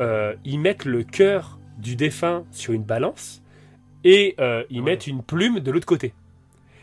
[0.00, 3.42] euh, ils mettent le cœur du défunt sur une balance
[4.04, 6.14] et euh, ils mettent une plume de l'autre côté.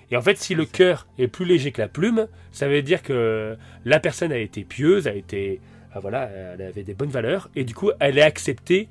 [0.10, 3.02] Et en fait, si le cœur est plus léger que la plume, ça veut dire
[3.02, 3.56] que
[3.86, 5.62] la personne a été pieuse, a été,
[5.94, 8.90] ah, voilà, elle avait des bonnes valeurs, et du coup, elle est acceptée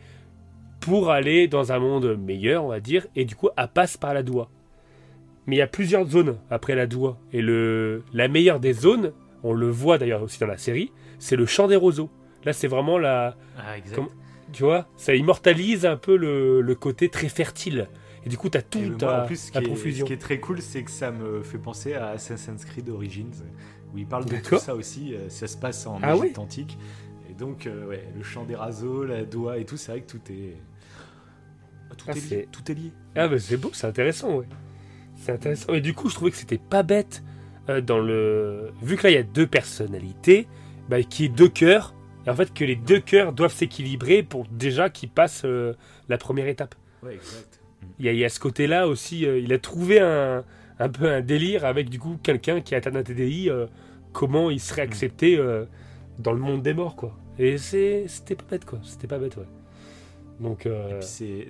[0.80, 4.14] pour aller dans un monde meilleur, on va dire, et du coup, elle passe par
[4.14, 4.50] la doigt.
[5.46, 9.12] Mais il y a plusieurs zones après la doigt, et le, la meilleure des zones,
[9.42, 12.08] on le voit d'ailleurs aussi dans la série, c'est le champ des roseaux.
[12.44, 13.36] Là, c'est vraiment la.
[13.58, 13.74] Ah,
[14.52, 17.88] tu vois, ça immortalise un peu le, côté très fertile.
[18.24, 20.04] Et du coup, tu as tout à, la profusion.
[20.04, 23.32] ce qui est très cool, c'est que ça me fait penser à Assassin's Creed Origins,
[23.94, 25.14] où il parle de tout ça aussi.
[25.14, 26.76] Euh, ça se passe en ah, antique.
[27.30, 30.10] Et donc, euh, ouais, le chant des raseaux, la doigt et tout, c'est vrai que
[30.10, 30.56] tout est.
[31.96, 32.92] Tout, ah, est, lié, tout est lié.
[33.16, 34.46] Ah, bah c'est beau, c'est intéressant, ouais.
[35.16, 35.72] C'est intéressant.
[35.74, 37.22] Et du coup, je trouvais que c'était pas bête
[37.68, 38.72] euh, dans le.
[38.82, 40.46] Vu que là, il y a deux personnalités,
[40.88, 41.94] bah, qui est deux cœurs
[42.30, 45.74] et en fait, que les deux cœurs doivent s'équilibrer pour déjà qu'ils passent euh,
[46.08, 46.76] la première étape.
[47.02, 47.60] Ouais, exact.
[47.98, 49.26] Il y, a, ce côté-là aussi.
[49.26, 50.44] Euh, il a trouvé un,
[50.78, 53.50] un, peu un délire avec du coup quelqu'un qui a atteint un TDI.
[53.50, 53.66] Euh,
[54.12, 55.40] comment il serait accepté
[56.18, 57.16] dans le monde des morts, quoi.
[57.38, 58.80] Et c'était pas bête, quoi.
[58.82, 59.46] C'était pas bête, ouais.
[60.40, 60.68] Donc,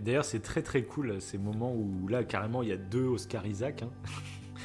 [0.02, 3.46] d'ailleurs, c'est très très cool ces moments où là, carrément, il y a deux Oscar
[3.46, 3.82] Isaac.
[3.82, 3.90] Hein.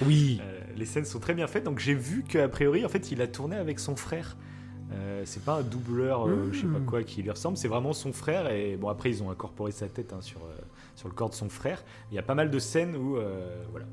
[0.06, 0.42] Oui.
[0.76, 1.64] les scènes sont très bien faites.
[1.64, 4.36] Donc, j'ai vu qu'a priori, en fait, il a tourné avec son frère.
[4.92, 6.86] Euh, c'est pas un doubleur, euh, je sais pas hmm.
[6.86, 8.52] quoi, qui lui ressemble, c'est vraiment son frère.
[8.52, 10.62] Et bon, après, ils ont incorporé sa tête hein, sur, euh,
[10.96, 11.84] sur le corps de son frère.
[12.12, 13.18] Il y a pas mal de scènes où,
[13.72, 13.86] voilà,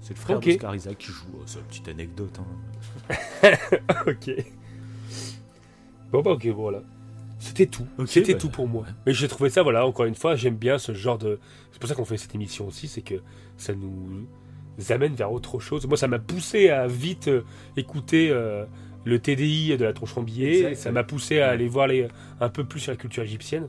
[0.00, 1.26] c'est le frère d'Oscar Isaac qui joue.
[1.46, 2.38] c'est une petite anecdote.
[2.38, 3.50] Hein.
[4.06, 4.30] ok.
[6.12, 6.82] Bon, bah, ok, voilà.
[7.38, 7.86] C'était tout.
[8.06, 8.84] C'était bah, tout pour moi.
[9.06, 11.38] Mais j'ai trouvé ça, voilà, encore une fois, j'aime bien ce genre de.
[11.72, 13.22] C'est pour ça qu'on fait cette émission aussi, c'est que
[13.56, 14.26] ça nous
[14.90, 15.86] amène vers autre chose.
[15.86, 17.30] Moi, ça m'a poussé à vite
[17.76, 18.30] écouter
[19.06, 20.74] le TDI de la tronche en billet.
[20.74, 22.08] Ça m'a poussé à aller voir les,
[22.40, 23.68] un peu plus sur la culture égyptienne.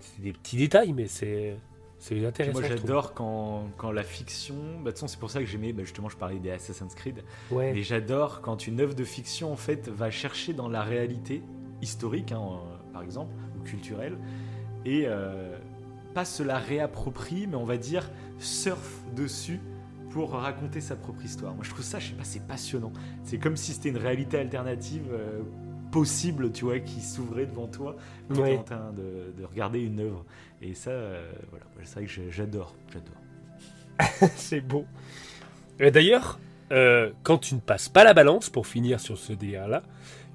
[0.00, 1.56] C'est des petits détails, mais c'est.
[2.00, 2.60] C'est intéressant.
[2.60, 6.18] moi j'adore quand, quand, la fiction, bah, c'est pour ça que j'aimais, bah, justement je
[6.18, 7.72] parlais des Assassin's Creed, ouais.
[7.72, 11.40] mais j'adore quand une œuvre de fiction en fait va chercher dans la réalité
[11.80, 12.60] historique, hein,
[12.92, 14.18] par exemple, ou culturelle,
[14.84, 15.56] et euh,
[16.12, 19.60] pas se la réapproprie, mais on va dire surfe dessus
[20.14, 21.54] pour raconter sa propre histoire.
[21.54, 22.92] Moi, je trouve ça, je sais pas, c'est passionnant.
[23.24, 25.42] C'est comme si c'était une réalité alternative euh,
[25.90, 27.96] possible, tu vois, qui s'ouvrait devant toi
[28.28, 30.24] quand tu es en train de, regarder une œuvre.
[30.62, 34.30] Et ça, euh, voilà, c'est vrai que j'adore, j'adore.
[34.36, 34.84] c'est beau.
[35.80, 36.38] D'ailleurs,
[36.70, 39.82] euh, quand tu ne passes pas la balance, pour finir sur ce délire-là,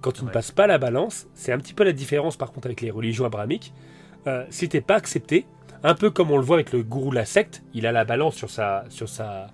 [0.01, 2.67] quand tu ne passes pas la balance, c'est un petit peu la différence par contre
[2.67, 3.73] avec les religions abrahamiques.
[4.49, 5.45] si t'es pas accepté,
[5.83, 8.03] un peu comme on le voit avec le gourou de la secte, il a la
[8.03, 9.47] balance sur sa, sur sa,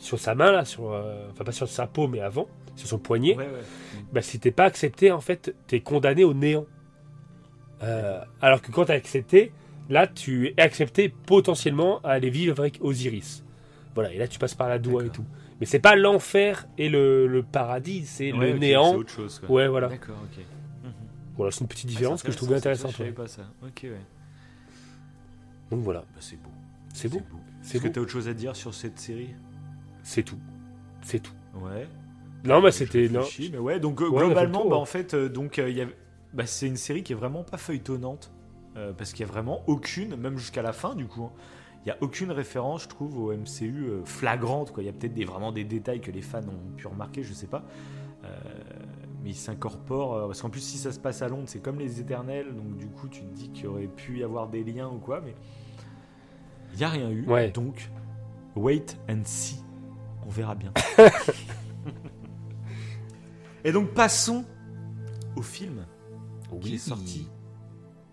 [0.00, 2.98] sur sa main, là, sur, euh, enfin pas sur sa peau, mais avant, sur son
[2.98, 3.36] poignet,
[4.12, 6.66] Bah, si t'es pas accepté, en fait, t'es condamné au néant.
[7.82, 9.52] Euh, alors que quand t'es accepté,
[9.88, 13.44] là, tu es accepté potentiellement à aller vivre avec Osiris.
[13.94, 15.24] Voilà, et là, tu passes par la doigt et tout.
[15.60, 18.92] Mais c'est pas l'enfer et le, paradis, c'est le néant.
[18.92, 19.42] C'est autre chose.
[19.48, 19.88] Ouais, voilà.
[19.88, 20.42] D'accord, ok.
[21.36, 22.92] Voilà, c'est une petite ah, différence que je trouvais intéressante.
[22.92, 23.42] Je savais pas ça.
[23.62, 23.92] Ok, ouais.
[25.70, 26.00] Donc voilà.
[26.00, 26.50] Bah, c'est beau.
[26.92, 27.20] C'est beau.
[27.62, 29.34] Est-ce que t'as autre chose à dire sur cette série?
[30.02, 30.38] C'est tout.
[31.02, 31.32] C'est tout.
[31.54, 31.86] Ouais.
[32.44, 33.08] Non, bah c'était.
[33.08, 33.24] Non.
[33.52, 35.86] Mais ouais, donc euh, globalement, bah, en fait, euh, donc, euh, y
[36.32, 38.32] bah, c'est une série qui est vraiment pas feuilletonnante.
[38.96, 41.24] parce qu'il y a vraiment aucune, même jusqu'à la fin, du coup.
[41.24, 41.32] Hein,
[41.82, 44.72] il n'y a aucune référence, je trouve, au MCU flagrante.
[44.78, 47.32] Il y a peut-être des, vraiment des détails que les fans ont pu remarquer, je
[47.32, 47.64] sais pas.
[49.22, 50.26] mais ils s'incorporent.
[50.26, 52.54] parce qu'en plus, si ça se passe à Londres, c'est comme les éternels.
[52.54, 55.20] Donc, du coup, tu te dis qu'il aurait pu y avoir des liens ou quoi.
[55.24, 55.34] Mais
[56.72, 57.24] il n'y a rien eu.
[57.26, 57.50] Ouais.
[57.50, 57.90] Donc,
[58.54, 59.62] wait and see
[60.26, 60.72] on verra bien.
[63.64, 64.44] Et donc passons
[65.36, 65.84] au film
[66.60, 67.28] qui est sorti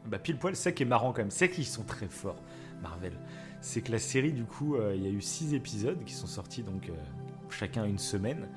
[0.08, 2.41] bah, pile poil, ça qui est marrant quand même, c'est qu'ils sont très forts,
[2.82, 3.14] Marvel.
[3.62, 6.28] C'est que la série, du coup, euh, il y a eu six épisodes qui sont
[6.28, 6.93] sortis donc euh,
[7.49, 8.47] chacun une semaine,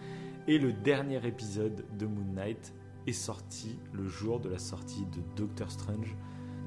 [0.47, 2.73] et le dernier épisode de Moon Knight
[3.07, 6.17] est sorti le jour de la sortie de Doctor Strange,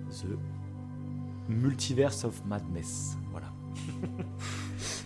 [0.09, 3.17] The Multiverse of Madness.
[3.31, 3.51] Voilà.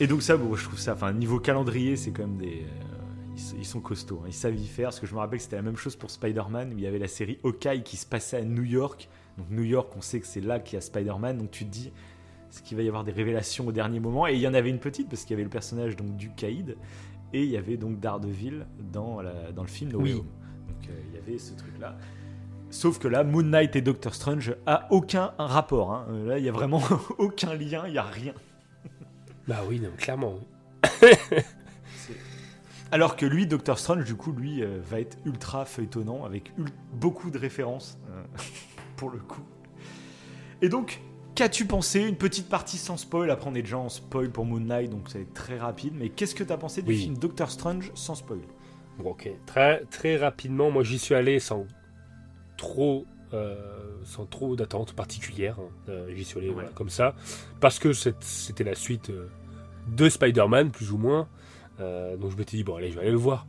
[0.00, 2.66] et donc ça, bon, je trouve ça, enfin niveau calendrier, c'est quand même des
[3.58, 4.28] ils, sont costauds, hein.
[4.28, 4.86] ils savent y faire.
[4.86, 6.86] Parce que je me rappelle que c'était la même chose pour Spider-Man, où il y
[6.86, 9.08] avait la série Hawkeye qui se passait à New York.
[9.38, 11.70] Donc New York, on sait que c'est là qu'il y a Spider-Man, donc tu te
[11.70, 11.92] dis
[12.50, 14.26] ce qu'il va y avoir des révélations au dernier moment?
[14.26, 16.30] Et il y en avait une petite, parce qu'il y avait le personnage donc, du
[16.30, 16.76] Caïd,
[17.32, 21.14] et il y avait donc Daredevil dans, la, dans le film No Donc euh, il
[21.14, 21.96] y avait ce truc-là.
[22.70, 25.92] Sauf que là, Moon Knight et Doctor Strange a aucun rapport.
[25.92, 26.06] Hein.
[26.10, 26.82] Euh, là, il y a vraiment
[27.18, 28.32] aucun lien, il y a rien.
[29.46, 30.40] Bah oui, non, clairement.
[32.92, 36.52] Alors que lui, Doctor Strange, du coup, lui, euh, va être ultra feuilletonnant avec
[36.92, 38.22] beaucoup de références, euh,
[38.96, 39.42] pour le coup.
[40.62, 41.00] Et donc,
[41.34, 44.60] qu'as-tu pensé Une petite partie sans spoil, après on est déjà en spoil pour Moon
[44.60, 47.18] Knight, donc ça va être très rapide, mais qu'est-ce que tu as pensé du film
[47.18, 48.40] Doctor Strange sans spoil?
[48.98, 51.66] Bon, Ok, très, très rapidement, moi j'y suis allé sans
[52.56, 53.04] trop
[53.34, 53.54] euh,
[54.04, 55.56] sans trop d'attente particulière.
[55.88, 55.92] Hein.
[56.14, 57.14] J'y suis allé comme ça.
[57.60, 59.10] Parce que c'était la suite
[59.88, 61.28] de Spider-Man, plus ou moins.
[61.80, 63.46] Euh, donc je m'étais dit, bon, allez, je vais aller le voir.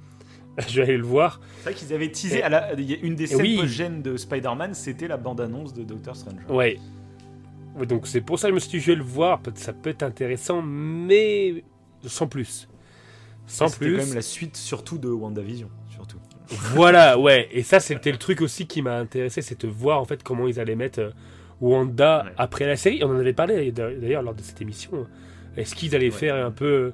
[0.67, 1.39] je vais aller le voir.
[1.57, 2.43] C'est vrai qu'ils avaient teasé.
[2.43, 4.01] À la, une des scènes oui.
[4.01, 6.41] de Spider-Man, c'était la bande-annonce de Doctor Strange.
[6.49, 6.79] Ouais.
[7.87, 9.41] Donc c'est pour ça que je me suis dit, je vais le voir.
[9.55, 11.63] Ça peut être intéressant, mais
[12.03, 12.67] sans plus.
[13.45, 13.85] Sans plus.
[13.85, 15.69] C'était quand même la suite, surtout de WandaVision.
[16.49, 17.49] Voilà, ouais.
[17.51, 20.47] Et ça, c'était le truc aussi qui m'a intéressé, c'est de voir en fait comment
[20.47, 21.09] ils allaient mettre euh,
[21.61, 23.03] Wanda après la série.
[23.03, 25.07] On en avait parlé d'ailleurs lors de cette émission.
[25.57, 26.93] Est-ce qu'ils allaient faire un peu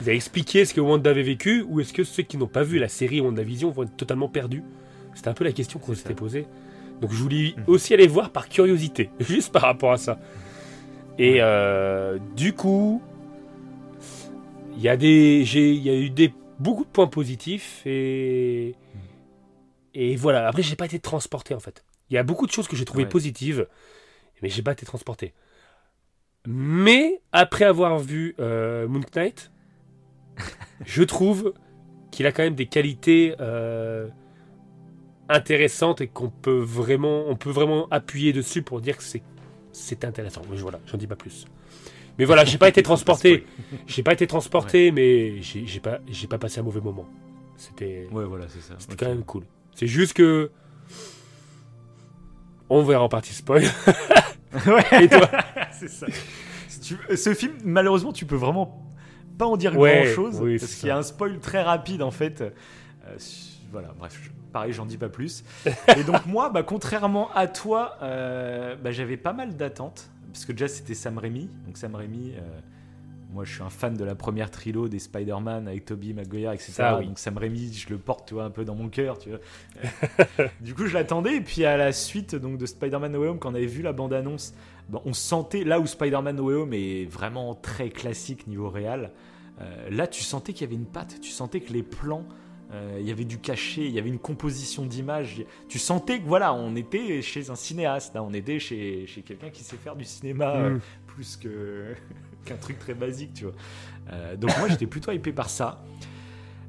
[0.00, 2.62] vous avez expliqué ce que Wanda avait vécu ou est-ce que ceux qui n'ont pas
[2.62, 4.62] vu la série WandaVision vont être totalement perdus?
[5.14, 6.46] C'était un peu la question qu'on s'était posée.
[7.00, 7.64] Donc je voulais mhm.
[7.66, 10.20] aussi aller voir par curiosité, juste par rapport à ça.
[11.18, 13.02] Et euh, du coup,
[14.76, 18.74] il y a des, il y a eu des beaucoup de points positifs et
[19.94, 20.46] et voilà.
[20.46, 21.84] Après, j'ai pas été transporté en fait.
[22.10, 23.66] Il y a beaucoup de choses que j'ai trouvées positives,
[24.42, 25.34] mais j'ai pas été transporté.
[26.46, 29.50] Mais après avoir vu euh, Moon Knight,
[30.84, 31.52] je trouve
[32.10, 34.08] qu'il a quand même des qualités euh,
[35.28, 39.22] intéressantes et qu'on peut vraiment, on peut vraiment appuyer dessus pour dire que c'est,
[39.72, 40.42] c'est intéressant.
[40.50, 41.44] Mais voilà, j'en dis pas plus.
[42.18, 43.46] Mais voilà, j'ai pas été transporté.
[43.86, 47.06] J'ai pas été transporté, mais j'ai, pas, j'ai pas passé un mauvais moment.
[47.56, 48.74] C'était, ouais, voilà, c'est ça.
[48.78, 49.44] C'était quand même cool.
[49.74, 50.50] C'est juste que
[52.68, 53.64] on verra en partie spoil.
[54.66, 55.04] ouais.
[55.04, 55.28] Et toi
[55.72, 56.06] C'est ça.
[57.14, 58.84] Ce film, malheureusement, tu peux vraiment
[59.38, 62.40] pas en dire grand chose parce qu'il y a un spoil très rapide en fait.
[62.40, 63.18] Euh,
[63.70, 64.18] voilà, bref,
[64.52, 65.44] pareil, j'en dis pas plus.
[65.96, 70.52] Et donc moi, bah, contrairement à toi, euh, bah, j'avais pas mal d'attentes parce que
[70.52, 72.32] déjà c'était Sam Raimi, donc Sam Raimi.
[72.36, 72.60] Euh,
[73.30, 76.72] moi, je suis un fan de la première trilo des Spider-Man avec Tobey Maguire, etc.
[77.04, 80.48] Donc Sam Raimi, je le porte, tu vois, un peu dans mon cœur, tu vois.
[80.60, 81.36] du coup, je l'attendais.
[81.36, 83.82] Et puis à la suite donc de Spider-Man No Way Home, quand on avait vu
[83.82, 84.54] la bande-annonce,
[84.88, 89.10] bah, on sentait là où Spider-Man No Way Home est vraiment très classique niveau réel.
[89.60, 92.24] Euh, là, tu sentais qu'il y avait une patte, tu sentais que les plans,
[92.72, 95.44] il y avait du cachet, il y avait une composition d'image.
[95.68, 99.62] Tu sentais que voilà, on était chez un cinéaste, on était chez, chez quelqu'un qui
[99.62, 100.64] sait faire du cinéma mm.
[100.64, 101.94] euh, plus que
[102.44, 104.36] qu'un truc très basique, tu vois.
[104.36, 105.84] donc moi, j'étais plutôt hypé par ça.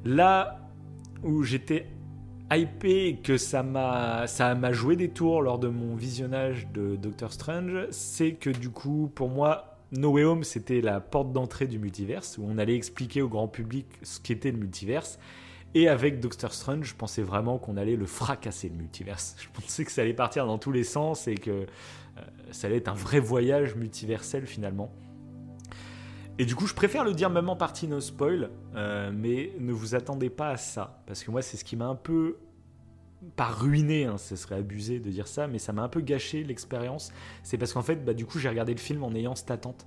[0.04, 0.60] Là
[1.22, 1.86] où j'étais
[2.50, 6.96] hypé et que ça m'a ça m'a joué des tours lors de mon visionnage de
[6.96, 11.66] Doctor Strange, c'est que du coup, pour moi, No Way Home, c'était la porte d'entrée
[11.66, 15.18] du multiverse, où on allait expliquer au grand public ce qu'était le multiverse.
[15.74, 19.36] Et avec Doctor Strange, je pensais vraiment qu'on allait le fracasser, le multiverse.
[19.38, 21.66] Je pensais que ça allait partir dans tous les sens et que euh,
[22.50, 24.92] ça allait être un vrai voyage multiversel finalement.
[26.38, 29.72] Et du coup, je préfère le dire même en partie no spoil, euh, mais ne
[29.72, 31.02] vous attendez pas à ça.
[31.06, 32.38] Parce que moi, c'est ce qui m'a un peu
[33.36, 36.42] pas ruiné, hein, ce serait abusé de dire ça, mais ça m'a un peu gâché
[36.42, 37.12] l'expérience.
[37.42, 39.86] C'est parce qu'en fait, bah, du coup, j'ai regardé le film en ayant cette attente.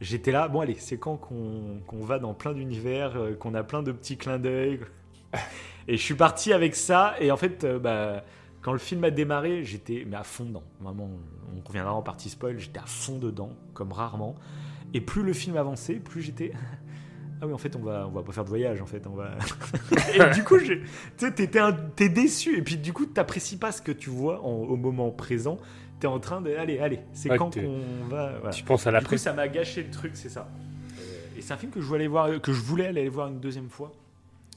[0.00, 3.82] J'étais là, bon allez, c'est quand qu'on va dans plein d'univers, euh, qu'on a plein
[3.82, 4.80] de petits clins d'œil.
[5.88, 8.24] et je suis parti avec ça, et en fait, euh, bah,
[8.62, 10.62] quand le film a démarré, j'étais mais à fond dedans.
[10.80, 11.10] Vraiment,
[11.54, 14.34] on reviendra en partie spoil, j'étais à fond dedans, comme rarement.
[14.94, 16.52] Et plus le film avançait, plus j'étais
[17.40, 19.14] ah oui, en fait, on va, on va pas faire de voyage, en fait, on
[19.14, 19.32] va.
[20.14, 20.82] et du coup, tu
[21.16, 25.10] sais, t'es déçu, et puis du coup, t'apprécies pas ce que tu vois au moment
[25.10, 25.58] présent.
[26.00, 28.50] T'es en train de, allez, allez, c'est quand qu'on va.
[28.50, 30.48] Tu penses à la Du coup, ça m'a gâché le truc, c'est ça.
[31.36, 33.68] Et c'est un film que je voulais voir, que je voulais aller voir une deuxième
[33.68, 33.92] fois.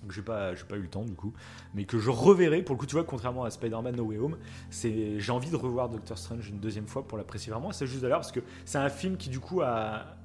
[0.07, 1.33] Que j'ai pas, pas eu le temps du coup,
[1.73, 2.61] mais que je reverrai.
[2.61, 4.37] Pour le coup, tu vois, contrairement à Spider-Man No Way Home,
[4.71, 7.71] j'ai envie de revoir Doctor Strange une deuxième fois pour l'apprécier vraiment.
[7.71, 10.17] C'est juste d'ailleurs parce que c'est un film qui du coup a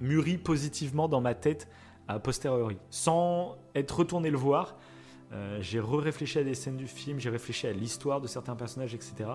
[0.00, 1.68] mûri positivement dans ma tête
[2.08, 4.76] à posteriori, sans être retourné le voir.
[5.32, 8.94] Euh, j'ai re-réfléchi à des scènes du film, j'ai réfléchi à l'histoire de certains personnages,
[8.94, 9.30] etc.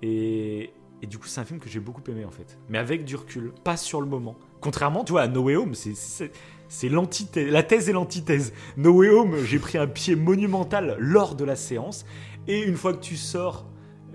[0.00, 0.72] Et,
[1.02, 3.16] et du coup, c'est un film que j'ai beaucoup aimé en fait, mais avec du
[3.16, 4.36] recul, pas sur le moment.
[4.60, 6.30] Contrairement, tu vois, à No Way Home, c'est,
[6.72, 8.54] c'est l'antithèse, la thèse et l'antithèse.
[8.78, 12.06] No Way Home, j'ai pris un pied monumental lors de la séance,
[12.48, 13.66] et une fois que tu sors,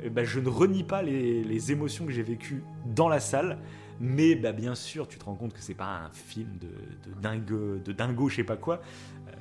[0.01, 3.59] eh ben, je ne renie pas les, les émotions que j'ai vécues dans la salle.
[3.99, 6.67] Mais bah, bien sûr, tu te rends compte que c'est pas un film de,
[7.09, 8.81] de dingue, de dingo, je sais pas quoi.
[9.27, 9.31] Euh,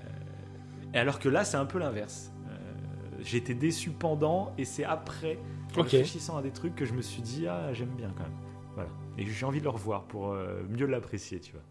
[0.92, 2.32] et alors que là, c'est un peu l'inverse.
[2.50, 5.38] Euh, été déçu pendant, et c'est après,
[5.74, 8.38] en réfléchissant à des trucs, que je me suis dit ah j'aime bien quand même.
[8.74, 8.90] Voilà.
[9.16, 11.62] Et j'ai envie de le revoir pour euh, mieux l'apprécier, tu vois.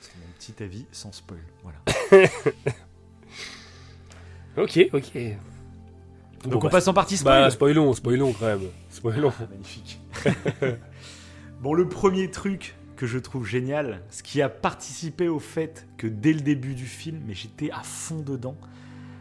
[0.00, 1.40] C'est mon petit avis sans spoil.
[1.62, 1.78] Voilà.
[4.58, 5.18] Ok, ok.
[6.42, 7.42] Donc Bon, on bah, passe en partie spoil.
[7.42, 8.62] Bah, spoilons, spoilons quand même.
[8.90, 9.32] Spoilons.
[9.40, 10.00] Ah, magnifique.
[11.62, 16.08] bon, le premier truc que je trouve génial, ce qui a participé au fait que
[16.08, 18.56] dès le début du film, mais j'étais à fond dedans.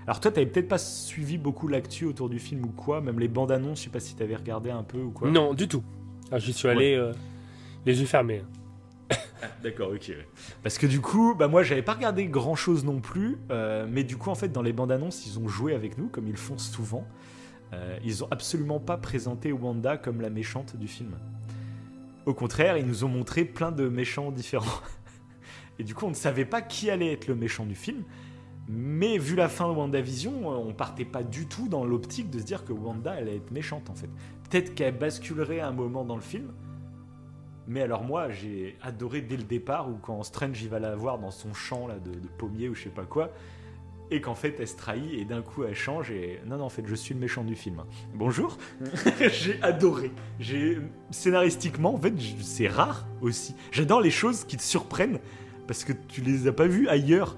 [0.08, 3.28] Alors toi, t'avais peut-être pas suivi beaucoup l'actu autour du film ou quoi, même les
[3.28, 5.30] bandes annonces, je sais pas si t'avais regardé un peu ou quoi.
[5.30, 5.84] Non, du tout.
[6.32, 7.14] Ah, J'y suis allé euh,
[7.86, 8.42] les yeux fermés.
[9.64, 10.12] D'accord, ok.
[10.64, 14.04] Parce que du coup, bah moi j'avais pas regardé grand chose non plus, euh, mais
[14.04, 16.38] du coup en fait dans les bandes annonces ils ont joué avec nous comme ils
[16.38, 17.06] font souvent.
[17.74, 21.18] Euh, ils ont absolument pas présenté Wanda comme la méchante du film.
[22.26, 24.82] Au contraire, ils nous ont montré plein de méchants différents.
[25.80, 28.04] Et du coup on ne savait pas qui allait être le méchant du film.
[28.70, 32.44] Mais vu la fin de WandaVision, on partait pas du tout dans l'optique de se
[32.44, 34.10] dire que Wanda allait être méchante en fait.
[34.50, 36.52] Peut-être qu'elle basculerait à un moment dans le film,
[37.68, 41.20] mais alors moi, j'ai adoré dès le départ, où quand Strange il va la voir
[41.20, 43.32] dans son champ là, de, de pommier ou je sais pas quoi,
[44.10, 46.70] et qu'en fait elle se trahit, et d'un coup elle change, et non, non, en
[46.70, 47.84] fait je suis le méchant du film.
[48.16, 48.58] Bonjour
[49.20, 50.12] J'ai adoré.
[50.40, 50.80] J'ai
[51.12, 53.54] Scénaristiquement, en fait, c'est rare aussi.
[53.72, 55.20] J'adore les choses qui te surprennent,
[55.68, 57.38] parce que tu les as pas vues ailleurs.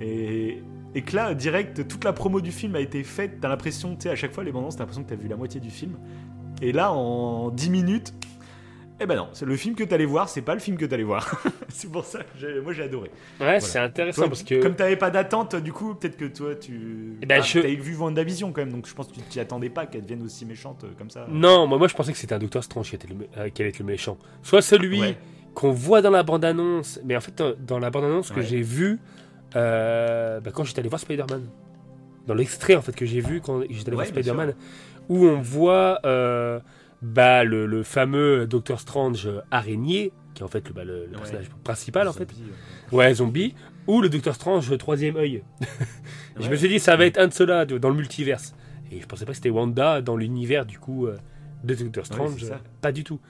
[0.00, 0.62] Et,
[0.94, 4.02] et que là, direct, toute la promo du film a été faite, t'as l'impression, tu
[4.02, 5.98] sais, à chaque fois les bandes t'as l'impression que t'as vu la moitié du film.
[6.62, 8.14] Et là, en 10 minutes,
[9.00, 11.02] eh ben non, c'est le film que t'allais voir, c'est pas le film que t'allais
[11.02, 11.42] voir.
[11.68, 13.10] c'est pour ça que moi j'ai adoré.
[13.40, 14.62] Ouais, c'est intéressant Toi, parce que.
[14.62, 17.16] Comme t'avais pas d'attente, du coup, peut-être que toi tu.
[17.20, 19.40] Eh ben, Ah, je- T'avais vu WandaVision quand même, donc je pense que tu t'y
[19.40, 21.26] attendais pas qu'elle devienne aussi méchante euh, comme ça.
[21.28, 23.62] Non, moi, moi je pensais que c'était un Docteur Strange qui, était le, euh, qui
[23.62, 24.16] allait être le méchant.
[24.42, 25.16] Soit celui Ouais.
[25.54, 28.46] qu'on voit dans la bande-annonce, mais en fait, dans, dans la bande-annonce que Ouais.
[28.46, 29.00] j'ai vue
[29.56, 31.42] euh, bah, quand j'étais allé voir Spider-Man.
[32.26, 34.54] Dans l'extrait en fait que j'ai vu quand j'étais allé Ouais, voir Spider-Man,
[35.08, 36.58] où on voit euh,
[37.04, 41.12] bah, le, le fameux Docteur Strange araignée, qui est en fait le, bah, le- le
[41.12, 41.18] Ouais.
[41.18, 42.28] personnage principal en fait.
[42.30, 42.42] Zombie,
[42.92, 42.96] euh.
[42.96, 43.54] Ouais, zombie.
[43.86, 45.42] Ou le Docteur Strange troisième œil.
[46.36, 46.48] Je Ouais.
[46.48, 48.54] me suis dit, ça va être un de ceux-là dans le multiverse.
[48.90, 51.16] Et je pensais pas que c'était Wanda dans l'univers du coup euh,
[51.64, 52.44] de Doctor Strange.
[52.80, 53.20] pas du tout.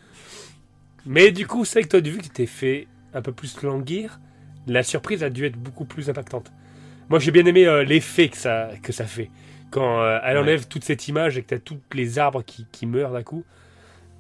[1.07, 3.61] Mais du coup, c'est vrai que toi, vu que tu t'es fait un peu plus
[3.63, 4.21] languir,
[4.67, 6.53] la surprise a dû être beaucoup plus impactante.
[7.09, 9.31] Moi, j'ai bien aimé euh, l'effet que ça, que ça fait.
[9.71, 10.43] Quand euh, elle Ouais.
[10.43, 13.23] enlève toute cette image et que tu as tous les arbres qui, qui meurent d'un
[13.23, 13.45] coup.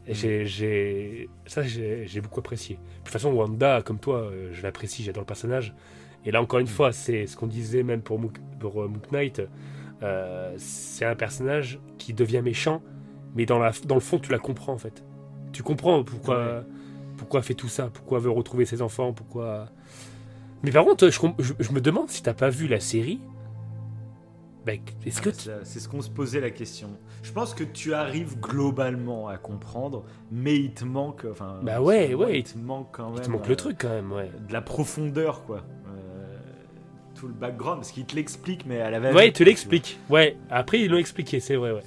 [0.06, 2.76] Et j'ai, j'ai- ça, j'ai, j'ai beaucoup apprécié.
[2.76, 5.74] De toute façon, Wanda, comme toi, euh, je l'apprécie, j'adore le personnage.
[6.26, 6.68] Et là, encore une Mm.
[6.68, 9.42] fois, c'est ce qu'on disait même pour Mook, pour, euh, Mook Knight.
[10.02, 12.82] euh, c'est un personnage qui devient méchant,
[13.34, 15.02] mais dans, la, dans le fond, tu la comprends en fait.
[15.52, 16.62] Tu comprends pourquoi, Ouais.
[17.16, 19.68] pourquoi elle fait tout ça, pourquoi elle veut retrouver ses enfants, pourquoi.
[20.62, 23.20] Mais par contre, je, je- je me demande si t'as pas vu la série.
[24.66, 26.88] Ben, est-ce que Ah, ça, C'est ce qu'on se posait la question.
[27.22, 31.26] Je pense que tu arrives globalement à comprendre, mais il te manque.
[31.30, 33.18] Enfin, Bah ouais, ouais, Il te manque quand même.
[33.18, 34.30] il te manque euh, le truc quand même, ouais.
[34.48, 35.58] De la profondeur, quoi.
[35.58, 36.36] Euh,
[37.14, 39.98] tout le background, parce qu'il te l'explique, mais à la va Ouais, il te l'explique.
[40.08, 41.82] Ouais, après ils l'ont expliqué, c'est vrai, ouais.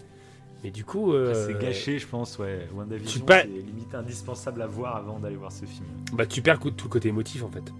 [0.63, 2.67] Mais du coup, euh, C'est gâché, je pense, ouais.
[2.75, 5.85] WandaVision, pas- c'est limite indispensable à voir avant d'aller voir ce film.
[6.13, 7.71] bah tu perds tout le côté émotif en fait.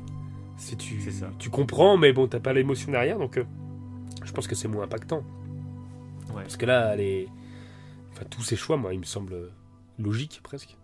[0.58, 1.30] Si tu, C'est ça.
[1.40, 3.44] tu comprends, mais bon, t'as pas l'émotion derrière, donc euh,
[4.28, 5.24] je pense que c'est moins impactant.
[6.34, 6.44] Ouais.
[6.44, 7.28] Parce que là, les...
[8.12, 9.52] enfin, tous ces choix, moi, ils me semblent
[9.98, 10.78] logiques presque.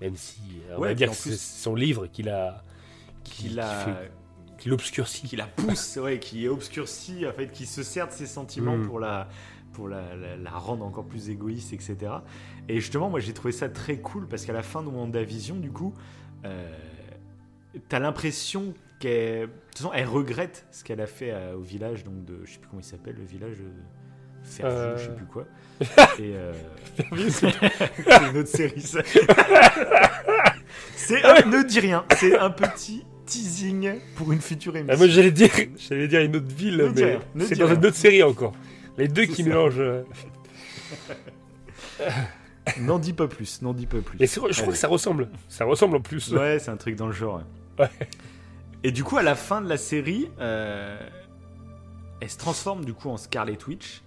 [0.00, 2.62] Même si, euh, on Ouais, va dire que c'est son livre qui l'a,
[3.24, 4.12] Qui qui, fait-
[4.58, 5.26] qui l'obscurcit.
[5.26, 8.86] qui la pousse, ouais, qui obscurcit, en fait, qui se sert de ses sentiments Mm.
[8.86, 9.28] pour la
[9.72, 11.96] pour la, la- la rendre encore plus égoïste, etc.
[12.68, 15.72] Et justement, moi, j'ai trouvé ça très cool parce qu'à la fin de WandaVision, du
[15.72, 15.92] coup,
[16.44, 16.72] euh,
[17.88, 22.04] t'as l'impression qu'elle, de toute façon, elle regrette ce qu'elle a fait à- au village,
[22.04, 23.64] donc de, je sais plus comment il s'appelle, le village de
[24.44, 24.96] Fairview, Euh.
[24.98, 25.46] je sais plus quoi.
[26.18, 26.52] Et euh,
[27.30, 27.48] c'est
[28.30, 29.00] une autre série, ça.
[30.96, 34.94] c'est un, ne dis rien, c'est un petit teasing pour une future émission.
[34.94, 36.88] Ah, moi j'allais dire, j'allais dire une autre ville, Ne
[37.34, 37.74] mais c'est dans rien.
[37.76, 38.52] une autre série encore.
[38.98, 39.48] Les deux qui ça.
[39.48, 39.80] mélangent.
[39.80, 40.02] euh.
[42.80, 44.16] N'en dis pas plus, n'en dis pas plus.
[44.22, 45.28] Et je crois que ça ressemble.
[45.48, 46.32] Ça ressemble en plus.
[46.32, 47.42] Ouais, c'est un truc dans le genre.
[47.78, 47.88] Ouais.
[48.84, 50.96] Et du coup, à la fin de la série, euh,
[52.20, 54.02] elle se transforme du coup en Scarlet Witch,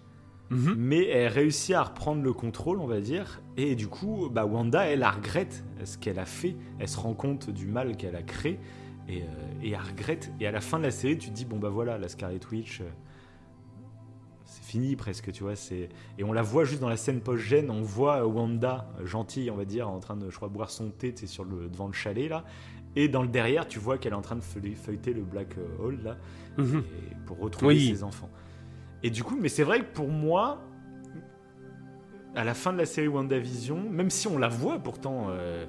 [0.49, 0.75] Mhm.
[0.77, 3.41] mais elle réussit à reprendre le contrôle, on va dire.
[3.57, 6.55] Et du coup, bah, Wanda, elle, elle regrette ce qu'elle a fait.
[6.79, 8.59] Elle se rend compte du mal qu'elle a créé
[9.09, 9.25] et, euh,
[9.61, 10.31] et elle regrette.
[10.39, 12.39] Et à la fin de la série, tu te dis bon bah voilà, la Scarlet
[12.51, 12.79] Witch.
[12.81, 12.85] euh,
[14.45, 15.53] c'est fini presque, tu vois.
[16.17, 17.69] Et on la voit juste dans la scène post-gène.
[17.69, 20.89] On voit Wanda euh, gentille, on va dire, en train de, je crois, boire son
[20.91, 22.45] thé, tu sais, sur le devant le chalet là.
[22.99, 25.55] Et dans le derrière, tu vois qu'elle est en train de feuille- feuilleter le Black
[25.79, 26.17] Hole là,
[26.57, 26.79] Mhm.
[26.79, 27.87] et pour retrouver Oui.
[27.95, 28.29] ses enfants.
[29.03, 30.63] Et du coup, mais c'est vrai que pour moi,
[32.35, 35.65] à la fin de la série WandaVision, même si on la voit pourtant, euh,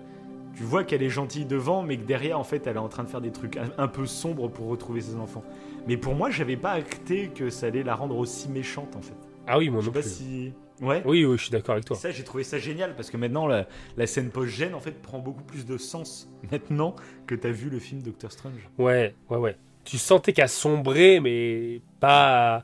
[0.54, 3.04] tu vois qu'elle est gentille devant, mais que derrière, en fait, elle est en train
[3.04, 5.44] de faire des trucs un, un peu sombres pour retrouver ses enfants.
[5.86, 9.14] Mais pour moi, j'avais pas acté que ça allait la rendre aussi méchante, en fait.
[9.46, 10.10] Ah oui, moi Je non sais pas plus.
[10.14, 10.52] si.
[10.80, 11.02] Ouais.
[11.04, 11.96] Oui, oui, je suis d'accord avec toi.
[11.96, 15.18] Ça, j'ai trouvé ça génial parce que maintenant, la, la scène post-gène, en fait, prend
[15.18, 16.94] beaucoup plus de sens maintenant
[17.26, 18.68] que t'as vu le film Doctor Strange.
[18.78, 19.56] Ouais, ouais, ouais.
[19.84, 22.62] Tu sentais qu'elle sombrait, mais pas.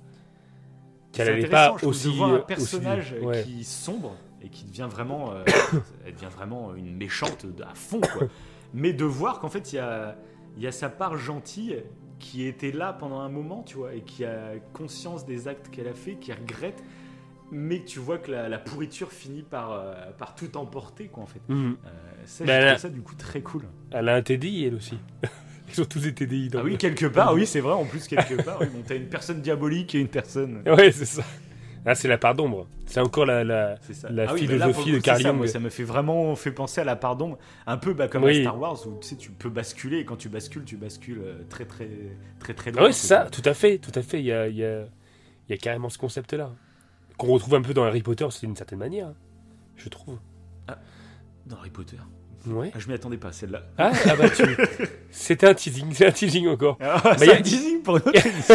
[1.12, 2.08] Qu'elle C'est allait intéressant, pas je aussi.
[2.08, 3.42] de voir un aussi- personnage ouais.
[3.44, 5.42] qui sombre et qui devient vraiment, euh,
[6.06, 8.26] elle devient vraiment une méchante à fond, quoi.
[8.74, 10.16] Mais de voir qu'en fait, il y a,
[10.58, 11.82] y a sa part gentille
[12.18, 15.86] qui était là pendant un moment, tu vois, et qui a conscience des actes qu'elle
[15.88, 16.82] a fait, qui regrette,
[17.54, 21.26] mais tu vois que la, la pourriture finit par, euh, par tout emporter, quoi, en
[21.26, 21.40] fait.
[21.48, 21.76] Mhm.
[21.86, 21.88] Euh,
[22.26, 23.62] ça, Bah, ça du coup très cool.
[23.92, 24.98] Elle a un TDI, elle aussi.
[25.72, 26.48] Ils ont tous des TDI.
[26.50, 28.82] dans Ah le- oui, quelque part, oui, c'est vrai, en plus, quelque part, oui, bon,
[28.86, 30.62] t'as une personne diabolique et une personne.
[30.66, 31.22] Ouais, c'est ça.
[31.86, 32.66] Ah, c'est la part d'ombre.
[32.86, 33.76] C'est encore la.
[34.26, 36.84] Ah oui, philosophie là, de Carl ça, moi, ça me fait vraiment fait penser à
[36.84, 38.38] la part d'ombre, un peu bah, comme Oui.
[38.38, 41.20] à Star Wars où tu sais tu peux basculer et quand tu bascules, tu bascules
[41.22, 41.88] euh, très très
[42.38, 42.86] très très Ah loin.
[42.88, 44.18] oui, c'est ça, tout à fait, tout à fait.
[44.20, 44.80] Il y a, il y a,
[45.48, 46.52] il y a carrément ce concept-là.
[47.18, 49.14] Qu'on retrouve un peu dans Harry Potter, c'est d'une certaine manière, hein,
[49.76, 50.18] je trouve.
[51.46, 51.96] Dans Harry Potter.
[52.46, 52.70] Ouais.
[52.74, 53.62] Ah, je m'y attendais pas celle-là.
[53.78, 54.42] Ah, ah bah tu.
[55.10, 56.76] C'était un teasing, c'est un teasing encore.
[56.80, 58.54] Ah, Bah, c'est y a- un teasing pour émission.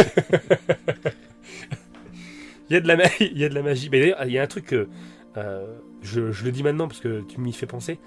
[2.68, 3.30] Il y a de la magie.
[3.32, 3.88] Il y a de la magie.
[3.90, 4.88] Mais d'ailleurs, il y a un truc que
[5.36, 7.98] euh, je, je le dis maintenant parce que tu m'y fais penser.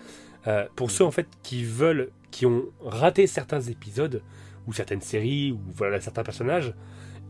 [0.47, 4.21] Euh, pour ceux en fait qui veulent, qui ont raté certains épisodes
[4.67, 6.73] ou certaines séries ou voilà certains personnages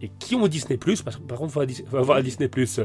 [0.02, 2.80] et qui ont Disney Plus, par par contre, faut avoir Disney Plus.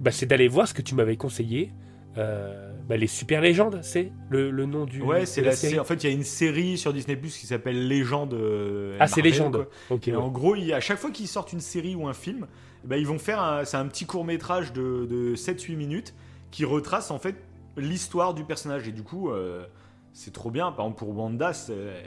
[0.00, 1.72] Bah, c'est d'aller voir ce que tu m'avais conseillé.
[2.18, 5.02] Euh, bah, les super légendes, c'est le, le nom du.
[5.02, 5.78] Ouais, c'est la série.
[5.78, 8.32] En fait, il y a une série sur Disney Plus qui s'appelle Légende.
[8.34, 9.66] euh, Ah, c'est légende.
[9.88, 9.96] quoi.
[9.96, 10.08] Ok.
[10.08, 10.16] Et ouais.
[10.16, 12.46] en gros, il- à chaque fois qu'ils sortent une série ou un film,
[12.84, 16.14] ben, ils vont faire c'est un petit court métrage de, de 7-8 minutes
[16.50, 17.36] qui retrace en fait
[17.76, 18.88] l'histoire du personnage.
[18.88, 19.66] Et du coup, euh,
[20.14, 20.72] c'est trop bien.
[20.72, 21.52] Par exemple, pour Wanda,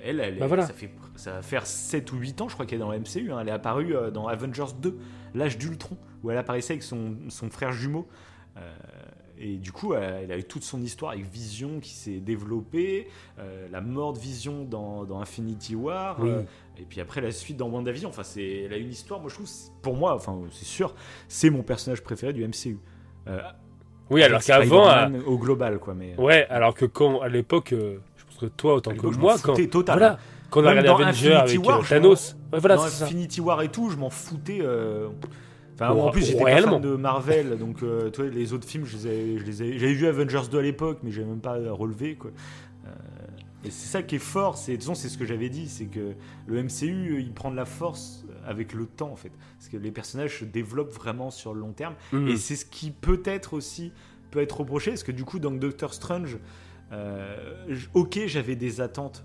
[0.03, 0.65] elle, elle Bah voilà.
[0.65, 2.97] ça, fait, ça va faire 7 ou 8 ans, je crois qu'elle est dans la
[2.97, 3.31] MCU.
[3.31, 3.37] hein.
[3.41, 4.97] Elle est apparue euh, dans Avengers 2,
[5.35, 8.07] l'âge d'Ultron, où elle apparaissait avec son, son frère jumeau.
[8.57, 8.61] Euh,
[9.41, 13.07] et du coup, elle, elle a eu toute son histoire avec Vision qui s'est développée,
[13.39, 16.29] euh, la mort de Vision dans, dans Infinity War, Oui.
[16.29, 16.41] euh,
[16.77, 18.09] et puis après la suite dans WandaVision.
[18.09, 19.49] Enfin, c'est, elle a une histoire, moi je trouve,
[19.81, 20.93] pour moi, enfin c'est sûr,
[21.29, 22.79] c'est mon personnage préféré du MCU.
[24.09, 25.93] Oui, alors qu'avant, au global, quoi.
[25.93, 29.53] Mais Ouais, alors que quand, à l'époque, je pense que toi, autant que moi, quand,
[29.69, 29.97] total.
[29.97, 30.17] voilà,
[30.49, 33.03] quand on a regardé dans Avenger Infinity avec War, Thanos, ouais, voilà, dans.
[33.05, 34.59] Infinity War et tout, je m'en foutais.
[34.61, 35.09] euh,
[35.75, 38.97] Enfin, en plus, j'étais pas fan de Marvel, donc euh, toi, les autres films, je
[38.97, 41.57] les ai, je les ai- j'avais vu Avengers 2 à l'époque, mais j'avais même pas
[41.71, 42.31] relevé quoi.
[42.85, 42.89] Euh,
[43.63, 45.69] et c'est ça qui est fort, c'est de toute façon, c'est ce que j'avais dit,
[45.69, 46.15] c'est que
[46.47, 49.91] le MCU, il prend de la force avec le temps en fait, parce que les
[49.91, 51.93] personnages se développent vraiment sur le long terme.
[52.11, 52.27] Mhm.
[52.27, 53.93] Et c'est ce qui peut-être aussi
[54.31, 56.37] peut être reproché, parce que du coup, dans Doctor Strange,
[57.93, 59.23] ok, j'avais des attentes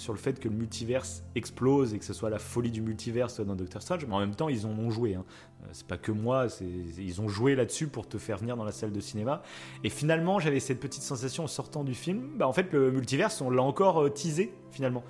[0.00, 3.40] sur le fait que le multiverse explose et que ce soit la folie du multiverse
[3.40, 5.14] dans Doctor Strange, mais en même temps, ils en ont joué.
[5.14, 5.24] hein.
[5.62, 6.46] Euh, C'est pas que moi,
[6.98, 9.42] ils ont joué là-dessus pour te faire venir dans la salle de cinéma.
[9.84, 12.30] Et finalement, j'avais cette petite sensation en sortant du film.
[12.38, 15.04] Bah, en fait, le multiverse, on l'a encore euh, teasé finalement.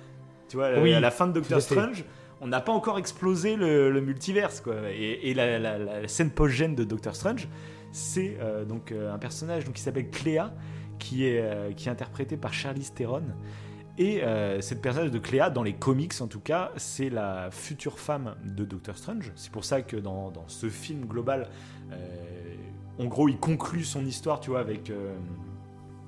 [0.49, 1.61] Tu vois, Oui, à la fin de Doctor.
[1.61, 2.03] Strange,
[2.41, 4.59] on n'a pas encore explosé le, le multiverse.
[4.59, 4.75] Quoi.
[4.91, 7.47] Et, et la, la- la- la scène post-gène de Doctor Strange,
[7.93, 10.53] c'est euh, donc euh, un personnage donc, qui s'appelle Cléa,
[10.99, 13.23] qui est, euh, qui est interprété par Charlize Theron.
[13.97, 17.99] Et euh, cette personnage de Cléa, dans les comics en tout cas, c'est la future
[17.99, 19.31] femme de Doctor Strange.
[19.35, 21.49] C'est pour ça que dans, dans ce film global,
[21.91, 21.95] euh,
[22.99, 24.89] en gros, il conclut son histoire, tu vois, avec.
[24.89, 25.13] euh,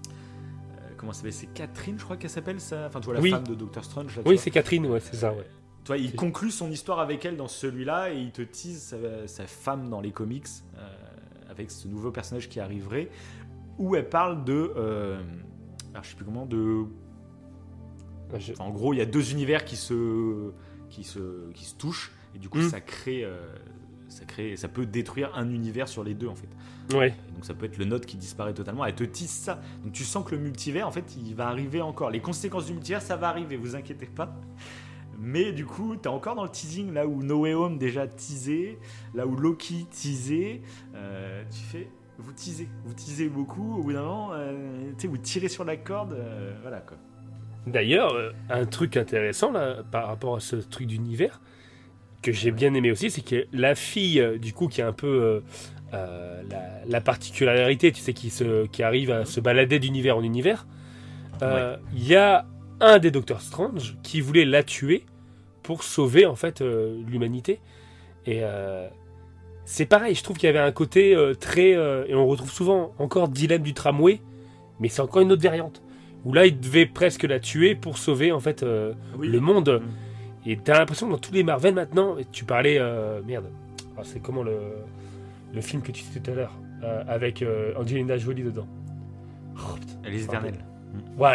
[0.08, 2.86] euh, comment ça s'appelle C'est Catherine, je crois qu'elle s'appelle ça?
[2.88, 3.32] Enfin, tu vois, la Oui.
[3.32, 4.16] femme de Doctor Strange.
[4.18, 5.46] Là, Oui, c'est Catherine, ouais, c'est ça, ouais.
[5.84, 9.28] Tu vois, il conclut son histoire avec elle dans celui-là et il te tease sa,
[9.28, 10.48] sa femme dans les comics
[11.50, 13.10] avec ce nouveau personnage qui arriverait
[13.78, 14.72] où elle parle de.
[15.92, 16.86] alors je sais plus comment, de.
[18.60, 20.52] En gros, il y a deux univers qui se,
[20.90, 22.70] qui se, qui se touchent et du coup, Mm.
[22.70, 23.38] ça crée, euh,
[24.10, 26.50] ça crée, ça peut détruire un univers sur les deux en fait.
[26.96, 27.16] Ouais.
[27.34, 28.86] Donc ça peut être le node qui disparaît totalement.
[28.86, 29.62] Elle te tisse ça.
[29.84, 32.10] Donc tu sens que le multivers, en fait, il va arriver encore.
[32.12, 33.56] Les conséquences du multivers, ça va arriver.
[33.58, 34.36] Vous inquiétez pas.
[35.20, 38.78] Mais du coup, t'es encore dans le teasing là où No Way Home déjà teasé,
[39.14, 40.62] là où Loki teasé.
[40.96, 41.88] euh, tu fais,
[42.18, 43.78] vous teasez, vous teasez beaucoup.
[43.80, 46.14] Au bout d'un moment, euh, tu sais, vous tirez sur la corde.
[46.14, 46.98] euh, voilà quoi.
[47.68, 51.42] D'ailleurs, euh, un truc intéressant là, par rapport à ce truc d'univers,
[52.22, 54.94] que j'ai bien aimé aussi, c'est que la fille, euh, du coup, qui a un
[54.94, 55.42] peu
[55.94, 60.24] euh, la, la particularité, tu sais, qui, se, qui arrive à se balader d'univers en
[60.24, 60.66] univers,
[61.44, 62.48] euh, il y a
[62.80, 65.06] un des Docteurs Strange qui voulait la tuer
[65.62, 67.60] pour sauver, en fait, euh, l'humanité.
[68.26, 68.42] Et
[69.66, 71.72] c'est pareil, je trouve qu'il y avait un côté très...
[71.72, 74.22] et on retrouve souvent encore Dilemme du tramway,
[74.80, 75.83] mais c'est encore une autre variante.
[76.26, 79.82] Où là, il devait presque la tuer pour sauver, en fait, euh, le monde.
[79.84, 80.50] Mm.
[80.50, 83.50] Et t'as l'impression que dans tous les Marvel maintenant, et tu parlais, euh, merde,
[83.98, 84.58] Ah, c'est comment le,
[85.54, 88.68] le film que tu disais tout à l'heure, euh, avec euh, Angelina Jolie dedans.
[89.56, 90.00] Oh, putain.
[90.04, 90.73] Elle est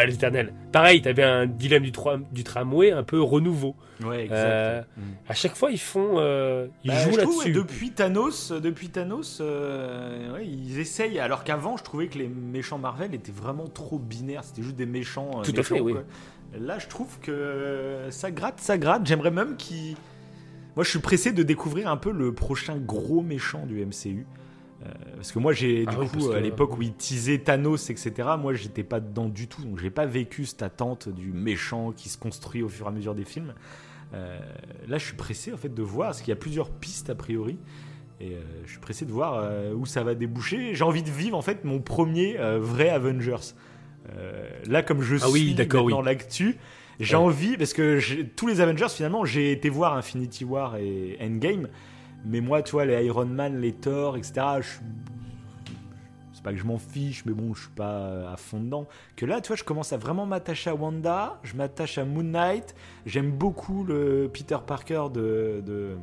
[0.06, 0.52] les éternels.
[0.72, 3.74] Pareil, t'avais un dilemme du, tram- du tramway un peu renouveau.
[4.04, 4.36] Ouais, exact.
[4.36, 5.00] Euh, Mm.
[5.28, 7.52] À chaque fois, ils font, euh, ils Bah, jouent là-dessus.
[7.52, 11.18] depuis Thanos, euh, depuis Thanos, euh, ouais, ils essayent.
[11.18, 14.44] Alors qu'avant, je trouvais que les méchants Marvel étaient vraiment trop binaires.
[14.44, 15.42] C'était juste des méchants.
[15.42, 15.94] Tout à fait, oui.
[16.58, 19.06] Là, je trouve que ça gratte, ça gratte.
[19.06, 19.96] J'aimerais même qu'ils.
[20.76, 24.26] Moi, je suis pressé de découvrir un peu le prochain gros méchant du MCU.
[24.86, 27.90] Euh, parce que moi, j'ai Ah du oui, coup, à l'époque où ils teasaient Thanos,
[27.90, 29.62] etc., moi, j'étais pas dedans du tout.
[29.62, 32.92] Donc, j'ai pas vécu cette attente du méchant qui se construit au fur et à
[32.92, 33.54] mesure des films.
[34.14, 34.38] Euh,
[34.86, 37.14] là, je suis pressé en fait de voir, parce qu'il y a plusieurs pistes a
[37.16, 37.58] priori,
[38.20, 39.44] et euh, je suis pressé de voir
[39.76, 40.74] où ça va déboucher.
[40.74, 43.54] J'ai envie de vivre en fait mon premier vrai Avengers.
[44.66, 45.92] Là, comme je Ah oui, suis dans oui.
[46.04, 46.56] l'actu,
[47.00, 47.22] j'ai Ouais.
[47.22, 48.00] envie parce que
[48.36, 51.68] tous les Avengers finalement, j'ai été voir Infinity War et Endgame,
[52.24, 54.32] mais moi, tu vois, les Iron Man, les Thor, etc.
[54.60, 54.68] Je
[56.38, 58.86] c'est pas que je m'en fiche, mais bon, je suis pas à fond dedans.
[59.16, 62.22] Que là, tu vois, je commence à vraiment m'attacher à Wanda, je m'attache à Moon
[62.22, 62.76] Knight,
[63.06, 65.96] j'aime beaucoup le Peter Parker de, de,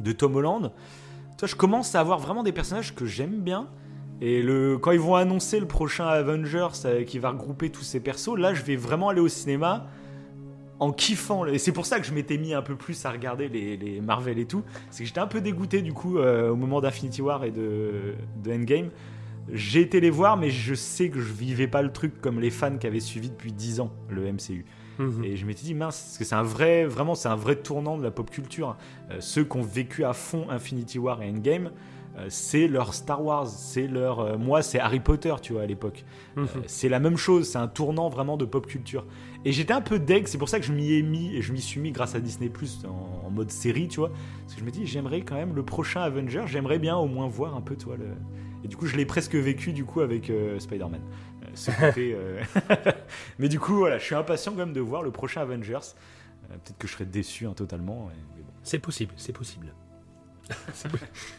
[0.00, 0.70] de Tom Holland.
[1.30, 3.68] Tu vois, je commence à avoir vraiment des personnages que j'aime bien.
[4.20, 8.00] Et le, quand ils vont annoncer le prochain Avengers euh, qui va regrouper tous ces
[8.00, 9.86] persos, là, je vais vraiment aller au cinéma
[10.80, 11.46] en kiffant.
[11.46, 14.00] Et c'est pour ça que je m'étais mis un peu plus à regarder les, les
[14.00, 14.62] Marvel et tout.
[14.90, 18.14] C'est que j'étais un peu dégoûté du coup euh, au moment d'Infinity War et de,
[18.42, 18.90] de Endgame.
[19.50, 22.50] J'ai été les voir, mais je sais que je vivais pas le truc comme les
[22.50, 24.66] fans qui avaient suivi depuis 10 ans le MCU.
[24.98, 25.24] Mhm.
[25.24, 27.96] Et je m'étais dit, mince, parce que c'est un vrai, vraiment, c'est un vrai tournant
[27.96, 28.76] de la pop culture.
[29.10, 31.70] Euh, ceux qui ont vécu à fond Infinity War et Endgame,
[32.18, 34.20] euh, c'est leur Star Wars, c'est leur.
[34.20, 36.04] euh, moi, c'est Harry Potter, tu vois, à l'époque.
[36.36, 36.46] Mhm.
[36.66, 39.06] C'est la même chose, c'est un tournant vraiment de pop culture.
[39.44, 41.52] Et j'étais un peu deg, c'est pour ça que je m'y ai mis, et je
[41.52, 44.10] m'y suis mis grâce à Disney Plus en, en mode série, tu vois.
[44.42, 47.28] Parce que je me dis, j'aimerais quand même le prochain Avenger, j'aimerais bien au moins
[47.28, 48.06] voir un peu, toi, le.
[48.64, 51.00] Et du coup, je l'ai presque vécu du coup avec euh, Spider-Man.
[51.44, 52.42] Euh, ce côté, euh,
[53.38, 55.78] Mais du coup, voilà, je suis impatient quand même de voir le prochain Avengers.
[56.48, 58.10] Peut-être que je serai déçu hein, totalement.
[58.10, 58.50] et- mais bon.
[58.64, 59.72] C'est possible, c'est possible.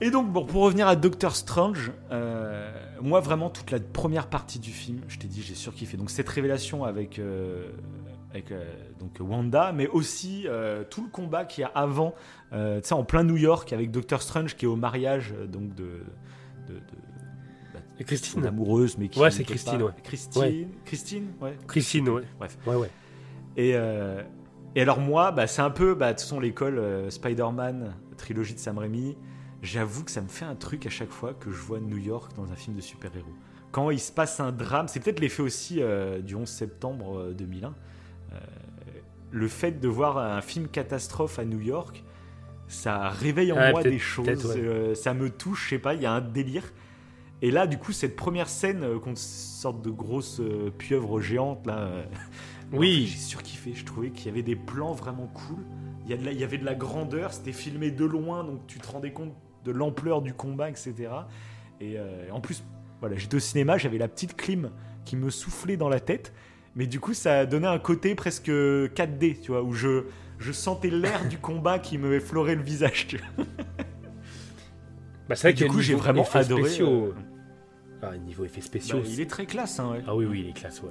[0.00, 2.70] Et donc, bon, pour revenir à Doctor Strange, euh,
[3.02, 5.96] moi vraiment toute la première partie du film, je t'ai dit, j'ai surkiffé.
[5.96, 7.70] Donc cette révélation avec, euh,
[8.30, 8.64] avec euh,
[9.00, 10.46] donc Wanda, mais aussi
[10.90, 12.14] tout le combat qu'il y a avant,
[12.52, 16.04] tu sais, en plein New York avec Doctor Strange qui est au mariage donc de,
[16.68, 16.80] de, de-
[17.98, 19.92] Et son Christine amoureuse, mais qui Ouais, c'est Christine, ouais.
[20.04, 20.68] Christine, Ouais.
[20.84, 21.56] Christine, ouais.
[21.66, 22.22] Christine, ouais.
[22.38, 22.56] Bref.
[22.68, 22.90] Ouais, ouais.
[23.56, 23.70] Et,
[24.76, 26.80] et alors moi, bah, c'est un peu, bah, de toute façon, l'école
[27.10, 29.16] Spider-Man, trilogie de Sam Raimi,
[29.62, 32.32] j'avoue que ça me fait un truc à chaque fois que je vois New York
[32.36, 33.32] dans un film de super-héros.
[33.72, 37.32] Quand il se passe un drame, c'est peut-être l'effet aussi euh, du 11 septembre euh,
[37.34, 37.74] 2001,
[38.32, 38.36] euh,
[39.30, 42.02] le fait de voir un film catastrophe à New York,
[42.66, 44.56] ça réveille en Ah, moi des choses, ouais.
[44.58, 46.64] euh, ça me touche, je sais pas, il y a un délire.
[47.40, 51.66] Et là, du coup, cette première scène euh, contre sorte de grosse euh, pieuvre géante,
[51.66, 52.04] là, euh,
[52.72, 53.06] Oui.
[53.06, 53.72] j'ai surkiffé.
[53.74, 55.58] Je trouvais qu'il y avait des plans vraiment cool.
[56.04, 58.44] Il y, a de la- il y avait de la grandeur, c'était filmé de loin,
[58.44, 59.34] donc tu te rendais compte
[59.72, 60.94] de l'ampleur du combat, etc.
[61.80, 62.64] Et euh, en plus,
[63.00, 64.70] voilà, j'étais au cinéma, j'avais la petite clim
[65.04, 66.32] qui me soufflait dans la tête.
[66.74, 70.04] Mais du coup, ça donnait un côté presque 4D, tu vois, où je,
[70.38, 73.06] je sentais l'air du combat qui me effleurait le visage.
[73.08, 73.44] tu vois.
[75.28, 76.62] Bah, c'est vrai Et y du coup, j'ai vraiment adoré.
[76.62, 77.04] spéciaux.
[77.06, 77.14] euh,
[78.02, 79.02] Ah, niveau effets bah, spéciaux.
[79.04, 80.02] il est très classe, hein, ouais.
[80.06, 80.90] Ah oui, oui, il est classe, ouais.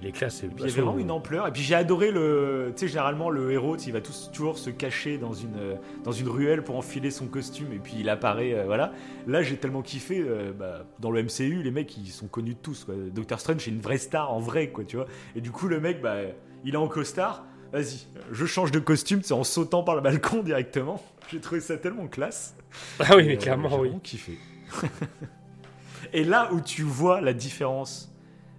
[0.00, 0.42] Il est classe.
[0.42, 1.46] Il y avait vraiment une ampleur.
[1.46, 2.72] Et puis j'ai adoré le.
[2.76, 6.62] Tu sais, généralement, le héros, il va toujours se cacher dans une, dans une ruelle
[6.62, 8.54] pour enfiler son costume et puis il apparaît.
[8.54, 8.92] euh, voilà.
[9.26, 10.20] Là, j'ai tellement kiffé.
[10.20, 12.84] euh, bah, dans le MCU, les mecs, ils sont connus de tous.
[12.84, 12.94] Quoi.
[13.12, 15.06] Doctor Strange, c'est une vraie star en vrai, quoi, tu vois.
[15.34, 16.16] Et du coup, le mec, bah,
[16.64, 17.44] il est en costard.
[17.72, 21.02] Vas-y, je change de costume, c'est en sautant par le balcon directement.
[21.30, 22.56] J'ai trouvé ça tellement classe.
[23.00, 23.80] Ah oui, mais euh, clairement, j'ai oui.
[23.88, 24.38] vraiment kiffé.
[26.12, 28.12] Et là où tu vois la différence,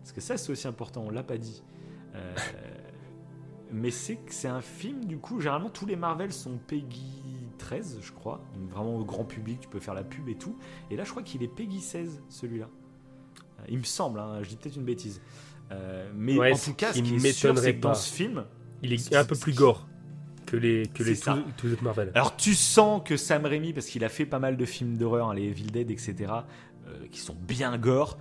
[0.08, 1.62] parce que ça c'est aussi important, on l'a pas dit.
[2.16, 2.34] euh,
[3.74, 7.22] mais c'est un film, du coup, généralement tous les Marvel sont Peggy
[7.58, 8.42] 13, je crois.
[8.56, 10.56] Donc vraiment au grand public, tu peux faire la pub et tout.
[10.90, 12.70] Et là, je crois qu'il est Peggy 16, celui-là.
[13.60, 15.22] Euh, Il me semble, hein, je dis peut-être une bêtise.
[15.74, 18.46] Euh, mais Ouais, en tout cas, ce qui m'étonnerait c'est que dans ce film,
[18.84, 19.90] Il est un peu plus gore
[20.46, 22.12] que les, que les tous, tous Marvel.
[22.16, 25.28] Alors tu sens que Sam Raimi, parce qu'il a fait pas mal de films d'horreur,
[25.32, 26.16] hein, les Evil Dead, etc.,
[26.88, 28.18] euh, qui sont bien gore,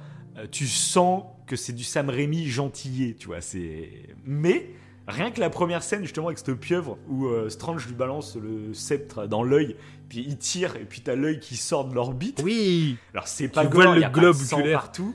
[0.51, 3.41] tu sens que c'est du Sam Raimi gentillé, tu vois.
[3.41, 3.91] C'est
[4.25, 4.71] mais
[5.07, 8.75] rien que la première scène justement avec cette pieuvre où euh, Strange lui balance le
[8.75, 9.77] sceptre dans l'œil,
[10.09, 12.43] puis il tire et puis t'as l'œil qui sort de l'orbite.
[12.45, 14.81] Oui Alors c'est pas Tu gore, vois le y a pas de globe sang oculaire.
[14.81, 15.15] partout.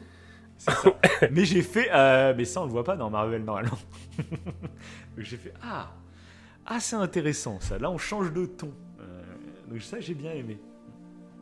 [0.57, 0.73] Ça.
[1.31, 3.77] mais j'ai fait, euh, mais ça on le voit pas dans Marvel normalement.
[5.18, 5.91] j'ai fait ah
[6.65, 7.77] ah c'est intéressant ça.
[7.77, 8.72] Là on change de ton.
[8.99, 9.22] Euh,
[9.69, 10.60] donc ça j'ai bien aimé.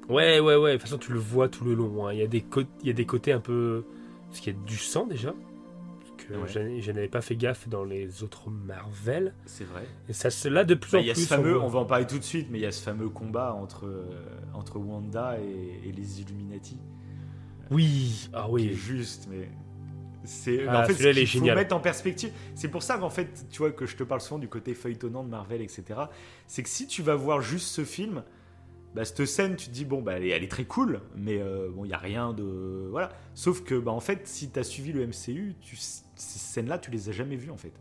[0.10, 0.72] Ouais, ouais, ouais.
[0.74, 2.08] De toute façon, tu le vois tout le long.
[2.08, 2.14] hein.
[2.14, 3.86] Il, y a des cô- il y a des côtés un peu.
[4.28, 5.34] Parce qu'il y a du sang déjà.
[6.18, 6.48] Que Ouais.
[6.82, 9.34] je, n'avais pas fait gaffe dans les autres Marvel.
[9.46, 9.88] C'est vrai.
[10.10, 11.24] Et ça, là de plus Bah, en Il y a plus.
[11.24, 12.84] ce fameux, voit- on va en parler tout de suite, mais il y a ce
[12.84, 14.04] fameux combat entre euh,
[14.54, 16.78] entre Wanda et, et les Illuminati.
[17.72, 18.74] Oui, ah qui est oui.
[18.74, 19.50] juste, mais
[20.24, 22.32] c'est Ah, en fait ce il faut mettre en perspective.
[22.56, 25.24] C'est pour ça qu'en fait, tu vois que je te parle souvent du côté feuilletonnant
[25.24, 25.84] de Marvel, etc.
[26.48, 28.24] C'est que si tu vas voir juste ce film,
[28.96, 31.40] bah, cette scène, tu te dis bon bah elle est, elle est très cool, mais
[31.40, 33.10] euh, bon il y a rien de voilà.
[33.36, 36.90] Sauf que bah en fait, si tu as suivi le MCU, tu, ces scènes-là, tu
[36.90, 37.74] les as jamais vues en fait.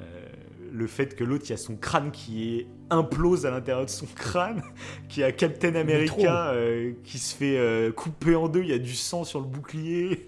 [0.00, 0.26] Euh,
[0.72, 3.90] le fait que l'autre, il y a son crâne qui est implose à l'intérieur de
[3.90, 4.62] son crâne,
[5.08, 8.94] qui a Captain America euh, qui se fait couper en deux, il y a du
[8.94, 10.26] sang sur le bouclier.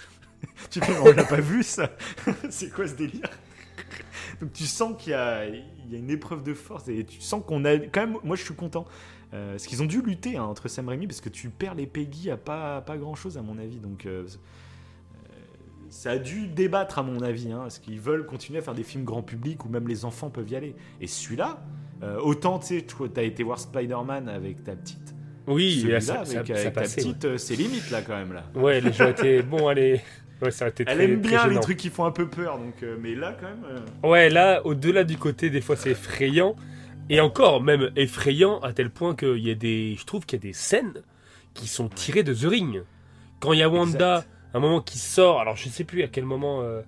[0.70, 1.90] tu fais, on l'a pas vu ça
[2.50, 3.30] C'est quoi ce délire?
[4.40, 7.20] Donc tu sens qu'il y a, il y a une épreuve de force et tu
[7.20, 8.16] sens qu'on a quand même.
[8.22, 8.86] Moi je suis content.
[9.34, 11.86] Euh, parce qu'ils ont dû lutter hein, entre Sam Raimi parce que tu perds les
[11.86, 13.78] Peggy à pas, pas grand chose à mon avis.
[13.78, 14.26] Donc euh,
[15.88, 18.82] ça a dû débattre à mon avis, hein, parce qu'ils veulent continuer à faire des
[18.82, 20.74] films grand public où même les enfants peuvent y aller.
[21.00, 21.62] Et celui-là,
[22.02, 25.14] euh, autant tu sais, tu as été voir Spider-Man avec ta petite.
[25.46, 28.32] Oui, là, ça, avec, ça, avec ça ta petite, euh, c'est limite là quand même
[28.32, 28.44] là.
[28.54, 29.42] Ouais, Ouais, les gens étaient.
[29.50, 30.00] Bon, allez.
[30.40, 32.58] Ouais, ça a été Elle très, aime bien les trucs qui font un peu peur,
[32.58, 33.64] donc euh, mais là quand même.
[33.64, 36.56] euh, Ouais, là, au-delà du côté, des fois, c'est effrayant.
[37.10, 39.96] Et encore, même effrayant, à tel point qu'il y a des.
[39.98, 41.02] Je trouve qu'il y a des scènes
[41.54, 42.82] qui sont tirées de The Ring.
[43.40, 44.28] Quand il y a Wanda, Exact.
[44.54, 46.62] un moment qui sort, alors je sais plus à quel moment.
[46.62, 46.80] euh,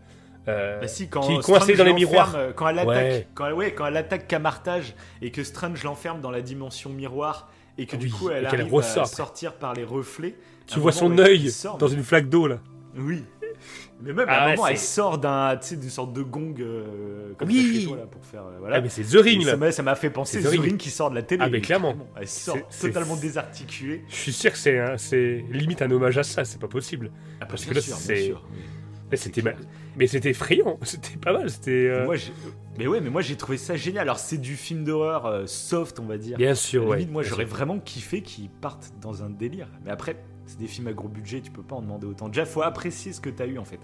[0.48, 2.34] euh, Bah si, quand qui est coincé dans les miroirs.
[2.36, 3.28] euh, Quand elle attaque, Ouais.
[3.34, 7.50] quand, elle- ouais, quand elle attaque Camartage et que Strange l'enferme dans la dimension miroir
[7.76, 10.36] et que Oui, du coup elle arrive ressort à sortir par les reflets.
[10.66, 12.58] tu vois son œil dans une flaque d'eau, là.
[12.96, 13.24] Oui.
[14.02, 17.32] Mais même Ah à un ouais, moment, elle sort d'un, d'une sorte de gong euh,
[17.38, 17.84] comme Oui, ça chez oui.
[17.86, 18.42] toi, là, pour faire.
[18.44, 18.76] euh, voilà.
[18.76, 19.72] Ah, mais c'est The Ring, là.
[19.72, 20.62] ça m'a- fait penser The The Ring.
[20.62, 21.42] Ring qui sort de la télé.
[21.44, 21.94] Ah, mais clairement.
[22.20, 24.02] Elle sort totalement désarticulée.
[24.08, 27.10] Je suis sûr que c'est limite un hommage à ça, c'est pas possible.
[27.40, 28.34] Ah, Parce bien que là, sûr, c'est-.
[29.10, 29.52] Mais c'était ma-
[29.96, 31.70] mais c'était effrayant, c'était pas mal, c'était.
[31.88, 32.32] euh, Moi, j'ai-
[32.78, 34.02] mais ouais, mais moi j'ai trouvé ça génial.
[34.02, 36.36] Alors c'est du film d'horreur euh, soft, on va dire.
[36.38, 36.96] Bien sûr, ouais.
[36.96, 39.68] limite, moi j'aurais vraiment kiffé qu'ils partent dans un délire.
[39.84, 40.16] Mais après,
[40.46, 42.28] c'est des films à gros budget, tu peux pas en demander autant.
[42.28, 43.80] Déjà, faut apprécier ce que t'as eu en fait.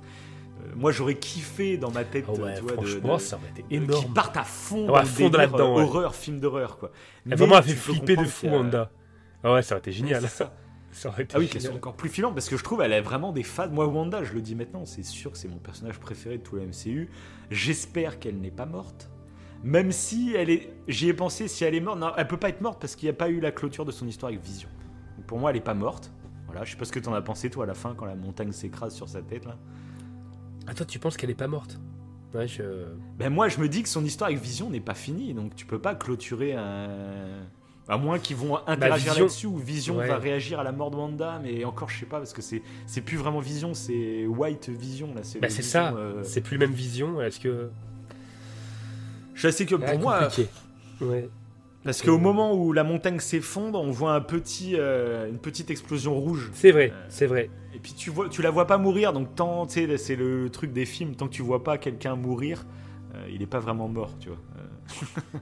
[0.63, 3.37] Euh, moi j'aurais kiffé dans ma tête, Ah ouais, tu vois, de- franchement, de- ça
[3.37, 4.13] aurait été de- énorme.
[4.13, 5.83] partent à fond Ouais, dans à le fond délire, euh, ouais.
[5.83, 6.91] horreur, film d'horreur quoi.
[7.25, 8.91] Elle Mais vraiment tu fait flipper de fou, Wanda.
[9.43, 10.29] Ah ouais, ça aurait été génial.
[10.29, 10.53] Ça.
[10.93, 11.77] Ça aurait été Ah oui, qu'elles sont génial.
[11.79, 13.69] encore plus filantes parce que je trouve elle a vraiment des fans.
[13.71, 16.57] Moi, Wanda, je le dis maintenant, c'est sûr que c'est mon personnage préféré de tout
[16.57, 17.09] le MCU.
[17.51, 19.09] J'espère qu'elle n'est pas morte.
[19.63, 20.69] Même si elle est.
[20.89, 22.01] J'y ai pensé, si elle est morte.
[22.01, 23.93] Non, elle peut pas être morte parce qu'il n'y a pas eu la clôture de
[23.93, 24.69] son histoire avec Vision.
[25.17, 26.11] Donc pour moi, elle est pas morte.
[26.51, 28.15] Voilà, je sais pas ce que t'en as pensé, toi, à la fin, quand la
[28.17, 29.57] montagne s'écrase sur sa tête, là.
[30.67, 31.79] Attends, tu penses qu'elle est pas morte?
[32.35, 32.63] Ouais, je.
[33.19, 35.67] Ben moi, je me dis que son histoire avec Vision n'est pas finie, donc tu
[35.67, 37.47] peux pas clôturer un.
[37.89, 40.07] À moins qu'ils vont interagir Vision- là-dessus, ou Vision Ouais.
[40.07, 42.63] va réagir à la mort de Wanda, mais encore, je sais pas, parce que c'est
[42.87, 45.23] c'est plus vraiment Vision, c'est White Vision, là.
[45.23, 47.21] Bah, le c'est ça, euh, c'est plus même vision.
[47.21, 47.71] Est-ce que.
[49.35, 50.49] Je suis assez que pour Ah, moi, compliqué.
[51.01, 51.29] Ouais.
[51.85, 56.15] Parce qu'au moment où la montagne s'effondre, on voit un petit, euh, une petite explosion
[56.15, 56.51] rouge.
[56.53, 57.51] C'est vrai, Euh, c'est vrai.
[57.75, 60.85] Et puis tu vois, tu la vois pas mourir, donc tant, c'est le truc des
[60.87, 62.65] films, tant que tu vois pas quelqu'un mourir,
[63.15, 64.39] euh, il est pas vraiment mort, tu vois.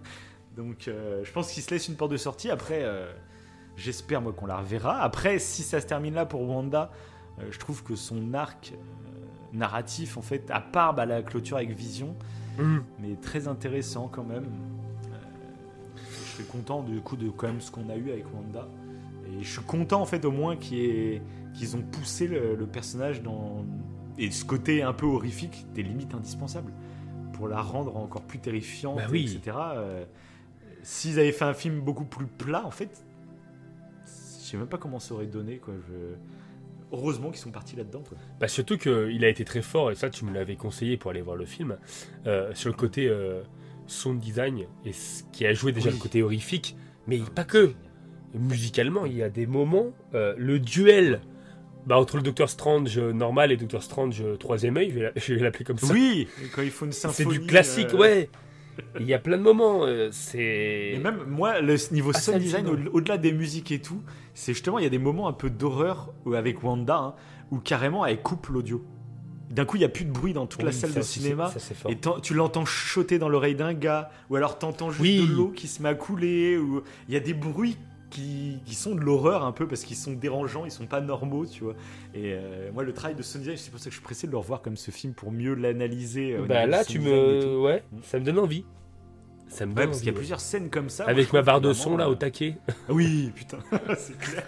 [0.56, 2.50] Donc je pense qu'il se laisse une porte de sortie.
[2.50, 2.84] Après,
[3.76, 4.98] j'espère moi qu'on la reverra.
[5.00, 6.90] Après, si ça se termine là pour Wanda,
[7.48, 8.72] je trouve que son arc,
[9.52, 12.16] narratif en fait, à part bah, la clôture avec Vision,
[12.58, 12.78] Mm.
[13.00, 14.46] mais très intéressant quand même.
[16.42, 18.68] Suis content du coup de quand même ce qu'on a eu avec Wanda.
[19.26, 21.20] Et je suis content en fait au moins qu'ils
[21.76, 23.64] ont poussé le, le personnage dans
[24.18, 26.72] et ce côté un peu horrifique, des limites indispensables
[27.32, 29.36] pour la rendre encore plus terrifiante, Bah oui.
[29.36, 29.56] etc.
[29.76, 30.04] Euh,
[30.82, 33.04] S'ils avaient fait un film beaucoup plus plat, en fait,
[34.06, 34.10] je
[34.50, 35.74] sais même pas comment ça aurait donné quoi.
[35.88, 36.14] Je...
[36.90, 38.02] Heureusement qu'ils sont partis là-dedans.
[38.40, 41.20] Bah surtout qu'il a été très fort, et ça tu me l'avais conseillé pour aller
[41.20, 41.76] voir le film,
[42.26, 43.42] euh, sur le côté euh,
[43.88, 45.96] sound design, et ce qui a joué déjà Oui.
[45.96, 46.76] le côté horrifique,
[47.08, 47.72] mais pas que.
[48.34, 51.20] Musicalement, il y a des moments, euh, le duel
[51.86, 55.64] bah, entre le Docteur Strange normal et le Docteur Strange troisième œil, je vais l'appeler
[55.64, 55.92] comme ça.
[55.92, 57.38] Oui, quand il faut une c'est symphonie.
[57.38, 58.30] du classique, euh, ouais.
[59.00, 60.92] Il y a plein de moments, euh, c'est...
[60.94, 64.02] Et même moi, le niveau Ah, sound design, au-delà des musiques et tout,
[64.34, 67.14] c'est justement, il y a des moments un peu d'horreur avec Wanda, hein,
[67.50, 68.84] où carrément elle coupe l'audio.
[69.50, 71.48] D'un coup, il n'y a plus de bruit dans toute la salle ça de cinéma.
[71.50, 71.90] ça, c'est fort.
[71.90, 75.26] Et tu l'entends chuchoter dans l'oreille d'un gars, ou alors t'entends juste Oui.
[75.26, 77.78] de l'eau qui se met à couler, ou il y a des bruits
[78.10, 81.44] qui, qui sont de l'horreur un peu parce qu'ils sont dérangeants, ils sont pas normaux,
[81.46, 81.74] tu vois.
[82.14, 84.26] Et euh, moi, le travail de sound design, c'est pour ça que je suis pressé
[84.26, 86.34] de le revoir comme ce film pour mieux l'analyser.
[86.34, 87.58] euh, Bah là, tu me...
[87.58, 87.96] Ouais, Mm.
[88.02, 88.64] ça me donne envie.
[89.48, 91.04] Ça me Ouais, parce qu'il y a plusieurs scènes comme ça.
[91.06, 92.56] Avec ma barre de son là euh, au taquet.
[92.90, 93.58] Oui, putain,
[93.96, 94.44] c'est clair.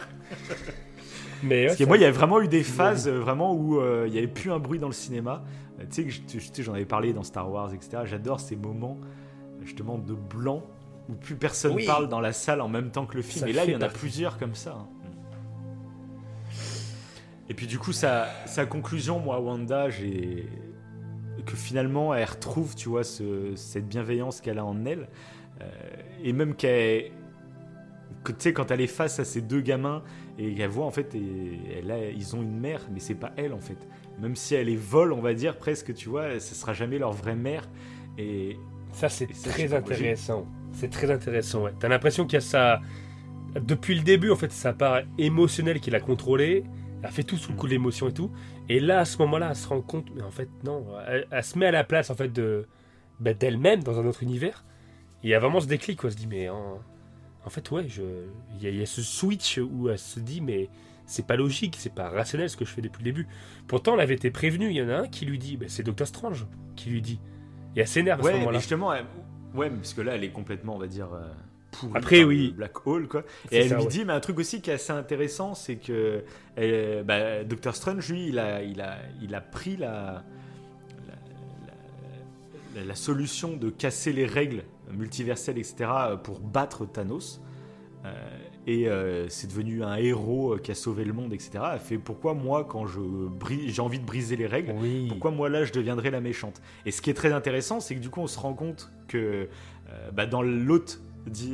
[1.43, 4.05] Mais Parce que moi, il y a vraiment eu des phases euh, vraiment où euh,
[4.07, 5.43] il n'y avait plus un bruit dans le cinéma.
[5.79, 8.03] Euh, tu sais que je- tu sais, j'en avais parlé dans Star Wars, etc.
[8.05, 8.99] J'adore ces moments
[9.65, 10.63] justement de blanc
[11.09, 11.87] où plus personne Oui.
[11.87, 13.41] parle dans la salle en même temps que le film.
[13.45, 13.99] Ça Et là, il y en a partie.
[13.99, 14.77] plusieurs comme ça.
[14.79, 14.87] hein.
[17.49, 20.49] Et puis du coup, sa, sa conclusion, moi, Wanda, j'ai
[21.47, 25.09] que finalement, elle retrouve, tu vois, ce- cette bienveillance qu'elle a en elle,
[25.63, 25.67] Euh,
[26.25, 27.11] et même qu'elle,
[28.25, 30.03] que tu sais, quand elle est face à ces deux gamins
[30.41, 31.21] et qu'elle voit en fait, et,
[31.79, 33.77] elle a- ils ont une mère, mais c'est pas elle en fait.
[34.19, 37.13] Même si elle les vole, on va dire presque, tu vois, ce sera jamais leur
[37.13, 37.69] vraie mère.
[38.19, 38.57] Et
[38.93, 40.47] Ça, c'est très intéressant.
[40.73, 41.73] C'est très intéressant, ouais.
[41.79, 42.81] T'as l'impression qu'il y a ça.
[43.55, 46.65] Depuis le début, en fait, sa part émotionnelle qu'il a contrôlée.
[47.03, 48.31] Elle a fait tout sous le coup de l'émotion et tout.
[48.69, 50.87] Et là, à ce moment-là, elle se rend compte, mais en fait, non.
[51.09, 52.67] Elle, elle se met à la place, en fait, de
[53.21, 54.65] bah, d'elle-même dans un autre univers.
[55.23, 56.09] Et il y a vraiment ce déclic, quoi.
[56.11, 56.49] Elle se dit, mais
[57.47, 60.41] en fait, ouais, il, y a, il y a ce switch où elle se dit,
[60.41, 60.69] mais
[61.07, 63.27] c'est pas logique, c'est pas rationnel ce que je fais depuis le début.
[63.67, 64.69] Pourtant, elle avait été prévenue.
[64.71, 66.47] Il y en a un qui lui dit, bah, c'est Doctor Strange
[66.77, 67.19] qui lui dit.
[67.77, 68.59] Et elle s'énerve à ce ouais, moment-là.
[68.59, 69.07] justement, elle-
[69.55, 71.13] ouais, parce que là, elle est complètement, on va dire.
[71.15, 71.29] euh,
[71.73, 72.53] pourrie Après, oui.
[72.57, 73.25] Black Hole, quoi.
[73.51, 73.89] Et elle ça, lui ouais.
[73.89, 76.25] dit, mais un truc aussi qui est assez intéressant, c'est que
[77.05, 80.25] bah, Doctor Strange, lui, il a, il a, il a pris la,
[81.07, 81.15] la,
[82.81, 84.63] la- la solution de casser les règles
[84.97, 85.91] multiverselles, etc.,
[86.23, 87.41] pour battre Thanos.
[88.05, 88.13] Euh,
[88.67, 91.51] et euh, c'est devenu un héros qui a sauvé le monde, etc.
[91.75, 93.01] Elle fait pourquoi moi, quand je
[93.67, 95.07] j'ai envie de briser les règles, Oui.
[95.09, 96.61] pourquoi moi là je deviendrais la méchante?
[96.87, 99.49] Et ce qui est très intéressant, c'est que du coup on se rend compte que
[99.91, 101.01] euh, bah, dans l'autre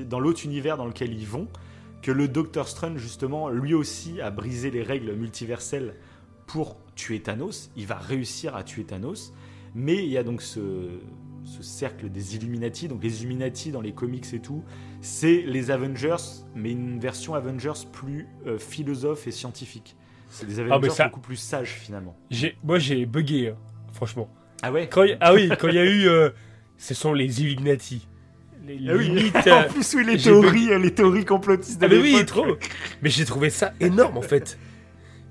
[0.08, 1.48] dans l'autre univers dans lequel ils vont,
[2.02, 5.94] que le Docteur Strange justement lui aussi a brisé les règles multiverselles
[6.46, 7.70] pour tuer Thanos.
[7.76, 9.32] Il va réussir à tuer Thanos,
[9.74, 10.60] mais il y a donc ce,
[11.46, 12.88] ce cercle des Illuminati.
[12.88, 14.62] Donc les Illuminati dans les comics et tout,
[15.00, 16.16] c'est les Avengers,
[16.54, 19.96] mais une version Avengers plus euh, philosophe et scientifique.
[20.28, 22.16] C'est des Avengers mais ça- beaucoup plus sages finalement.
[22.64, 23.56] Moi j'ai bugué, hein,
[23.92, 24.28] franchement.
[24.62, 26.30] Ah ouais Quand ah oui, quand il y a eu, euh,
[26.76, 28.06] ce sont les Illuminati.
[28.66, 29.08] Les Ah oui.
[29.08, 32.24] limites, en euh, plus, oui, les théories, euh, les théories complotistes de ah mais oui,
[32.26, 32.56] trop.
[33.00, 34.58] Mais j'ai trouvé ça énorme en fait,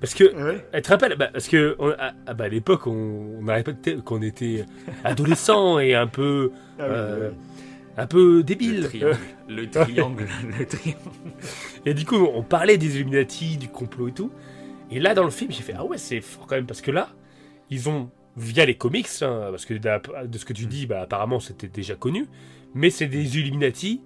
[0.00, 0.66] parce que Ouais.
[0.72, 3.70] elle te rappelle, bah, parce que on- à, ah, bah, à l'époque on, on de
[3.82, 4.64] dire qu'on était
[5.04, 7.36] adolescents et un peu, Ah oui, euh, oui.
[7.96, 8.84] un peu Le débile.
[8.88, 9.16] triangle.
[9.48, 10.26] Le triangle.
[10.58, 11.00] le triangle.
[11.84, 14.30] Et du coup, on parlait des Illuminati, du complot et tout.
[14.90, 16.90] Et là, dans le film, j'ai fait Ah ouais, c'est fort quand même, parce que
[16.90, 17.08] là,
[17.70, 21.40] ils ont, via les comics, hein, parce que de ce que tu dis, bah, apparemment
[21.40, 22.26] c'était déjà connu,
[22.74, 24.02] mais c'est des Illuminati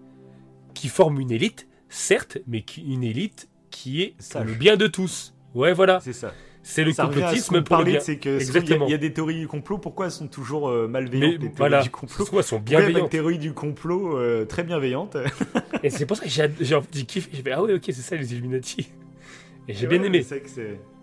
[0.72, 4.46] qui forment une élite, certes, mais qui- une élite qui est pour Sage.
[4.46, 5.34] le bien de tous.
[5.54, 6.00] Ouais, voilà.
[6.00, 6.32] C'est ça.
[6.62, 8.00] C'est le ça ce complotisme qu'on pour le parlait, bien.
[8.00, 8.86] c'est que souvent, il y a- Exactement.
[8.86, 9.78] il y, a des théories du complot.
[9.78, 12.26] Pourquoi elles sont toujours euh, Mais malveillantes les théories voilà, du complot?
[12.26, 13.10] Soit elles sont Pourquoi il y a pas une bienveillantes.
[13.10, 15.16] théorie du complot euh, très bienveillante.
[15.82, 16.50] Et c'est pour ça que j'ai.
[16.60, 16.76] J'ai
[17.42, 18.90] fait Ah ouais, ok, c'est ça les Illuminati.
[19.68, 20.26] Et j'ai bien ouais, aimé.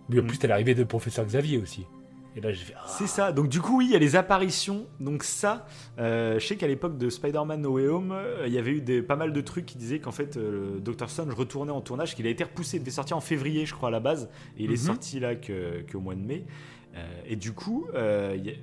[0.09, 0.27] Mais en Mm.
[0.27, 1.85] plus, t'as l'arrivée de professeur Xavier aussi.
[2.37, 3.31] Et là, j'ai fait Ah, C'est ça.
[3.31, 4.85] Donc du coup, oui, il y a les apparitions.
[4.99, 5.65] Donc ça,
[5.97, 8.81] euh, je sais qu'à l'époque de Spider-Man No Way Home, euh, il y avait eu
[8.81, 11.09] des, pas mal de trucs qui disaient qu'en fait, euh, Dr.
[11.09, 13.89] Strange retournait en tournage, qu'il a été repoussé, il devait sortir en février, je crois,
[13.89, 14.93] à la base, et il est Mhm.
[14.93, 16.45] sorti là que- qu'au mois de mai.
[16.95, 18.53] Euh, et du coup, il y a-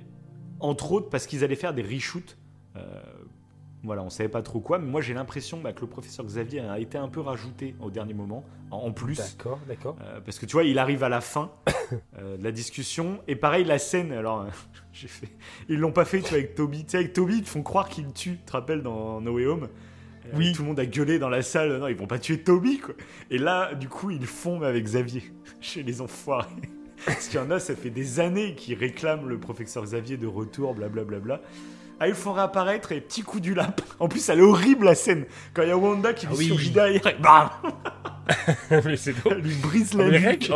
[0.61, 2.37] entre autres, parce qu'ils allaient faire des reshoots.
[3.85, 6.25] Euh, Voilà, on savait pas trop quoi, mais moi j'ai l'impression bah, que le professeur
[6.25, 9.17] Xavier a été un peu rajouté au dernier moment, en, plus.
[9.17, 9.95] D'accord, d'accord.
[10.01, 11.51] Euh, parce que tu vois, il arrive à la fin
[12.19, 14.49] euh, de la discussion, et pareil, la scène, alors euh,
[14.93, 15.29] j'ai fait.
[15.69, 16.83] Ils l'ont pas fait, tu vois, avec Toby.
[16.83, 19.33] Tu sais, avec Toby, ils te font croire qu'il tue, tu te rappelles, dans No
[19.33, 19.67] Way Home?
[20.33, 20.53] Oui.
[20.53, 22.95] Tout le monde a gueulé dans la salle, non, ils vont pas tuer Toby, quoi.
[23.29, 25.23] Et là, du coup, ils font avec Xavier,
[25.61, 26.49] chez les enfoirés.
[27.05, 30.25] Parce qu'il y en a, ça fait des années qu'ils réclament le professeur Xavier de
[30.25, 31.19] retour, blablabla.
[31.19, 31.49] Bla, bla, bla.
[31.99, 33.81] Ah, ils le font réapparaître et petit coup du lap.
[33.99, 35.25] En plus, elle est horrible la scène.
[35.53, 36.69] Quand il y a Wanda qui lui ah oui.
[36.71, 37.49] derrière et bam
[38.85, 39.13] Mais c'est.
[39.29, 40.51] Elle lui brise la nuque.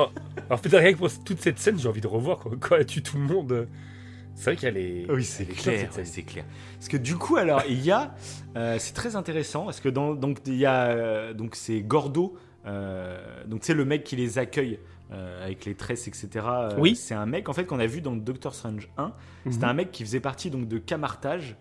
[0.49, 2.85] En, fait, rien que pour toute cette scène, j'ai envie de revoir quand, quand elle
[2.85, 3.67] tue tout le monde.
[4.39, 5.05] C'est vrai qu'elle est.
[5.09, 6.45] Oui, c'est clair, c'est clair.
[6.77, 8.15] Parce que du coup, alors, il y a.
[8.55, 12.37] Euh, c'est très intéressant parce que dans, donc il y a euh, donc c'est Gordo.
[12.65, 14.79] Euh, donc c'est le mec qui les accueille
[15.11, 16.29] euh, avec les tresses, etc.
[16.47, 16.95] Euh, oui.
[16.95, 19.11] C'est un mec en fait qu'on a vu dans Doctor Strange 1.
[19.49, 19.71] C'était mhm.
[19.71, 21.55] un mec qui faisait partie donc de Camartage,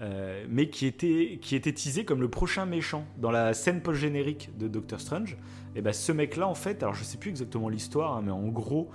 [0.00, 4.00] euh, mais qui était qui était teasé comme le prochain méchant dans la scène post
[4.00, 5.36] générique de Doctor Strange.
[5.76, 8.48] Et ben ce mec-là en fait, alors je sais plus exactement l'histoire, hein, mais en
[8.48, 8.90] gros.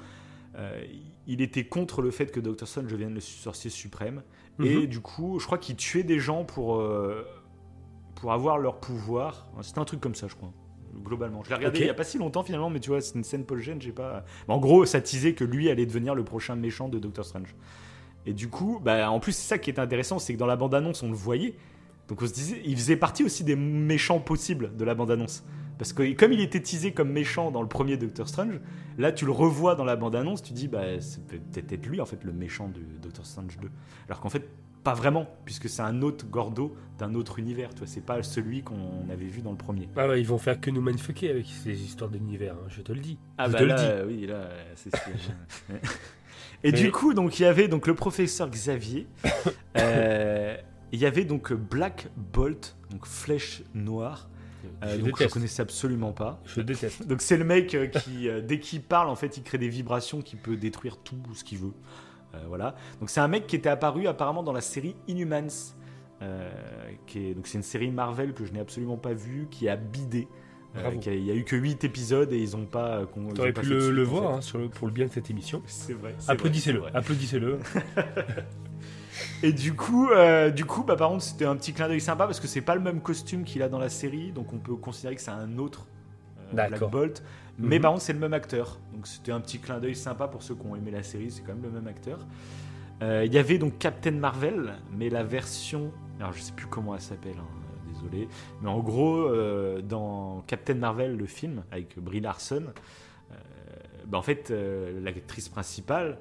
[1.26, 4.22] il était contre le fait que Doctor Strange devienne le sorcier suprême.
[4.62, 4.86] Et mhm.
[4.88, 6.84] du coup, je crois qu'il tuait des gens pour,
[8.16, 9.48] pour avoir leur pouvoir.
[9.62, 10.52] C'était un truc comme ça, je crois
[11.04, 11.44] globalement.
[11.44, 13.24] Je l'ai regardé il n'y a pas si longtemps finalement, mais tu vois, c'est une
[13.24, 14.24] scène Paul j'ai pas.
[14.48, 17.56] en gros, ça disait que lui allait devenir le prochain méchant de Doctor Strange.
[18.26, 20.56] Et du coup, bah, en plus, c'est ça qui est intéressant, c'est que dans la
[20.56, 21.56] bande-annonce, on le voyait.
[22.08, 25.44] Donc on se disait, il faisait partie aussi des méchants possibles de la bande-annonce.
[25.78, 28.60] Parce que comme il était teasé comme méchant dans le premier Doctor Strange,
[28.98, 32.24] là tu le revois dans la bande-annonce, tu dis, bah, c'est peut-être lui en fait
[32.24, 33.70] le méchant de Doctor Strange 2.
[34.08, 34.48] Alors qu'en fait,
[34.84, 37.70] pas vraiment, puisque c'est un autre Gordo d'un autre univers.
[37.70, 39.90] Tu vois, c'est pas celui qu'on avait vu dans le premier.
[39.96, 42.92] Ah bah, ils vont faire que nous mindfucker avec ces histoires d'univers, hein, je te
[42.92, 43.18] le dis.
[43.38, 44.08] Ah je bah te le dis.
[44.08, 44.92] oui, là, c'est
[46.64, 49.08] Et du coup, donc il y avait donc le professeur Xavier.
[49.76, 50.56] Euh,
[50.92, 54.30] il y avait donc Black Bolt, donc flèche noire.
[54.84, 56.40] Euh, donc je connaissais absolument pas.
[56.46, 57.08] Je déteste.
[57.08, 60.22] Donc c'est le mec euh, qui, dès qu'il parle, en fait, il crée des vibrations
[60.22, 61.74] qui peut détruire tout ce qu'il veut.
[62.36, 62.76] Euh, voilà.
[63.00, 65.76] Donc c'est un mec qui était apparu apparemment dans la série Inhumans.
[66.22, 66.50] Euh,
[67.06, 69.76] qui est, donc c'est une série Marvel que je n'ai absolument pas vue, qui a
[69.76, 70.28] bidé.
[70.76, 73.02] Euh, il y a eu que 8 épisodes et ils n'ont pas.
[73.14, 75.62] Tu aurais pu le, voir hein, sur pour le bien de cette émission.
[75.68, 76.16] C'est vrai.
[76.28, 76.84] Applaudissez-le.
[76.94, 77.60] Applaudissez-le.
[79.44, 80.10] et du coup,
[80.56, 82.76] du coup bah, par contre, c'était un petit clin d'œil sympa parce que c'est pas
[82.76, 85.58] le même costume qu'il a dans la série, donc on peut considérer que c'est un
[85.60, 85.86] autre
[86.54, 87.24] Black Bolt.
[87.60, 87.82] Mais mhm.
[87.82, 88.80] par contre, c'est le même acteur.
[88.94, 91.42] Donc c'était un petit clin d'œil sympa pour ceux qui ont aimé la série, c'est
[91.42, 92.20] quand même le même acteur.
[93.02, 95.92] Euh, il y avait donc Captain Marvel, mais la version.
[96.20, 98.28] Alors je sais plus comment elle s'appelle, hein, désolé.
[98.62, 102.66] Mais en gros, euh, dans Captain Marvel, le film, avec Brie Larson,
[103.32, 103.36] euh,
[104.08, 104.54] bah, en fait,
[105.02, 106.18] l'actrice principale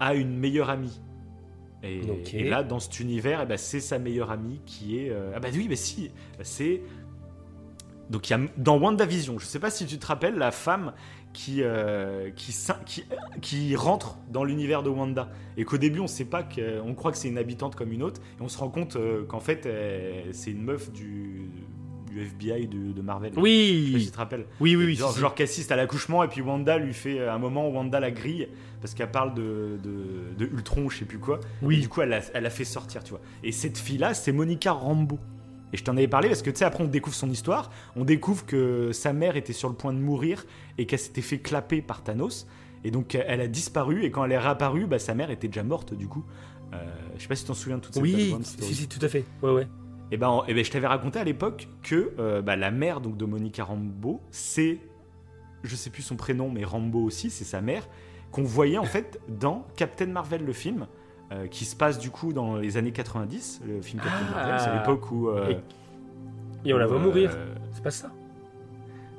[0.00, 1.00] a une meilleure amie.
[1.84, 5.12] Et, là, dans cet univers, eh ben, c'est sa meilleure amie qui est.
[5.34, 6.10] ah bah oui, mais si,
[6.42, 6.82] c'est
[8.10, 10.50] donc il y a dans WandaVision, je ne sais pas si tu te rappelles, la
[10.50, 10.92] femme
[11.32, 12.54] qui, euh, qui,
[12.86, 13.04] qui,
[13.42, 15.28] qui, rentre dans l'univers de Wanda.
[15.56, 18.20] Et qu'au début, on sait pas qu'on croit que c'est une habitante comme une autre.
[18.38, 19.68] Et on se rend compte euh, qu'en fait,
[20.32, 21.50] c'est une meuf du,
[22.10, 23.32] du FBI de, Marvel.
[23.36, 24.46] Oui je sais tu te rappelles.
[24.60, 24.94] Oui, oui, oui.
[24.94, 28.00] Genre, genre qui assiste à l'accouchement et puis Wanda lui fait un moment où Wanda
[28.00, 28.48] la grille
[28.80, 31.40] parce qu'elle parle de, de, de, Ultron, je sais plus quoi.
[31.62, 31.78] Oui.
[31.78, 33.20] Et du coup, elle a, elle a fait sortir, tu vois.
[33.42, 35.18] Et cette fille-là, c'est Monica Rambeau.
[35.72, 38.04] Et je t'en avais parlé parce que tu sais, après on découvre son histoire, on
[38.04, 40.44] découvre que sa mère était sur le point de mourir
[40.78, 42.46] et qu'elle s'était fait clapper par Thanos.
[42.84, 45.62] Et donc elle a disparu et quand elle est réapparue, bah, sa mère était déjà
[45.62, 46.24] morte du coup.
[46.72, 46.76] Euh,
[47.16, 49.08] je sais pas si tu t'en souviens de toute cette Oui, si, si, tout à
[49.08, 49.24] fait.
[49.42, 49.66] Ouais, ouais.
[50.10, 53.16] Et ben, et ben je t'avais raconté à l'époque que euh, bah, la mère donc
[53.16, 54.78] de Monica Rambeau, c'est,
[55.64, 57.86] je sais plus son prénom, mais Rambeau aussi, c'est sa mère,
[58.30, 60.86] qu'on voyait en fait dans Captain Marvel le film.
[61.30, 64.34] Euh, qui se passe du coup dans les années 90, le film Captain ah.
[64.34, 64.60] Marvel.
[64.60, 65.28] C'est l'époque où.
[65.28, 65.54] Euh,
[66.64, 67.32] et, on la voit mourir.
[67.34, 68.10] Euh, c'est pas ça?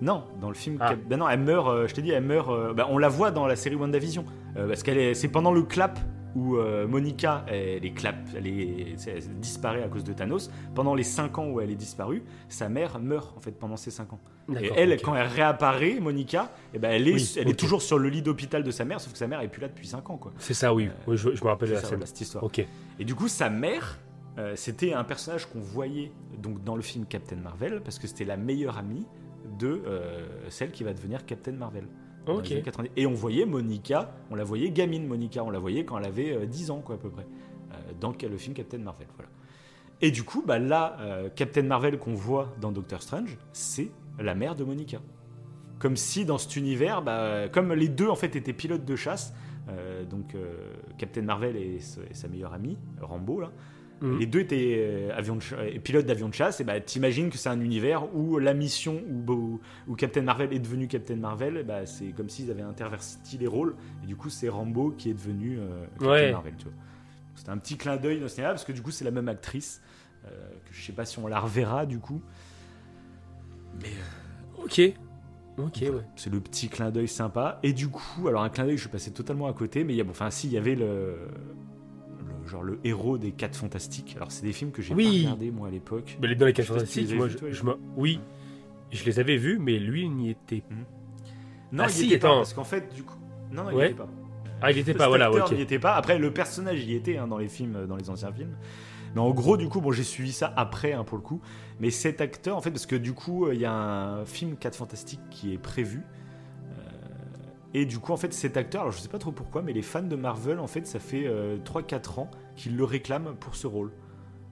[0.01, 0.77] Non, dans le film.
[0.79, 0.95] Ah.
[1.07, 1.87] Ben non, elle meurt.
[1.87, 2.73] je t'ai dit, elle meurt.
[2.73, 4.25] Ben, on la voit dans la série WandaVision.
[4.55, 5.99] parce qu'elle est, c'est pendant le clap
[6.35, 6.57] où
[6.87, 10.49] Monica, elle, est clap, elle, est, elle disparaît à cause de Thanos.
[10.73, 13.91] Pendant les 5 ans où elle est disparue, sa mère meurt en fait pendant ces
[13.91, 14.19] 5 ans.
[14.61, 18.09] Et elle, quand elle réapparaît, Monica, eh ben elle est, elle est toujours sur le
[18.09, 20.17] lit d'hôpital de sa mère, sauf que sa mère est plus là depuis 5 ans.
[20.17, 20.31] quoi.
[20.37, 20.89] C'est ça, oui.
[21.07, 22.43] Euh, je, me rappelle de la cette histoire.
[22.43, 22.65] Ok.
[22.99, 23.99] Et du coup, sa mère,
[24.37, 28.25] euh, c'était un personnage qu'on voyait donc dans le film Captain Marvel, parce que c'était
[28.25, 29.05] la meilleure amie
[29.57, 31.85] de euh, celle qui va devenir Captain Marvel.
[32.27, 32.53] Ok.
[32.95, 36.45] Et on voyait Monica, on la voyait gamine Monica, on la voyait quand elle avait
[36.45, 37.25] 10 ans, quoi, à peu près,
[37.99, 39.07] dans le film Captain Marvel.
[39.15, 39.29] Voilà.
[40.01, 40.97] Et du coup, bah, là,
[41.35, 43.89] Captain Marvel qu'on voit dans Doctor Strange, c'est
[44.19, 44.99] la mère de Monica.
[45.79, 49.33] Comme si dans cet univers, bah, comme les deux en fait étaient pilotes de chasse,
[49.69, 53.51] euh, donc euh, Captain Marvel et, sa meilleure amie, Rambo, là,
[54.01, 56.59] Les deux étaient euh, avions de ch- pilotes d'avions de chasse.
[56.59, 60.53] Et bah, t'imagines que c'est un univers où la mission où, où, où Captain Marvel
[60.53, 63.75] est devenu Captain Marvel, bah, c'est comme s'ils avaient interverti les rôles.
[64.03, 65.59] Et du coup, c'est Rambo qui est devenu
[65.99, 66.31] Captain Ouais.
[66.31, 66.53] Marvel.
[66.57, 66.73] Tu vois.
[67.35, 69.29] C'était un petit clin d'œil dans ce cinéma parce que du coup, c'est la même
[69.29, 69.81] actrice.
[70.23, 72.21] que je sais pas si on la reverra du coup.
[73.81, 74.81] Mais euh, Ok.
[75.57, 75.91] Ok, ouais.
[76.15, 77.59] c'est le petit clin d'œil sympa.
[77.63, 79.97] Et du coup, alors un clin d'œil, je suis passé totalement à côté, mais il
[79.97, 81.17] y a, bon, enfin, si, il y avait le,
[82.25, 84.13] le- genre le héros des 4 Fantastiques.
[84.15, 85.23] Alors, c'est des films que j'ai Oui.
[85.23, 86.17] pas regardé moi à l'époque.
[86.21, 87.37] Mais les- dans les 4 Je sais pas si tu les fantastiques, as moi, je,
[87.37, 88.21] toi, je m'en- oui,
[88.91, 90.63] je les avais vus, mais lui il n'y était.
[91.73, 93.17] Non, Ah, il si, était pas, parce qu'en fait, du coup,
[93.51, 93.85] non, non, il y Ouais.
[93.87, 94.07] était pas.
[94.61, 95.51] Ah, il était pas, voilà, ok.
[95.51, 95.95] n'y était pas.
[95.95, 98.55] Après, le personnage y était hein, dans les films, dans les anciens films.
[99.15, 101.41] Mais en gros, du coup, bon, j'ai suivi ça après, hein, pour le coup.
[101.79, 104.55] Mais cet acteur, en fait, parce que du coup, euh, il y a un film
[104.55, 106.03] 4 Fantastiques qui est prévu.
[106.69, 106.73] Euh,
[107.73, 109.81] Et du coup, en fait, cet acteur, alors je sais pas trop pourquoi, mais les
[109.81, 111.27] fans de Marvel, en fait, ça fait
[111.63, 113.91] 3-4 ans qu'ils le réclament pour ce rôle.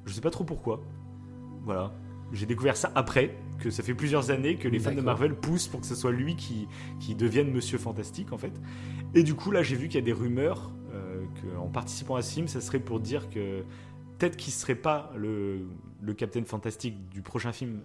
[0.05, 0.81] Je sais pas trop pourquoi.
[1.63, 1.93] Voilà.
[2.33, 5.01] J'ai découvert ça après, que ça fait plusieurs années que les fans de.
[5.01, 6.67] Marvel poussent pour que ce soit lui qui,
[6.99, 8.51] qui devienne Monsieur Fantastique, en fait.
[9.13, 12.21] Et du coup, là, j'ai vu qu'il y a des rumeurs euh, qu'en participant à
[12.21, 13.63] ce film, ça serait pour dire que
[14.17, 15.67] peut-être qu'il serait pas le,
[16.01, 17.81] le Captain Fantastique du prochain film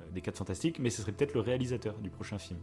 [0.00, 2.58] euh, des 4 Fantastiques, mais ce serait peut-être le réalisateur du prochain film.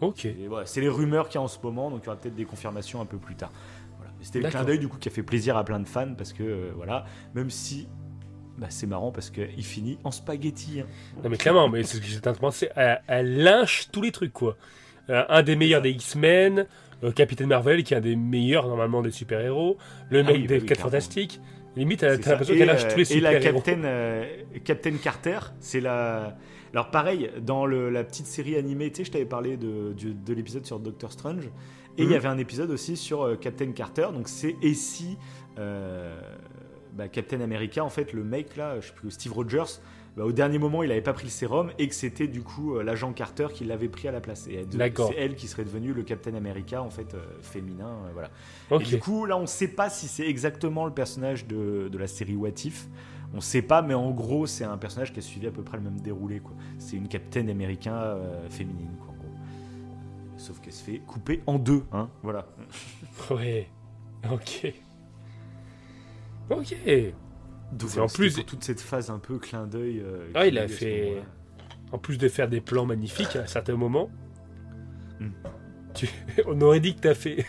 [0.00, 0.28] Ok.
[0.48, 2.34] Voilà, c'est les rumeurs qu'il y a en ce moment, donc il y aura peut-être
[2.34, 3.50] des confirmations un peu plus tard.
[3.96, 4.12] Voilà.
[4.20, 6.34] C'était le clin d'œil du coup qui a fait plaisir à plein de fans parce
[6.34, 7.88] que euh, voilà, même si
[8.58, 10.80] bah, c'est marrant parce qu'il finit en spaghetti.
[10.82, 10.86] hein.
[11.24, 12.68] Non, mais clairement, mais c'est ce que j'étais en train de penser.
[12.76, 14.56] Elle, elle lynche tous les trucs, quoi.
[15.08, 16.66] Euh, un des meilleurs des X-Men,
[17.02, 19.78] euh, Captain Marvel, qui est un des meilleurs, normalement, des super-héros,
[20.10, 20.90] le Ah mec oui, des oui, 4 clairement.
[21.76, 23.38] Limite, t'as l'impression Et, qu'elle lâche euh, tous les Et la.
[23.38, 24.24] Captain, euh,
[24.64, 26.36] Captain Carter, c'est la.
[26.72, 30.34] Alors pareil, dans le- la petite série animée, tu sais, je t'avais parlé de, de
[30.34, 31.44] l'épisode sur Doctor Strange,
[31.98, 32.14] et il y Mhm.
[32.14, 34.08] avait un épisode aussi sur euh, Captain Carter.
[34.12, 35.16] Donc c'est et si
[35.58, 36.18] euh,
[36.94, 39.80] bah, Captain America, en fait, le mec là, je sais plus, Steve Rogers,
[40.16, 42.74] bah, au dernier moment, il avait pas pris le sérum et que c'était du coup
[42.74, 44.46] euh, l'agent Carter qui l'avait pris à la place.
[44.46, 48.30] Et c'est elle qui serait devenue le Captain America en fait euh, féminin, euh, voilà.
[48.80, 51.98] Et du coup, là, on ne sait pas si c'est exactement le personnage de, de
[51.98, 52.88] la série What If.
[53.32, 55.62] On ne sait pas, mais en gros, c'est un personnage qui a suivi à peu
[55.62, 56.40] près le même déroulé.
[56.78, 59.34] C'est une Captain Américain euh, féminine, quoi, en gros.
[60.38, 62.46] Sauf qu'elle se fait couper en deux, hein, voilà.
[63.30, 63.68] Ouais.
[64.30, 64.72] Ok.
[66.50, 66.74] Ok.
[67.72, 70.00] Donc, C'est en plus- pour toute cette phase un peu clin d'œil.
[70.00, 71.22] euh, Ah, il a fait-.
[71.92, 74.10] En plus de faire des plans magnifiques à certains moments,
[75.20, 75.30] Hmm.
[75.94, 76.08] tu...
[76.46, 77.44] on aurait dit que t'as fait.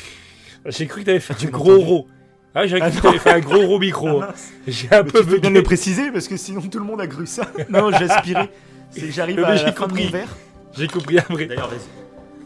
[0.66, 2.08] J'ai cru que t'avais fait du J'ai gros ro.
[2.54, 3.02] Ah, j'ai Ah cru que non.
[3.12, 4.22] t'avais fait un gros ro micro.
[4.22, 4.34] Ah.
[4.66, 7.00] J'ai un Mais peu tu peux bien le préciser parce que sinon tout le monde
[7.00, 7.50] a cru ça.
[7.68, 8.50] non, j'ai aspiré.
[8.90, 10.04] C'est que j'arrive à j'ai la fin de compris.
[10.06, 10.36] mon verre.
[10.76, 11.46] J'ai compris après.
[11.46, 11.80] D'ailleurs, vas-y.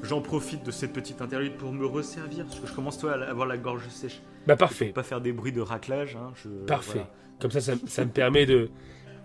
[0.02, 3.30] J'en profite de cette petite interlude pour me resservir parce que je commence toi à
[3.30, 4.20] avoir la gorge sèche.
[4.46, 4.86] Bah Pour parfait.
[4.86, 6.16] pas faire des bruits de raclage.
[6.16, 6.92] Hein, je- Parfait.
[6.94, 7.10] voilà.
[7.40, 8.70] Comme ça, ça, ça me permet de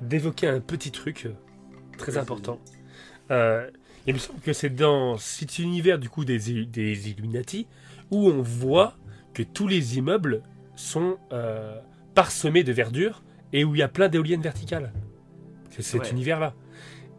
[0.02, 1.34] d'évoquer un petit truc euh,
[1.98, 2.60] très important.
[3.32, 3.70] Euh,
[4.08, 7.66] il me semble que c'est dans cet univers du coup des, des Illuminati
[8.12, 8.96] où on voit
[9.34, 10.44] que tous les immeubles
[10.76, 11.80] sont euh,
[12.14, 13.24] parsemés de verdure
[13.54, 14.92] et où il y a plein d'éoliennes verticales.
[15.72, 16.12] C'est cet Ouais.
[16.12, 16.54] univers-là.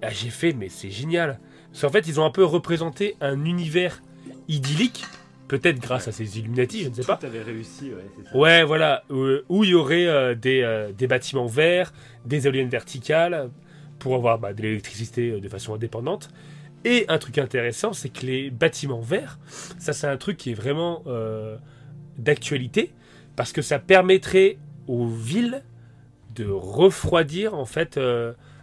[0.02, 1.40] Ah, J'ai fait, mais c'est génial.
[1.72, 4.02] Parce qu'en fait, ils ont un peu représenté un univers
[4.48, 5.04] idyllique,
[5.48, 7.16] peut-être grâce à ces Illuminati, je ne sais pas.
[7.16, 8.36] Tout avait réussi, ouais, c'est ça.
[8.36, 11.92] Ouais, voilà, euh, où il y aurait euh, des, euh, des bâtiments verts,
[12.24, 13.50] des éoliennes verticales,
[13.98, 16.30] pour avoir bah, de l'électricité euh, de façon indépendante.
[16.84, 19.38] Et un truc intéressant, c'est que les bâtiments verts,
[19.78, 21.02] ça c'est un truc qui est vraiment
[22.16, 22.92] d'actualité,
[23.34, 25.64] parce que ça permettrait aux villes
[26.36, 27.98] de refroidir en fait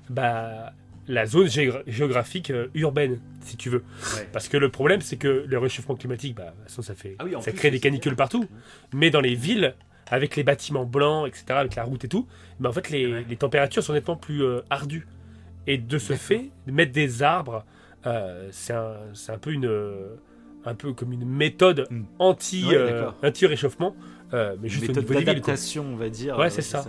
[0.10, 0.72] bah,
[1.08, 3.84] la zone géogra- géographique euh, urbaine, si tu veux.
[4.16, 4.28] Ouais.
[4.32, 7.52] Parce que le problème, c'est que le réchauffement climatique, bah, ça fait, Ah oui, ça
[7.52, 8.46] plus, crée des canicules partout.
[8.94, 9.76] Mais dans les villes,
[10.10, 12.28] avec les bâtiments blancs, etc., avec la route et tout,
[12.60, 13.26] bah, en fait, les, Ouais.
[13.30, 15.08] les températures sont nettement plus euh, ardues.
[15.68, 17.66] Et de ce fait, mettre des arbres,
[18.06, 18.96] euh, c'est un,
[19.30, 19.70] un peu une,
[20.66, 22.04] un peu comme une méthode Mm.
[22.20, 23.96] anti, Ouais, anti-réchauffement,
[24.34, 26.38] euh, mais juste au Méthode d'adaptation, on va dire.
[26.38, 26.86] Ouais, c'est ça.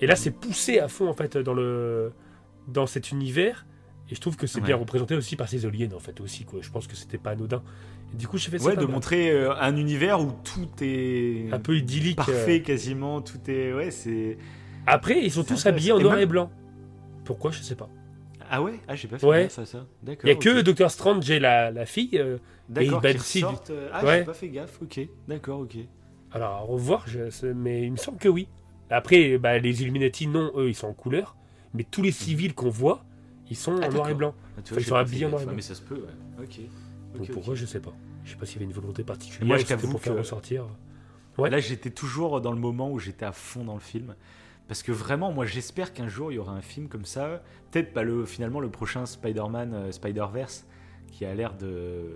[0.00, 2.12] Et là, c'est poussé à fond en fait dans le
[2.68, 3.66] dans cet univers.
[4.10, 4.66] Et je trouve que c'est Ouais.
[4.66, 6.60] bien représenté aussi par ces éoliennes en fait aussi quoi.
[6.62, 7.62] Je pense que c'était pas anodin.
[8.12, 8.90] Et du coup, je fais ça Ouais, de mal.
[8.90, 12.18] montrer euh, un univers où tout est un peu idyllique.
[12.20, 12.24] euh.
[12.24, 14.36] parfait quasiment, tout est ouais, c'est
[14.86, 16.50] Après, ils sont tous habillés en noir Et et blanc.
[17.24, 17.88] Pourquoi Je sais pas.
[18.50, 19.42] Ah ouais, ah j'ai pas fait Ouais.
[19.44, 19.86] gaffe à ça.
[20.02, 20.24] D'accord.
[20.24, 20.60] Il y a que.
[20.60, 22.10] Doctor Strange et la, la fille.
[22.18, 22.36] euh,
[22.68, 24.18] D'accord, qui euh, Ah, Ouais.
[24.18, 24.78] j'ai pas fait gaffe.
[24.82, 25.00] OK.
[25.28, 25.76] D'accord, OK.
[26.32, 28.48] alors à revoir, je mais il me semble que oui.
[28.90, 31.34] Après, bah, les Illuminati, non, eux, ils sont en couleur.
[31.74, 33.04] Mais tous les civils qu'on voit,
[33.50, 34.34] ils sont Ah, en noir et blanc.
[34.58, 35.52] Ah, tu Ils j'ai sont habillés en noir et blanc.
[35.52, 36.42] Ah, mais ça se peut, ouais.
[36.44, 36.60] OK.
[37.18, 37.58] Donc pourquoi ok.
[37.60, 37.92] je sais pas.
[38.24, 40.18] Je sais pas s'il y avait une volonté particulière Moi, je t'avoue pour faire que-
[40.18, 40.64] ressortir.
[41.38, 44.14] Là, j'étais toujours dans le moment où j'étais à fond dans le film.
[44.68, 47.42] Parce que vraiment, moi, j'espère qu'un jour, il y aura un film comme ça.
[47.70, 50.66] Peut-être pas le, finalement le prochain Spider-Man, euh, Spider-Verse,
[51.10, 52.12] qui a l'air de.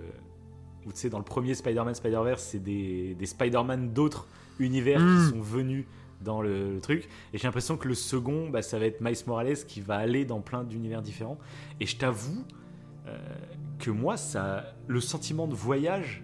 [0.87, 4.28] Ou tu sais, dans le premier Spider-Man, Spider-Verse, c'est des, des Spider-Man d'autres
[4.61, 5.31] univers qui Mm.
[5.31, 5.87] sont venus
[6.20, 7.09] dans le, truc.
[7.32, 10.24] Et j'ai l'impression que le second, bah, ça va être Miles Morales qui va aller
[10.24, 11.38] dans plein d'univers différents.
[11.80, 12.44] Et je t'avoue
[13.06, 13.18] euh,
[13.78, 16.22] que moi, ça, le sentiment de voyage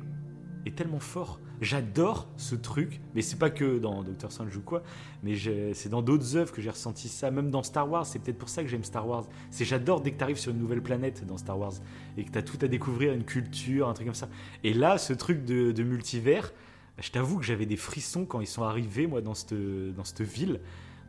[0.66, 1.40] est tellement fort.
[1.60, 4.82] J'adore ce truc, mais c'est pas que dans Doctor Strange ou quoi,
[5.22, 5.34] mais
[5.74, 8.04] c'est dans d'autres œuvres que j'ai ressenti ça, même dans Star Wars.
[8.04, 9.26] C'est peut-être pour ça que j'aime Star Wars.
[9.50, 11.74] C'est j'adore dès que tu arrives sur une nouvelle planète dans Star Wars
[12.16, 14.28] et que tu as tout à découvrir, une culture, un truc comme ça.
[14.64, 16.52] Et là, ce truc de, de multivers,
[16.98, 20.22] je t'avoue que j'avais des frissons quand ils sont arrivés, moi, dans cette, dans cette
[20.22, 20.60] ville,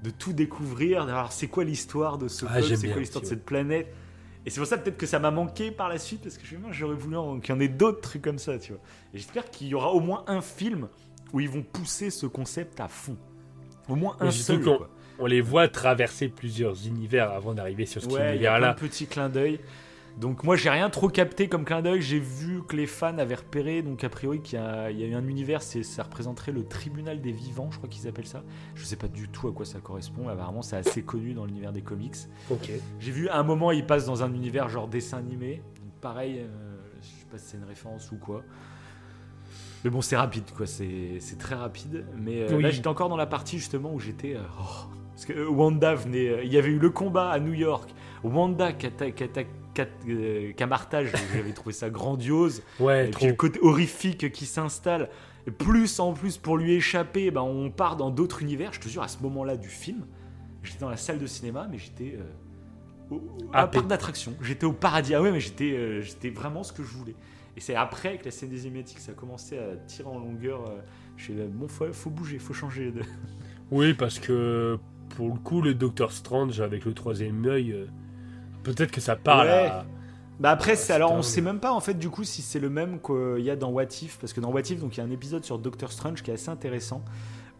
[0.03, 3.27] de tout découvrir, d'avoir c'est quoi l'histoire de ce Ah, peuple, c'est quoi l'histoire de
[3.30, 3.93] cette planète.
[4.45, 6.95] Et c'est pour ça peut-être que ça m'a manqué par la suite, parce que j'aurais
[6.95, 8.81] voulu qu'il y en ait d'autres trucs comme ça, tu vois.
[9.14, 10.89] Et j'espère qu'il y aura au moins un film
[11.31, 13.15] où ils vont pousser ce concept à fond.
[13.88, 14.61] Au moins un seul.
[14.61, 14.89] quoi.
[15.19, 18.73] On les voit traverser plusieurs univers avant d'arriver sur cet Ouais, univers-là.
[18.73, 19.60] de petits clins d'œil.
[20.18, 22.02] Donc moi j'ai rien trop capté comme clin d'œil.
[22.02, 25.03] J'ai vu que les fans avaient repéré, donc a priori qu'il y, a il y
[25.03, 28.27] a eu un univers, c'est ça représenterait le tribunal des vivants, je crois qu'ils appellent
[28.27, 28.44] ça.
[28.76, 30.27] Je sais pas du tout à quoi ça correspond.
[30.30, 32.15] Apparemment c'est assez connu dans l'univers des comics.
[32.52, 32.69] Ok.
[32.99, 35.64] J'ai vu à un moment il passe dans un univers genre dessin animé.
[35.81, 36.48] Donc, pareil, euh,
[37.02, 38.44] je sais pas si c'est une référence ou quoi.
[39.84, 42.06] Mais bon c'est rapide quoi, c'est très rapide.
[42.18, 42.64] Mais euh, Oui.
[42.64, 44.35] là j'étais encore dans la partie justement où j'étais...
[44.35, 44.85] euh, oh.
[45.11, 46.45] parce que euh, Wanda venait...
[46.45, 47.90] il y avait eu le combat à New York.
[48.23, 49.45] Wanda qui atta- qui atta-
[49.82, 52.62] euh, qui amartage, j'avais trouvé ça grandiose.
[52.80, 53.20] Ouais, Et trop.
[53.20, 55.10] puis le côté horrifique qui s'installe.
[55.58, 58.72] Plus en plus pour lui échapper, ben, on part dans d'autres univers.
[58.72, 60.06] Je te jure, à ce moment-là du film,
[60.64, 63.18] j'étais dans la salle de cinéma, mais j'étais euh,
[63.52, 63.78] à Happé.
[63.80, 64.34] parc d'attractions.
[64.41, 65.14] J'étais au paradis.
[65.16, 67.16] Ah ouais, mais j'étais euh, j'étais vraiment ce que je voulais.
[67.58, 70.66] Et c'est après que la scène des cinématiques, ça a commencé à tirer en longueur.
[70.68, 70.80] euh,
[71.18, 72.91] je suis bon, faut, faut bouger, faut changer.
[72.91, 73.02] De...
[73.70, 74.80] Oui, parce que
[75.16, 77.86] pour le coup, le Doctor Strange avec le troisième œil, euh,
[78.64, 79.68] peut-être que ça parle Ouais.
[79.68, 79.85] à.
[80.40, 82.69] Bah après, c'est alors on sait même pas en fait du coup si c'est le
[82.69, 85.02] même qu'il y a dans What If, parce que dans What If, donc il y
[85.02, 87.03] a un épisode sur Doctor Strange qui est assez intéressant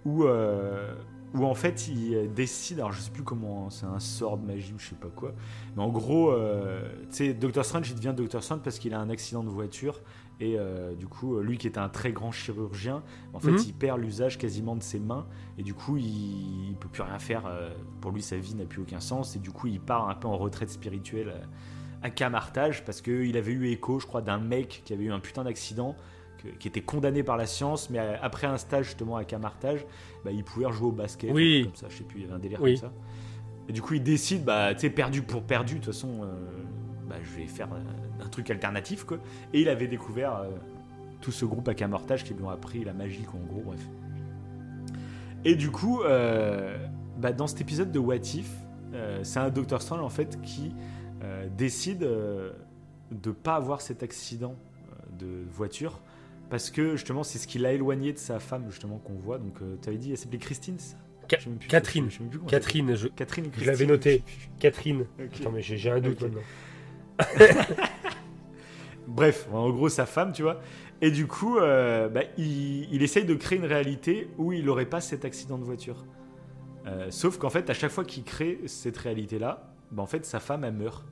[0.05, 0.91] où euh,
[1.35, 4.73] où en fait il décide, alors je sais plus comment, c'est un sort de magie
[4.73, 5.34] ou je sais pas quoi,
[5.75, 6.81] mais en gros, euh,
[7.11, 10.01] tu sais, Doctor Strange il devient Doctor Strange parce qu'il a un accident de voiture
[10.39, 13.03] et euh, du coup lui qui était un très grand chirurgien,
[13.34, 13.60] en fait Mhm.
[13.68, 15.26] il perd l'usage quasiment de ses mains
[15.57, 17.45] et du coup il, il peut plus rien faire.
[17.45, 17.69] euh,
[18.01, 20.27] pour lui sa vie n'a plus aucun sens et du coup il part un peu
[20.27, 21.30] en retraite spirituelle.
[21.30, 21.45] euh,
[22.05, 25.22] à Camartage parce qu'il avait eu écho, je crois, d'un mec qui avait eu un
[25.22, 25.95] putain d'accident,
[26.60, 29.85] qui était condamné par la science, mais après un stage justement à Camartage,
[30.26, 31.61] bah, il pouvait rejouer au basket, Oui.
[31.64, 32.73] comme ça, je sais plus, il y avait un délire Oui.
[32.77, 32.93] comme ça.
[33.69, 36.35] Et du coup, il décide, bah, tu sais, perdu pour perdu, de toute façon, euh,
[37.14, 39.18] bah, je vais faire euh, un truc alternatif, quoi.
[39.53, 40.49] Et il avait découvert euh,
[41.22, 43.81] tout ce groupe à Camartage qui lui ont appris la magie, quoi, en gros, bref.
[45.45, 46.77] Et du coup, euh,
[47.18, 48.49] bah, dans cet épisode de What If,
[48.94, 50.72] euh, c'est un Doctor Strange en fait qui
[51.23, 52.52] euh, décide euh,
[53.11, 55.99] de pas avoir cet accident euh, de voiture
[56.49, 59.40] parce que justement c'est ce qui l'a éloigné de sa femme justement qu'on voit.
[59.40, 60.95] Donc tu avais dit elle s'appelait Christine, ça?
[61.30, 62.10] Ca- Je sais même plus- Catherine.
[62.10, 63.07] je plus Catherine, je.
[63.07, 63.45] Catherine.
[63.57, 64.23] je l'avais noté.
[64.60, 65.06] Catherine.
[65.18, 65.26] plus.
[65.26, 65.31] Ok.
[65.41, 66.41] Attends, mais j'ai un doute maintenant.
[69.07, 70.60] Bref, en gros sa femme, tu vois.
[71.02, 75.02] Et du coup, euh, bah, il, essaye de créer une réalité où il n'aurait pas
[75.02, 76.06] cet accident de voiture.
[76.88, 80.40] Euh, sauf qu'en fait, à chaque fois qu'il crée cette réalité-là, bah, en fait, sa
[80.40, 81.06] femme, elle meurt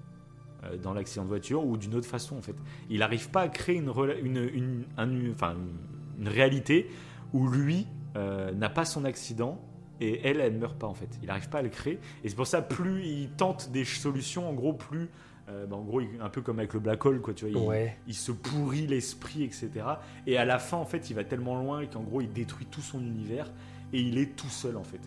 [0.64, 2.56] euh, dans l'accident de voiture ou d'une autre façon, en fait.
[2.90, 3.92] Il n'arrive pas à créer une,
[4.24, 4.86] une,
[6.26, 6.90] réalité
[7.34, 9.60] où lui n'a pas son accident
[10.00, 11.10] et elle, elle ne meurt pas, en fait.
[11.22, 12.00] Il n'arrive pas à le créer.
[12.24, 15.10] Et c'est pour ça, plus il tente des solutions, en gros, plus...
[15.50, 17.62] euh, bah, en gros, un peu comme avec le black hole, quoi, tu vois.
[17.62, 17.98] il- Ouais.
[18.08, 19.70] il se pourrit l'esprit, etc.
[20.28, 22.82] Et à la fin, en fait, il va tellement loin qu'en gros, il détruit tout
[22.82, 23.52] son univers
[23.94, 25.02] et il est tout seul, en fait.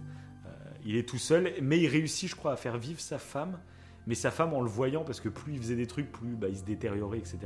[0.47, 0.51] Euh,
[0.85, 3.59] il est tout seul, mais il réussit, je crois, à faire vivre sa femme.
[4.07, 6.49] Mais sa femme, en le voyant, parce que plus il faisait des trucs, plus bah,
[6.51, 7.39] il se détériorait, etc.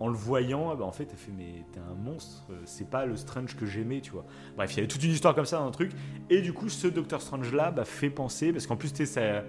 [0.00, 3.06] En le voyant, bah, en fait, elle fait Mais t'es un monstre, euh, c'est pas
[3.06, 4.24] le Strange que j'aimais, tu vois.
[4.56, 5.92] Bref, il y avait toute une histoire comme ça dans un truc.
[6.28, 9.44] Et du coup, ce Doctor Strange-là bah, fait penser, parce qu'en plus, tu sais, ça-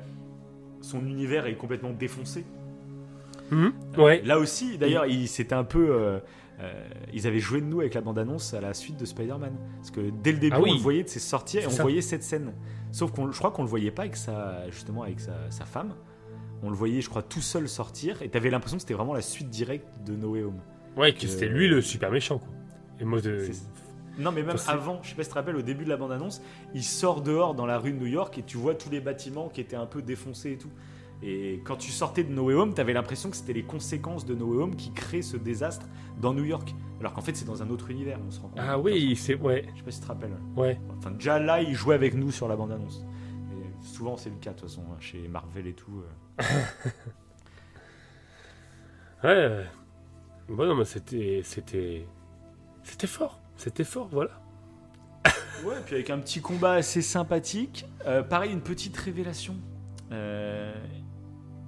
[0.81, 2.45] son univers est complètement défoncé.
[3.52, 3.74] Mhm.
[3.98, 4.22] Ouais.
[4.24, 5.90] Là aussi, d'ailleurs, il c'était un peu.
[5.91, 6.20] euh,
[6.60, 6.72] euh,
[7.14, 9.53] ils avaient joué de nous avec la bande-annonce à la suite de Spider-Man.
[9.78, 10.72] Parce que dès le début, Ah oui.
[10.72, 11.82] on le voyait de ses sorties et on ça.
[11.82, 12.53] voyait cette scène.
[12.91, 15.94] Sauf qu'on, je crois qu'on le voyait pas avec sa, justement avec sa, sa femme.
[16.61, 18.22] On le voyait, je crois, tout seul sortir.
[18.22, 20.60] Et t'avais l'impression que c'était vraiment la suite directe de No Way Home.
[20.95, 22.49] Ouais, que c'était lui le super méchant, quoi.
[22.99, 23.40] Et moi, de...
[23.52, 23.64] C'est-
[24.20, 25.98] Non, mais même avant, je sais pas si tu te rappelles, au début de la
[25.98, 26.41] bande-annonce,
[26.76, 29.49] il sort dehors dans la rue de New York et tu vois tous les bâtiments
[29.49, 30.70] qui étaient un peu défoncés et tout.
[31.25, 34.35] Et quand tu sortais de No Way Home, t'avais l'impression que c'était les conséquences de
[34.35, 35.87] No Way Home qui créent ce désastre
[36.19, 36.75] dans New York.
[36.99, 38.59] Alors qu'en fait, c'est dans un autre univers, on se rend compte.
[38.61, 39.35] Ah oui, c'est.
[39.35, 39.65] Ouais.
[39.73, 40.35] Je sais pas si tu te rappelles.
[40.57, 40.79] Ouais.
[40.97, 43.05] Enfin, déjà là, il jouait avec nous sur la bande-annonce.
[43.53, 46.03] Et souvent, c'est le cas, de toute façon, hein, chez Marvel et tout.
[46.41, 46.43] euh.
[49.23, 49.65] Ouais.
[50.49, 51.41] Bon, non, mais c'était.
[51.43, 52.05] C'était.
[52.83, 53.39] C'était fort.
[53.55, 54.31] C'était fort, voilà.
[55.65, 57.85] Ouais, puis avec un petit combat assez sympathique.
[58.05, 59.55] Euh, pareil, une petite révélation.
[60.11, 60.73] Euh,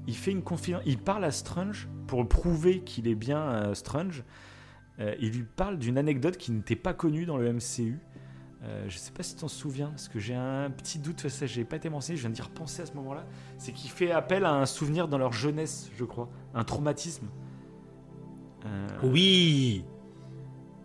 [0.07, 0.43] il fait une.
[0.85, 4.23] Il parle à Strange pour prouver qu'il est bien euh, Strange.
[4.99, 7.99] Euh, il lui parle d'une anecdote qui n'était pas connue dans le MCU.
[8.63, 11.45] Euh, je sais pas si tu t'en souviens, parce que j'ai un petit doute ça.
[11.45, 13.25] J'ai pas été mentionné, je viens d'y repenser à ce moment-là.
[13.57, 17.27] C'est qu'il fait appel à un souvenir dans leur jeunesse, je crois, un traumatisme.
[18.65, 19.85] Euh, Oui.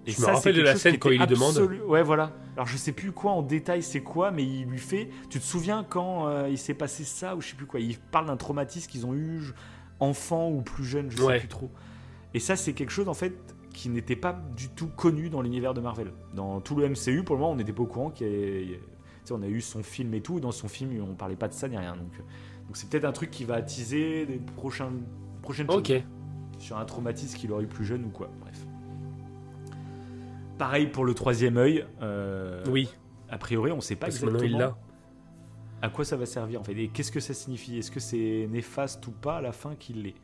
[0.06, 1.56] Et Je me ça, rappelle c'est de la scène quand il lui demande.
[1.86, 2.32] Ouais, voilà.
[2.56, 5.10] Alors je sais plus quoi en détail c'est quoi, mais il lui fait.
[5.28, 7.80] Tu te souviens quand euh, il s'est passé ça ou je sais plus quoi.
[7.80, 9.52] Il parle d'un traumatisme qu'ils ont eu je-
[10.00, 11.34] enfant ou plus jeune, je Ouais.
[11.34, 11.70] sais plus trop.
[12.32, 13.34] Et ça c'est quelque chose en fait
[13.74, 16.12] qui n'était pas du tout connu dans l'univers de Marvel.
[16.34, 18.30] Dans tout le MCU, pour le moment, on n'était pas au courant qu'il y
[18.72, 20.38] ait- tu sais, on a eu son film et tout.
[20.38, 21.92] et Dans son film, on parlait pas de ça ni rien.
[21.94, 22.22] Donc, euh,
[22.66, 24.90] donc c'est peut-être un truc qui va attiser des prochains,
[25.42, 25.92] prochaines choses Ok.
[26.58, 28.28] sur un traumatisme qu'il aurait eu plus jeune ou quoi.
[28.40, 28.66] Bref.
[30.60, 31.84] Pareil pour le troisième œil.
[32.02, 32.88] euh, Oui.
[33.30, 34.76] A priori, on sait pas Parce exactement il l'a.
[35.82, 36.74] à quoi ça va servir en fait.
[36.74, 37.78] Et qu'est-ce que ça signifie?
[37.78, 40.14] Est-ce que c'est néfaste ou pas à la fin qu'il l'est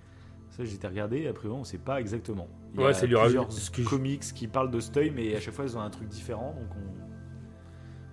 [0.50, 1.26] Ça, j'étais regardé.
[1.26, 2.48] A priori, on sait pas exactement.
[2.74, 5.40] Il y Ouais, a ça plusieurs que je- comics qui parlent de Steuil, mais à
[5.40, 6.54] chaque fois, ils ont un truc différent.
[6.58, 6.68] Donc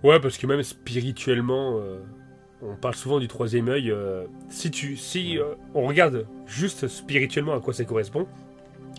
[0.04, 0.08] on...
[0.08, 2.00] Ouais, parce que même spirituellement, euh,
[2.62, 3.92] on parle souvent du troisième œil.
[3.92, 5.38] euh, si tu, si
[5.74, 8.28] on regarde juste spirituellement à quoi ça correspond,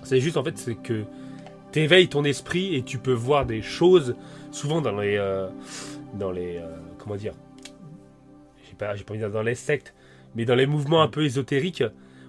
[0.02, 1.04] c'est juste en fait c'est que
[1.74, 4.14] t'éveilles ton esprit et tu peux voir des choses
[4.52, 5.48] souvent dans les, euh,
[6.16, 6.68] dans les, euh,
[6.98, 7.34] comment dire,
[8.68, 9.92] j'ai pas, j'ai pas envie de dire dans les sectes,
[10.36, 11.82] mais dans les mouvements un peu ésotériques.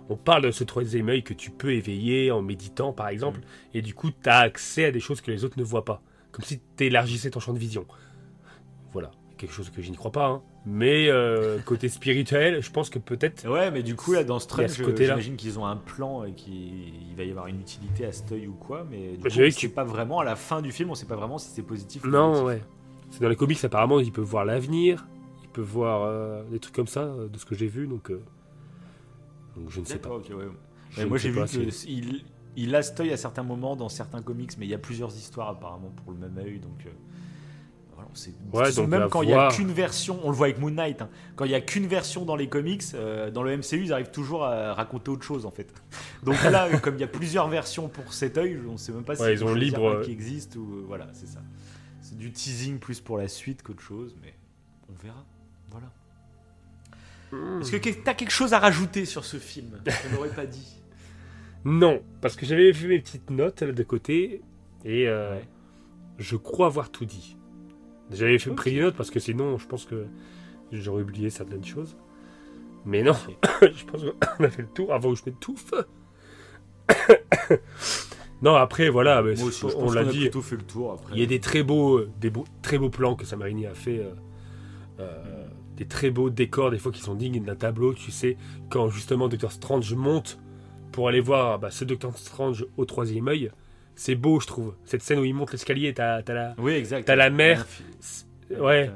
[0.10, 3.42] On parle de ce troisième œil que tu peux éveiller en méditant, par exemple,
[3.76, 6.02] et du coup, tu as accès à des choses que les autres ne voient pas.
[6.32, 7.86] Comme si tu élargissais ton champ de vision.
[8.94, 10.28] Voilà, quelque chose que je n'y crois pas.
[10.28, 10.42] hein.
[10.66, 13.48] Mais euh, côté spirituel, je pense que peut-être.
[13.48, 15.14] Ouais, mais du coup, là, dans ce côté-là.
[15.14, 18.54] j'imagine qu'ils ont un plan et qu'il va y avoir une utilité à Steuil ou
[18.54, 18.86] quoi.
[18.90, 21.06] Mais du Bah, coup, on sait pas vraiment, à la fin du film, on sait
[21.06, 22.62] pas vraiment si c'est positif ou Non, ouais.
[23.12, 25.06] C'est dans les comics, apparemment, il peut voir l'avenir,
[25.44, 28.10] il peut voir euh, des trucs comme ça, euh, de ce que j'ai vu, donc.
[28.10, 28.24] euh,
[29.56, 30.10] donc je ne sais pas.
[30.10, 30.46] D'accord, ok, ouais.
[30.98, 32.24] Je moi j'ai vu qu'il si-
[32.58, 35.14] il a cet œil à certains moments dans certains comics, mais il y a plusieurs
[35.16, 36.88] histoires apparemment pour le même œil, donc.
[38.54, 41.02] Ouais, donc même quand il y a qu'une version, on le voit avec Moon Knight,
[41.02, 43.94] hein, quand il y a qu'une version dans les comics, euh, dans le MCU ils
[43.94, 45.74] arrivent toujours à raconter autre chose en fait.
[46.24, 49.16] Donc là, comme il y a plusieurs versions pour cet œil, on sait même pas
[49.16, 51.40] si Ouais, ils ont libre, un euh, qui existe ou euh, voilà, c'est ça.
[52.02, 54.34] C'est du teasing plus pour la suite qu'autre chose, mais
[54.90, 55.26] on verra.
[55.72, 55.88] Voilà.
[57.32, 57.62] Hmm.
[57.62, 60.78] Est-ce que t'as quelque chose à rajouter sur ce film qu'on n'aurait pas dit?
[61.66, 64.42] Non, parce que j'avais vu mes petites notes là, de côté,
[64.86, 65.48] et euh, Ouais.
[66.20, 67.36] je crois avoir tout dit.
[68.12, 68.56] J'avais fait Ok.
[68.58, 70.06] pris des notes parce que sinon, je pense que
[70.72, 71.96] j'aurais oublié certaines choses.
[72.86, 73.14] Mais non,
[73.62, 74.02] je pense
[74.38, 75.72] qu'on a fait le tour avant que je m'étouffe.
[78.42, 80.22] non, après, voilà, mais aussi, on l'a dit.
[80.22, 81.14] plutôt fait le tour après.
[81.14, 83.74] Il y a des très beaux, euh, des beaux, très beaux plans que Samarini a
[83.74, 84.00] fait.
[84.00, 84.12] euh,
[85.00, 85.46] euh,
[85.76, 87.94] des très beaux décors, des fois qui sont dignes d'un tableau.
[87.94, 88.38] Tu sais,
[88.70, 90.40] quand justement Doctor Strange monte
[90.94, 93.52] pour aller voir bah, ce Doctor Strange au troisième œil,
[93.96, 94.76] c'est beau, je trouve.
[94.86, 96.56] Cette scène où il monte l'escalier, t'as t'as la.
[96.58, 97.06] Oui, exact.
[97.06, 97.66] T'as la mer.
[98.60, 98.92] Ouais,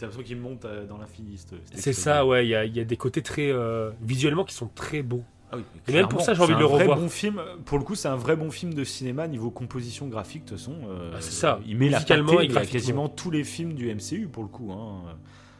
[0.00, 1.38] T'as l'impression qu'il monte euh, dans l'infini.
[1.74, 2.46] c'est ça, ouais.
[2.46, 3.50] Il y a, il y a des côtés très.
[3.50, 5.22] euh, visuellement qui sont très beaux.
[5.52, 6.98] Ah oui, Et même pour ça, j'ai envie de le revoir.
[6.98, 10.44] Bon film, pour le coup, c'est un vrai bon film de cinéma niveau composition graphique.
[10.46, 11.60] De toute façon, euh, Ah, c'est ça.
[11.66, 14.48] Il met la pâtée, il y a quasiment tous les films du MCU pour le
[14.48, 14.72] coup.
[14.72, 15.02] hein.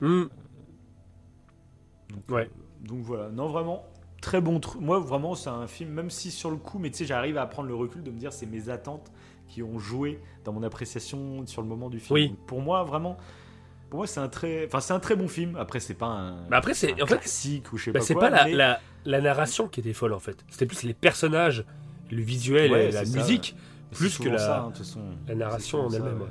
[0.01, 0.25] Hmm.
[2.11, 2.51] Donc, Ouais.
[2.81, 3.85] donc voilà, non vraiment
[4.25, 4.81] très bon truc.
[4.81, 7.47] Moi vraiment c'est un film, même si sur le coup, mais tu sais j'arrive à
[7.47, 9.13] prendre le recul de me dire c'est mes attentes
[9.49, 12.15] qui ont joué dans mon appréciation sur le moment du film.
[12.15, 12.29] Oui.
[12.31, 13.17] Donc, pour moi vraiment,
[13.91, 15.57] pour moi c'est un très, enfin c'est un très bon film.
[15.57, 18.05] Après c'est pas un, Bah après, c'est- en fait, classique ou je sais Bah, pas
[18.05, 20.45] c'est pas la, mais- la, la narration qui était folle en fait.
[20.49, 21.65] C'était plus les personnages,
[22.11, 23.55] le visuel Ouais, et la ça, musique.
[23.93, 25.01] plus que la- ça, hein, façon.
[25.29, 26.29] la narration en elle-même, ouais.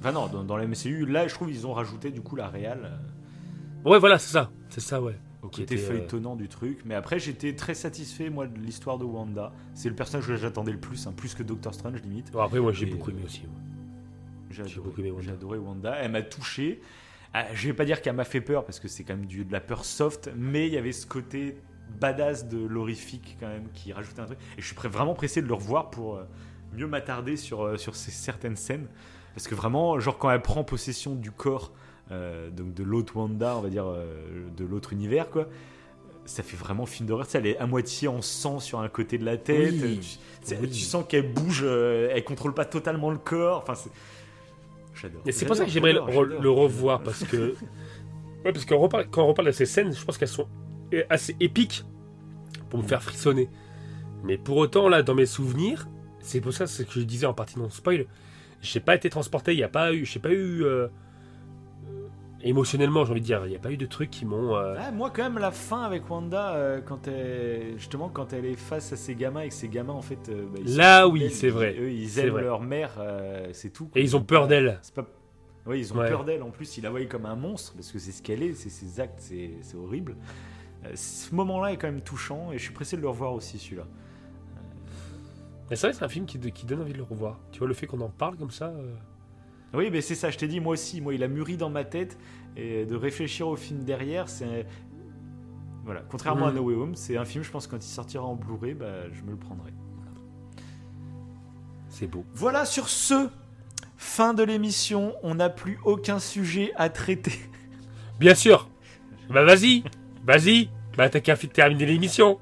[0.00, 2.48] Enfin non, dans, dans la MCU, là je trouve ils ont rajouté du coup la
[2.48, 2.80] réal.
[2.84, 4.50] euh, Ouais, voilà, c'est ça.
[4.68, 5.16] C'est ça, ouais.
[5.50, 6.80] Côté était, euh, feuilletonnant du truc.
[6.84, 9.52] Mais après, j'étais très satisfait, moi, de l'histoire de Wanda.
[9.74, 12.30] C'est le personnage que j'attendais le plus, hein, plus que Doctor Strange, limite.
[12.32, 13.42] Bon, après, moi, j'ai beaucoup euh, aimé aussi.
[13.42, 13.48] ouais.
[14.50, 15.24] J'ai adoré, beaucoup aimé Wanda.
[15.24, 15.96] j'ai adoré Wanda.
[15.96, 16.80] Elle m'a touché.
[17.32, 19.44] Ah, je vais pas dire qu'elle m'a fait peur, parce que c'est quand même du,
[19.44, 21.56] de la peur soft, mais il y avait ce côté
[22.00, 24.38] badass de l'horrifique, quand même, qui rajoutait un truc.
[24.58, 26.24] Et je suis vraiment pressé de le revoir pour euh,
[26.76, 28.86] mieux m'attarder sur, sur ces certaines scènes.
[29.34, 31.72] Parce que vraiment, genre, quand elle prend possession du corps
[32.10, 34.04] euh, donc de l'autre Wanda, on va dire, euh,
[34.56, 35.46] de l'autre univers, quoi
[36.26, 37.26] ça fait vraiment film d'horreur.
[37.26, 39.74] Tu sais, Elle est à moitié en sang sur un côté de la tête.
[39.82, 39.98] Oui.
[40.00, 40.68] Tu, tu sais, Oui.
[40.70, 43.58] tu sens qu'elle bouge, euh, elle contrôle pas totalement le corps.
[43.62, 43.90] Enfin, c'est-
[44.94, 45.22] j'adore.
[45.26, 47.54] Et c'est pour ça que j'aimerais le, revoir parce que.
[48.44, 50.48] Ouais, parce qu'on reparle, quand on reparle de ces scènes, je pense qu'elles sont
[51.10, 51.84] assez épiques
[52.70, 53.50] pour me faire frissonner.
[54.24, 55.88] Mais pour autant, là, dans mes souvenirs,
[56.20, 58.06] c'est pour ça ce que je disais en partie non spoil,
[58.62, 60.06] j'ai pas été transporté, il n'y a pas eu.
[60.06, 60.64] J'ai pas eu.
[62.42, 64.56] Émotionnellement, j'ai envie de dire, il n'y a pas eu de trucs qui m'ont.
[64.56, 68.44] euh, Ah, moi, quand même, la fin avec Wanda, euh, quand elle, justement, quand elle
[68.44, 71.30] est face à ses gamins et que ses gamins, en fait, euh, bah, Là, oui,
[71.30, 71.76] c'est vrai.
[71.78, 72.42] Eux, ils aiment vrai.
[72.42, 72.92] leur mère,
[73.52, 73.86] c'est tout.
[73.86, 74.00] quoi.
[74.00, 74.78] Et ils ont peur d'elle.
[74.82, 75.06] C'est pas...
[75.66, 76.08] Oui, ils ont Ouais.
[76.08, 76.42] peur d'elle.
[76.42, 78.70] En plus, ils la voient comme un monstre parce que c'est ce qu'elle est, c'est
[78.70, 80.16] ses actes, c'est horrible.
[80.94, 83.84] Ce moment-là est quand même touchant et je suis pressé de le revoir aussi, celui-là.
[85.68, 87.38] Mais c'est vrai, c'est un film qui, qui donne envie de le revoir.
[87.52, 88.72] Tu vois, le fait qu'on en parle comme ça.
[89.72, 91.84] Oui, mais c'est ça, je t'ai dit, moi aussi, moi, il a mûri dans ma
[91.84, 92.18] tête
[92.56, 94.66] et de réfléchir au film derrière, c'est.
[95.84, 96.56] Voilà, contrairement à Mhm.
[96.56, 99.22] No Way Home, c'est un film, je pense, quand il sortira en Blu-ray, bah, je
[99.22, 99.72] me le prendrai.
[101.88, 102.24] C'est beau.
[102.34, 103.28] Voilà, sur ce,
[103.96, 107.38] fin de l'émission, on n'a plus aucun sujet à traiter.
[108.18, 108.68] Bien sûr
[109.30, 109.82] Bah vas-y
[110.26, 112.38] Vas-y Bah t'as qu'à terminer l'émission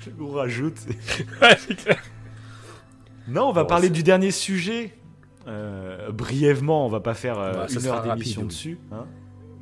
[0.00, 0.78] je vous rajoute.
[1.40, 2.02] Ouais, clair.
[3.28, 4.97] Non, on va Bon, parler du dernier sujet.
[5.48, 8.48] Euh, brièvement, on va pas faire euh, Bah, une heure d'émission oui.
[8.48, 8.78] dessus.
[8.92, 9.06] hein.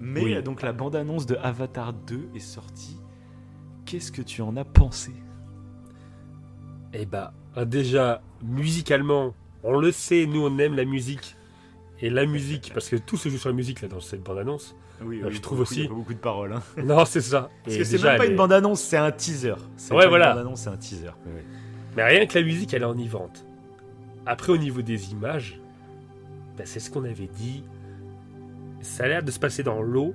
[0.00, 0.34] Mais Oui.
[0.34, 3.00] euh, donc la bande-annonce de Avatar 2 est sortie.
[3.84, 5.12] Qu'est-ce que tu en as pensé?
[6.92, 7.32] Eh bah,
[7.66, 11.36] déjà, musicalement, on le sait, nous on aime la musique.
[12.00, 14.76] Et la musique, parce que tout se joue sur la musique là dans cette bande-annonce.
[15.02, 15.82] Oui, Euh, je trouve beaucoup- aussi.
[15.82, 16.52] y a pas beaucoup de paroles.
[16.52, 16.62] hein.
[16.84, 17.48] Non, c'est ça.
[17.64, 19.54] Parce Et que c'est même pas une bande-annonce, c'est un teaser.
[19.76, 20.28] C'est Ouais, pas voilà.
[20.30, 21.06] Une bande-annonce, c'est un teaser.
[21.26, 21.44] Ouais.
[21.96, 23.46] Mais rien que la musique, elle est enivrante.
[24.26, 25.60] Après, au niveau des images,
[26.56, 27.64] bah, c'est ce qu'on avait dit.
[28.80, 30.14] Ça a l'air de se passer dans l'eau.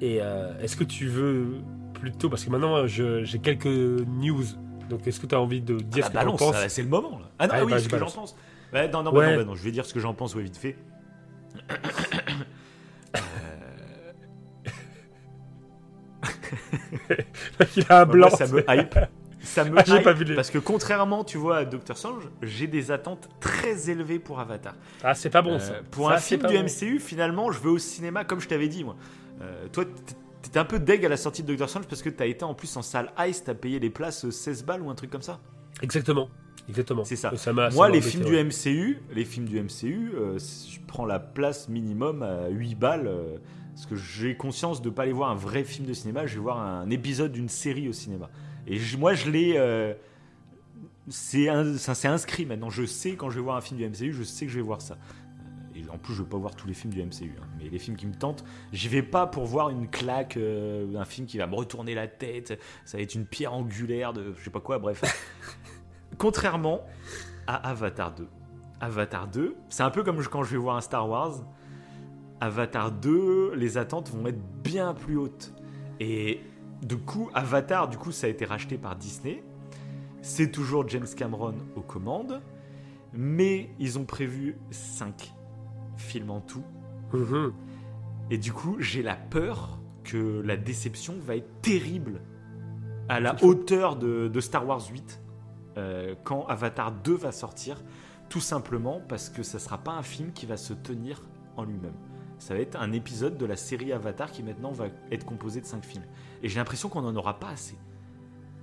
[0.00, 1.60] Et euh, est-ce que tu veux
[1.94, 2.28] plutôt.
[2.28, 4.44] Parce que maintenant, j'ai quelques news.
[4.90, 6.82] Donc, est-ce que tu as envie de dire Ah, ce bah, que tu penses c'est
[6.82, 7.18] le moment.
[7.18, 7.30] Là.
[7.38, 8.36] Ah non, oui, vas-y, ce que j'en pense.
[8.72, 9.30] Non, non, bah, Ouais.
[9.32, 10.76] non, bah, non, je vais dire ce que j'en pense, ouais, vite fait.
[17.76, 18.28] Il a un blanc.
[18.28, 18.98] moi, ça me hype.
[19.42, 21.96] Ça me Ah, j'ai hype pas vu les- parce que contrairement, tu vois, à Doctor
[21.96, 24.74] Strange, j'ai des attentes très élevées pour Avatar.
[25.02, 25.72] Ah, c'est pas bon ça.
[25.72, 26.62] Euh, pour Ça, un film du bon.
[26.64, 28.96] MCU, finalement, je vais au cinéma comme je t'avais dit, moi.
[29.40, 29.84] Euh, toi,
[30.42, 32.54] t'étais un peu deg à la sortie de Doctor Strange parce que t'as été en
[32.54, 35.22] plus en salle Ice, t'as payé les places euh, 16 balles ou un truc comme
[35.22, 35.40] ça.
[35.82, 36.28] Exactement.
[36.68, 37.02] Exactement.
[37.04, 37.32] C'est ça.
[37.48, 38.44] Euh, Moi, les films ouais.
[38.44, 43.06] du MCU, les films du MCU, euh, je prends la place minimum à 8 balles.
[43.08, 43.36] euh,
[43.74, 46.40] parce que j'ai conscience de pas aller voir un vrai film de cinéma, je vais
[46.42, 48.28] voir un épisode d'une série au cinéma.
[48.66, 49.54] Et moi, je l'ai.
[49.56, 49.94] euh,
[51.08, 52.70] c'est inscrit maintenant.
[52.70, 54.62] Je sais quand je vais voir un film du MCU, je sais que je vais
[54.64, 54.94] voir ça.
[54.94, 57.32] Euh, Et en plus, je vais pas voir tous les films du MCU.
[57.40, 57.44] hein.
[57.58, 61.04] Mais les films qui me tentent, j'y vais pas pour voir une claque, euh, un
[61.04, 62.58] film qui va me retourner la tête.
[62.84, 64.78] Ça va être une pierre angulaire de je sais pas quoi.
[64.78, 65.02] Bref.
[66.18, 66.82] Contrairement
[67.46, 68.28] à Avatar 2.
[68.80, 71.44] Avatar 2, c'est un peu comme quand je vais voir un Star Wars.
[72.40, 75.52] Avatar 2, les attentes vont être bien plus hautes.
[76.00, 76.40] Et
[76.82, 79.42] du coup, Avatar, du coup, ça a été racheté par Disney.
[80.20, 82.42] C'est toujours James Cameron aux commandes.
[83.14, 85.32] Mais ils ont prévu 5
[85.96, 86.64] films en tout.
[87.12, 87.52] Mhm.
[88.30, 92.22] Et du coup, j'ai la peur que la déception va être terrible
[93.08, 95.20] à la hauteur de, de Star Wars 8
[95.76, 97.82] euh, quand Avatar 2 va sortir.
[98.28, 101.22] Tout simplement parce que ça sera pas un film qui va se tenir
[101.56, 101.94] en lui-même.
[102.42, 105.66] Ça va être un épisode de la série Avatar qui maintenant va être composé de
[105.66, 106.02] 5 films.
[106.42, 107.76] Et j'ai l'impression qu'on n'en aura pas assez.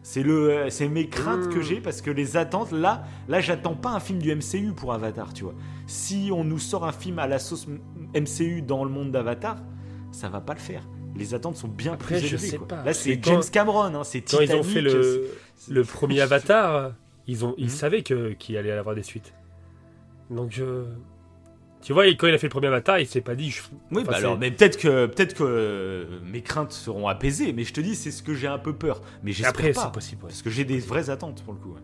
[0.03, 1.53] C'est le, euh, c'est mes craintes Mmh.
[1.53, 4.91] que j'ai parce que les attentes là, là j'attends pas un film du MCU pour
[4.93, 5.53] Avatar, tu vois.
[5.87, 7.67] Si on nous sort un film à la sauce
[8.13, 9.57] MCU dans le monde d'Avatar,
[10.11, 10.83] ça va pas le faire.
[11.15, 12.47] Les attentes sont bien Après, plus je élevées.
[12.47, 12.67] sais quoi.
[12.67, 12.83] pas.
[12.83, 14.51] Là c'est quand- James Cameron, hein, c'est Quand Titanic.
[14.51, 15.27] ils ont fait le,
[15.69, 16.93] le premier Avatar,
[17.27, 17.69] ils, ont, ils Mhm.
[17.69, 19.33] savaient que- qu'il allait y avoir des suites.
[20.29, 20.83] Donc, je...
[21.81, 23.51] tu vois, quand il a fait le premier Avatar, il s'est pas dit.
[23.51, 23.61] je-
[23.91, 27.63] Oui, Enfin, bah alors, mais peut-être que peut-être que euh, mes craintes seront apaisées, mais
[27.63, 29.01] je te dis c'est ce que j'ai un peu peur.
[29.23, 30.23] Mais j'espère pas c'est possible.
[30.23, 30.29] ouais.
[30.29, 31.69] parce que j'ai des vraies attentes pour le coup.
[31.73, 31.81] ouais.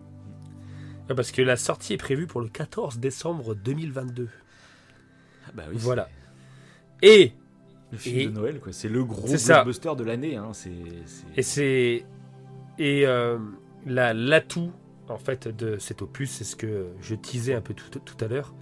[1.09, 4.27] Ouais, Parce que la sortie est prévue pour le 14 décembre 2022.
[5.47, 6.09] Ah bah oui, Voilà.
[7.01, 7.33] Et,
[7.91, 8.73] Le film Et- de Noël, quoi.
[8.73, 10.35] C'est le gros blockbuster de l'année.
[10.35, 10.51] Hein.
[11.37, 12.05] Et c'est.
[12.79, 13.37] Et euh,
[13.85, 14.71] la- l'atout,
[15.07, 18.27] en fait, de cet opus, c'est ce que je teasais un peu tout, tout à
[18.27, 18.53] l'heure.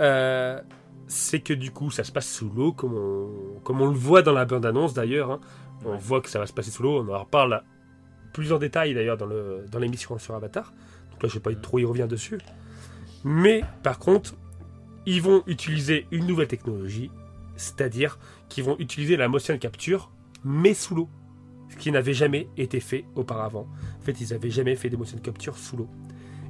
[0.00, 0.60] Euh,
[1.06, 4.22] c'est que du coup, ça se passe sous l'eau, comme on, comme on le voit
[4.22, 5.30] dans la bande-annonce d'ailleurs.
[5.30, 5.40] hein.
[5.84, 5.98] On Ouais.
[5.98, 7.02] voit que ça va se passer sous l'eau.
[7.02, 7.62] On en reparle
[8.32, 10.72] plus en détail d'ailleurs dans, l'émission sur Avatar.
[11.12, 12.38] Donc là, je vais pas trop y revenir dessus.
[13.22, 14.34] Mais par contre,
[15.06, 17.10] ils vont utiliser une nouvelle technologie,
[17.56, 18.18] c'est-à-dire
[18.48, 20.10] qu'ils vont utiliser la motion capture,
[20.44, 21.08] mais sous l'eau.
[21.70, 23.66] ce qui n'avait jamais été fait auparavant.
[24.00, 25.88] En fait, ils n'avaient jamais fait des motion capture sous l'eau.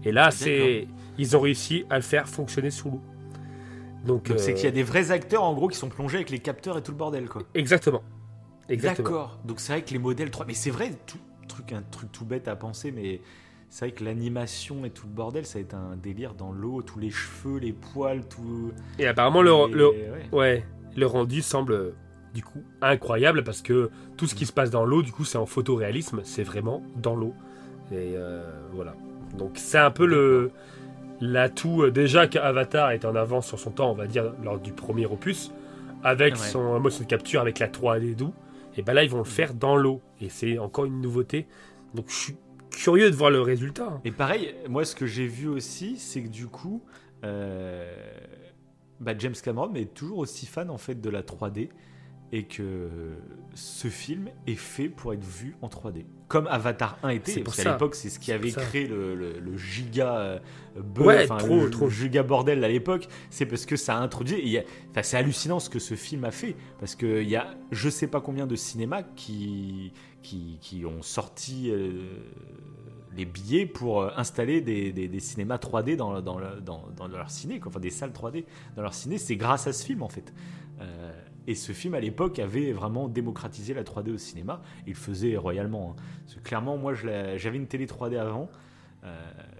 [0.04, 0.86] Et là, c'est
[1.18, 3.00] ils ont réussi à le faire fonctionner sous l'eau.
[4.04, 6.38] Donc, c'est qu'il y a des vrais acteurs en gros qui sont plongés avec les
[6.38, 7.42] capteurs et tout le bordel quoi.
[7.54, 8.02] Exactement.
[8.68, 9.38] D'accord.
[9.44, 11.18] Donc c'est vrai que les modèles 3 mais c'est vrai tout
[11.48, 13.20] truc un truc tout bête à penser mais
[13.74, 16.80] c'est vrai que l'animation et tout le bordel, ça a été un délire dans l'eau,
[16.80, 18.70] tous les cheveux, les poils, tout.
[19.00, 19.90] Et apparemment, le, le,
[20.30, 20.64] ouais.
[20.96, 21.92] le rendu semble
[22.34, 25.38] du coup incroyable parce que tout ce qui se passe dans l'eau, du coup, c'est
[25.38, 27.34] en photoréalisme, c'est vraiment dans l'eau.
[27.90, 28.94] Et euh, voilà.
[29.36, 30.52] Donc c'est un peu le
[31.20, 34.72] l'atout euh, déjà qu'Avatar est en avance sur son temps, on va dire lors du
[34.72, 35.52] premier opus,
[36.02, 38.34] avec son motion capture avec la 3D doux.
[38.76, 41.46] Et ben là, ils vont le faire dans l'eau, et c'est encore une nouveauté.
[41.94, 42.36] Donc je suis
[42.70, 44.00] curieux de voir le résultat.
[44.04, 46.82] Et pareil, moi ce que j'ai vu aussi, c'est que du coup,
[47.24, 47.94] euh,
[49.00, 51.68] bah, James Cameron est toujours aussi fan en fait de la 3D
[52.32, 52.88] et que
[53.54, 56.04] ce film est fait pour être vu en 3D.
[56.34, 61.68] Comme Avatar 1 était, parce qu'à l'époque c'est ce qui avait créé le, giga euh,
[61.70, 64.58] trop, giga bordel à l'époque, c'est parce que ça a introduit.
[64.90, 68.08] Enfin, c'est hallucinant ce que ce film a fait, parce qu'il y a je sais
[68.08, 69.92] pas combien de cinémas qui,
[70.22, 71.92] qui, ont sorti euh,
[73.16, 77.60] les billets pour euh, installer des, des, cinémas 3D dans, dans, dans, dans, leur ciné,
[77.64, 78.44] enfin des salles 3D
[78.74, 79.18] dans leur ciné.
[79.18, 80.34] C'est grâce à ce film en fait.
[80.80, 81.12] Euh,
[81.46, 84.62] et ce film à l'époque avait vraiment démocratisé la 3D au cinéma.
[84.86, 85.94] Il faisait royalement.
[85.96, 86.40] Hein.
[86.42, 88.48] clairement, moi j'avais une télé 3D avant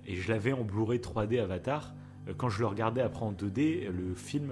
[0.06, 1.94] et je l'avais en Blu-ray 3D Avatar
[2.38, 4.50] quand je le regardais après en 2D, le film,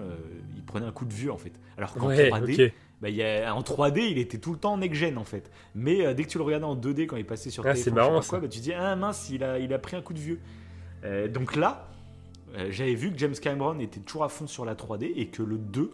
[0.54, 1.52] il prenait un coup de vue en fait.
[1.78, 2.72] Alors qu'en 3D,
[3.02, 5.50] bah, y a, en 3D, il était tout le temps next-gen en fait.
[5.74, 7.94] Mais euh, dès que tu le regardais en 2D quand il passait sur ah, téléphone,
[7.94, 10.20] marrant, quoi, bah, tu dis ah mince, il a, il a pris un coup de
[10.20, 10.38] vieux.
[11.04, 11.88] Euh, donc là,
[12.54, 15.42] euh, j'avais vu que James Cameron était toujours à fond sur la 3D et que
[15.42, 15.90] le 2,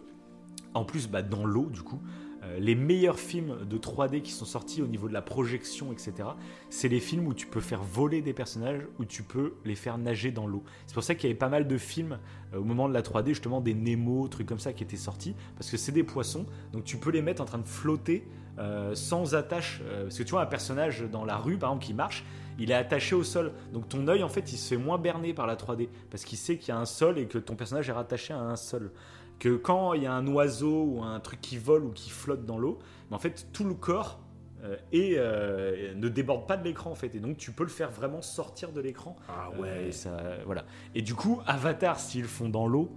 [0.79, 1.99] en plus bah, dans l'eau du coup,
[2.43, 6.29] euh, les meilleurs films de 3D qui sont sortis au niveau de la projection, etc.,
[6.69, 9.97] c'est les films où tu peux faire voler des personnages, où tu peux les faire
[9.97, 10.63] nager dans l'eau.
[10.87, 12.17] C'est pour ça qu'il y avait pas mal de films
[12.53, 15.35] euh, au moment de la 3D, justement des Nemo, trucs comme ça qui étaient sortis,
[15.57, 18.25] parce que c'est des poissons, donc tu peux les mettre en train de flotter
[18.57, 19.81] euh, sans attache.
[20.03, 22.23] parce que tu vois, un personnage dans la rue, par exemple, qui marche,
[22.57, 23.53] il est attaché au sol.
[23.73, 26.37] Donc ton œil, en fait, il se fait moins berner par la 3D, parce qu'il
[26.37, 28.91] sait qu'il y a un sol et que ton personnage est rattaché à un sol
[29.39, 32.45] que quand il y a un oiseau ou un truc qui vole ou qui flotte
[32.45, 32.79] dans l'eau,
[33.11, 34.19] en fait tout le corps
[34.63, 37.15] euh, et euh, ne déborde pas de l'écran en fait.
[37.15, 39.15] Et donc tu peux le faire vraiment sortir de l'écran.
[39.29, 39.69] Ah ouais.
[39.69, 40.65] Euh, et ça voilà.
[40.95, 42.91] Et du coup Avatar s'ils font dans l'eau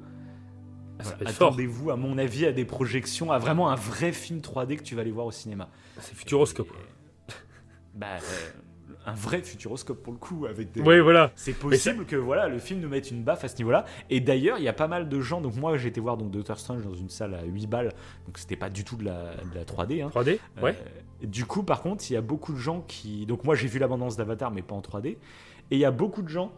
[0.99, 4.83] ah, attendez-vous à mon avis à des projections à vraiment un vrai film 3D que
[4.83, 5.69] tu vas aller voir au cinéma.
[6.01, 6.69] C'est futuroscope.
[7.95, 8.19] Bah
[9.07, 10.81] un vrai futuroscope pour le coup avec des...
[10.81, 11.33] Oui, voilà.
[11.35, 13.85] C'est possible que voilà le film nous mette une baffe à ce niveau-là.
[14.11, 15.41] Et d'ailleurs, il y a pas mal de gens.
[15.41, 17.93] Donc moi, j'ai été voir donc Doctor Strange dans une salle à 8 balles.
[18.27, 19.35] Donc c'était pas du tout de la,
[19.65, 20.03] 3D.
[20.03, 20.03] 3D.
[20.03, 20.11] Hein.
[20.63, 20.77] Ouais.
[20.79, 23.27] Euh, du coup, par contre, il y a beaucoup de gens qui.
[23.27, 25.07] Donc moi, j'ai vu l'abondance d'Avatar, mais pas en 3D.
[25.09, 25.19] Et
[25.71, 26.53] il y a beaucoup de gens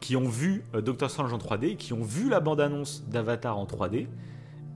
[0.00, 3.66] qui ont vu euh, Doctor Strange en 3D, qui ont vu la bande-annonce d'Avatar en
[3.66, 4.06] 3D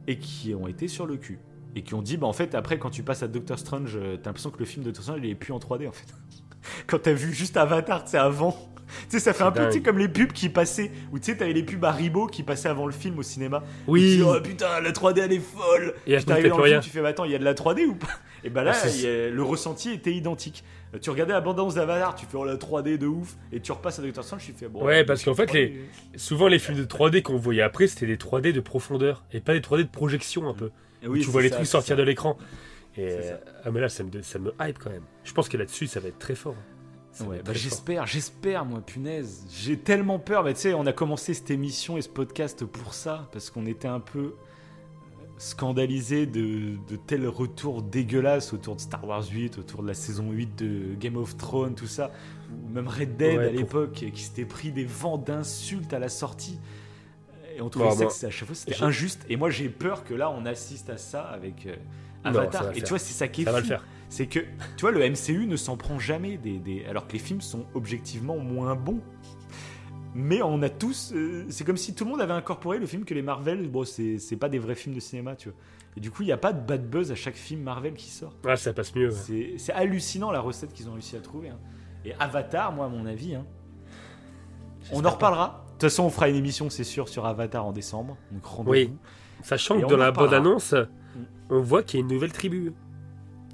[0.07, 1.39] et qui ont été sur le cul
[1.75, 4.17] et qui ont dit bah en fait après quand tu passes à Doctor Strange euh,
[4.17, 6.07] t'as l'impression que le film de Doctor Strange il est plus en 3D en fait
[6.87, 8.57] quand t'as vu juste Avatar, c'est avant.
[9.09, 11.53] Tu sais, ça fait un peu comme les pubs qui passaient, ou tu sais, t'avais
[11.53, 13.63] les pubs Haribo qui passaient avant le film au cinéma.
[13.87, 14.03] Oui.
[14.03, 15.95] Tu dis, oh putain, la 3D elle est folle.
[16.07, 17.95] Et t'arrives dans le film, tu fais, attends, il y a de la 3D ou
[17.95, 18.09] pas?
[18.45, 20.65] Et bah là, ah, le ressenti était identique.
[20.95, 23.99] Euh, tu regardais l'abondance d'Avatar, tu fais, oh la 3D de ouf, et tu repasses
[23.99, 24.85] à Doctor Strange, tu fais, bon.
[24.85, 25.81] Ouais, parce qu'en fait, les...
[26.17, 29.55] souvent les films de 3D qu'on voyait après, c'était des 3D de profondeur, et pas
[29.55, 30.71] des 3D de projection un peu.
[31.07, 32.39] Oui, tu vois les trucs sortir de l'écran.
[32.97, 33.19] Et
[33.65, 35.05] ah mais là ça me, ça me hype quand même.
[35.25, 36.57] Je pense que là-dessus ça va être très fort.
[37.21, 39.47] Ouais, bah j'espère, j'espère, moi, punaise.
[39.51, 40.43] J'ai tellement peur.
[40.43, 43.67] Bah, tu sais, on a commencé cette émission et ce podcast pour ça, parce qu'on
[43.67, 44.33] était un peu euh,
[45.39, 50.33] scandalisé de, de tels retours dégueulasses autour de Star Wars 8, autour de la saison
[50.33, 52.11] 8 de Game of Thrones, tout ça.
[52.51, 56.59] Ou même Red Dead à l'époque, qui s'était pris des vents d'insultes à la sortie.
[57.57, 59.25] Et on trouvait ça que à chaque fois c'était injuste.
[59.29, 61.77] Et moi j'ai peur que là on assiste à ça avec euh,
[62.25, 62.71] Avatar.
[62.75, 63.85] et tu vois, c'est ça qui est ça va le faire
[64.15, 64.39] c'est que,
[64.77, 68.37] tu vois, le MCU ne s'en prend jamais, des, alors que les films sont objectivement
[68.37, 69.01] moins bons.
[70.15, 71.13] Mais on a tous.
[71.13, 73.85] Euh, c'est comme si tout le monde avait incorporé le film que les Marvel, bon,
[73.85, 75.59] c'est pas des vrais films de cinéma, tu vois.
[75.97, 78.09] Et du coup, il n'y a pas de bad buzz à chaque film Marvel qui
[78.09, 78.33] sort.
[78.45, 79.11] Ouais, ça passe mieux.
[79.11, 81.49] C'est hallucinant la recette qu'ils ont réussi à trouver.
[81.49, 81.59] Hein.
[82.05, 83.45] Et Avatar, moi, à mon avis, hein,
[84.93, 85.65] on en reparlera.
[85.67, 88.17] De toute façon, on fera une émission, c'est sûr, sur Avatar en décembre.
[88.31, 88.93] Donc Oui.
[89.43, 90.77] Sachant que dans la bande-annonce,
[91.51, 92.73] on voit qu'il y a une nouvelle tribu.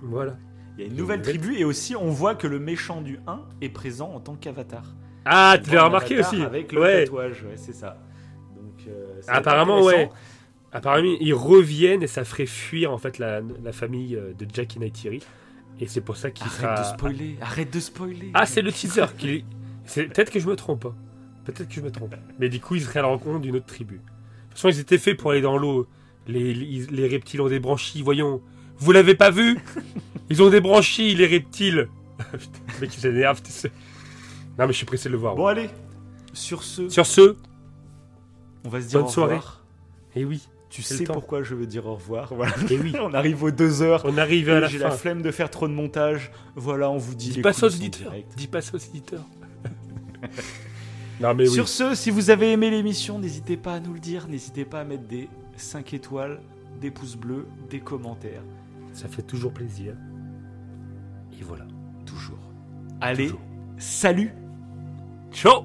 [0.03, 0.37] Voilà.
[0.77, 3.41] Il y a une nouvelle tribu et aussi on voit que le méchant du 1
[3.61, 4.85] est présent en tant qu'avatar.
[5.27, 7.99] Ah, tu l'as remarqué aussi Avec le tatouage, ouais, c'est ça.
[8.57, 10.09] Donc, euh, Apparemment, ouais.
[10.73, 14.77] Apparemment, ils reviennent et ça ferait fuir en fait la, la famille euh, de Jack
[14.77, 15.23] et Neytiri.
[15.81, 16.75] Et c'est pour ça qu'il Arrête sera.
[16.81, 18.31] de spoiler, arrête de spoiler.
[18.35, 19.07] Ah, c'est le teaser.
[19.19, 19.45] qui...
[19.95, 20.87] Peut-être que je me trompe.
[20.87, 20.95] hein.
[21.45, 22.15] Peut-être que je me trompe.
[22.39, 23.97] Mais du coup, ils seraient à la rencontre d'une autre tribu.
[23.97, 25.87] De toute façon, ils étaient faits pour aller dans l'eau.
[26.31, 28.41] Les, les, les reptiles ont des branchies, voyons.
[28.79, 29.59] Vous l'avez pas vu
[30.31, 31.89] Ils ont des branchies, les reptiles.
[32.19, 33.43] Putain, le mec, il s'énerve.
[33.43, 33.71] tu sais.
[34.59, 35.35] Non, mais je suis pressé de le voir.
[35.35, 35.69] Bon, allez,
[36.33, 37.37] sur ce, Sur ce,
[38.65, 39.37] on va se dire bonne au soirée.
[39.37, 39.65] revoir.
[40.15, 42.33] et oui, Tu sais pourquoi je veux dire au revoir.
[42.35, 42.53] Voilà.
[42.71, 42.93] et oui.
[43.01, 44.03] on arrive aux deux heures.
[44.05, 46.31] On arrive à la J'ai la flemme de faire trop de montage.
[46.57, 47.31] Voilà, on vous dit.
[47.31, 48.13] Dis les pas ça aux éditeurs.
[48.37, 49.25] Dis pas ça aux éditeurs.
[51.21, 51.55] non, mais oui.
[51.55, 54.29] Sur ce, si vous avez aimé l'émission, n'hésitez pas à nous le dire.
[54.29, 55.29] N'hésitez pas à mettre des
[55.61, 56.41] 5 étoiles,
[56.81, 58.43] des pouces bleus, des commentaires.
[58.93, 59.95] Ça fait toujours plaisir.
[61.39, 61.67] Et voilà.
[62.07, 62.39] Toujours.
[63.01, 63.41] Allez, Toujours.
[63.79, 64.33] salut
[65.33, 65.65] Ciao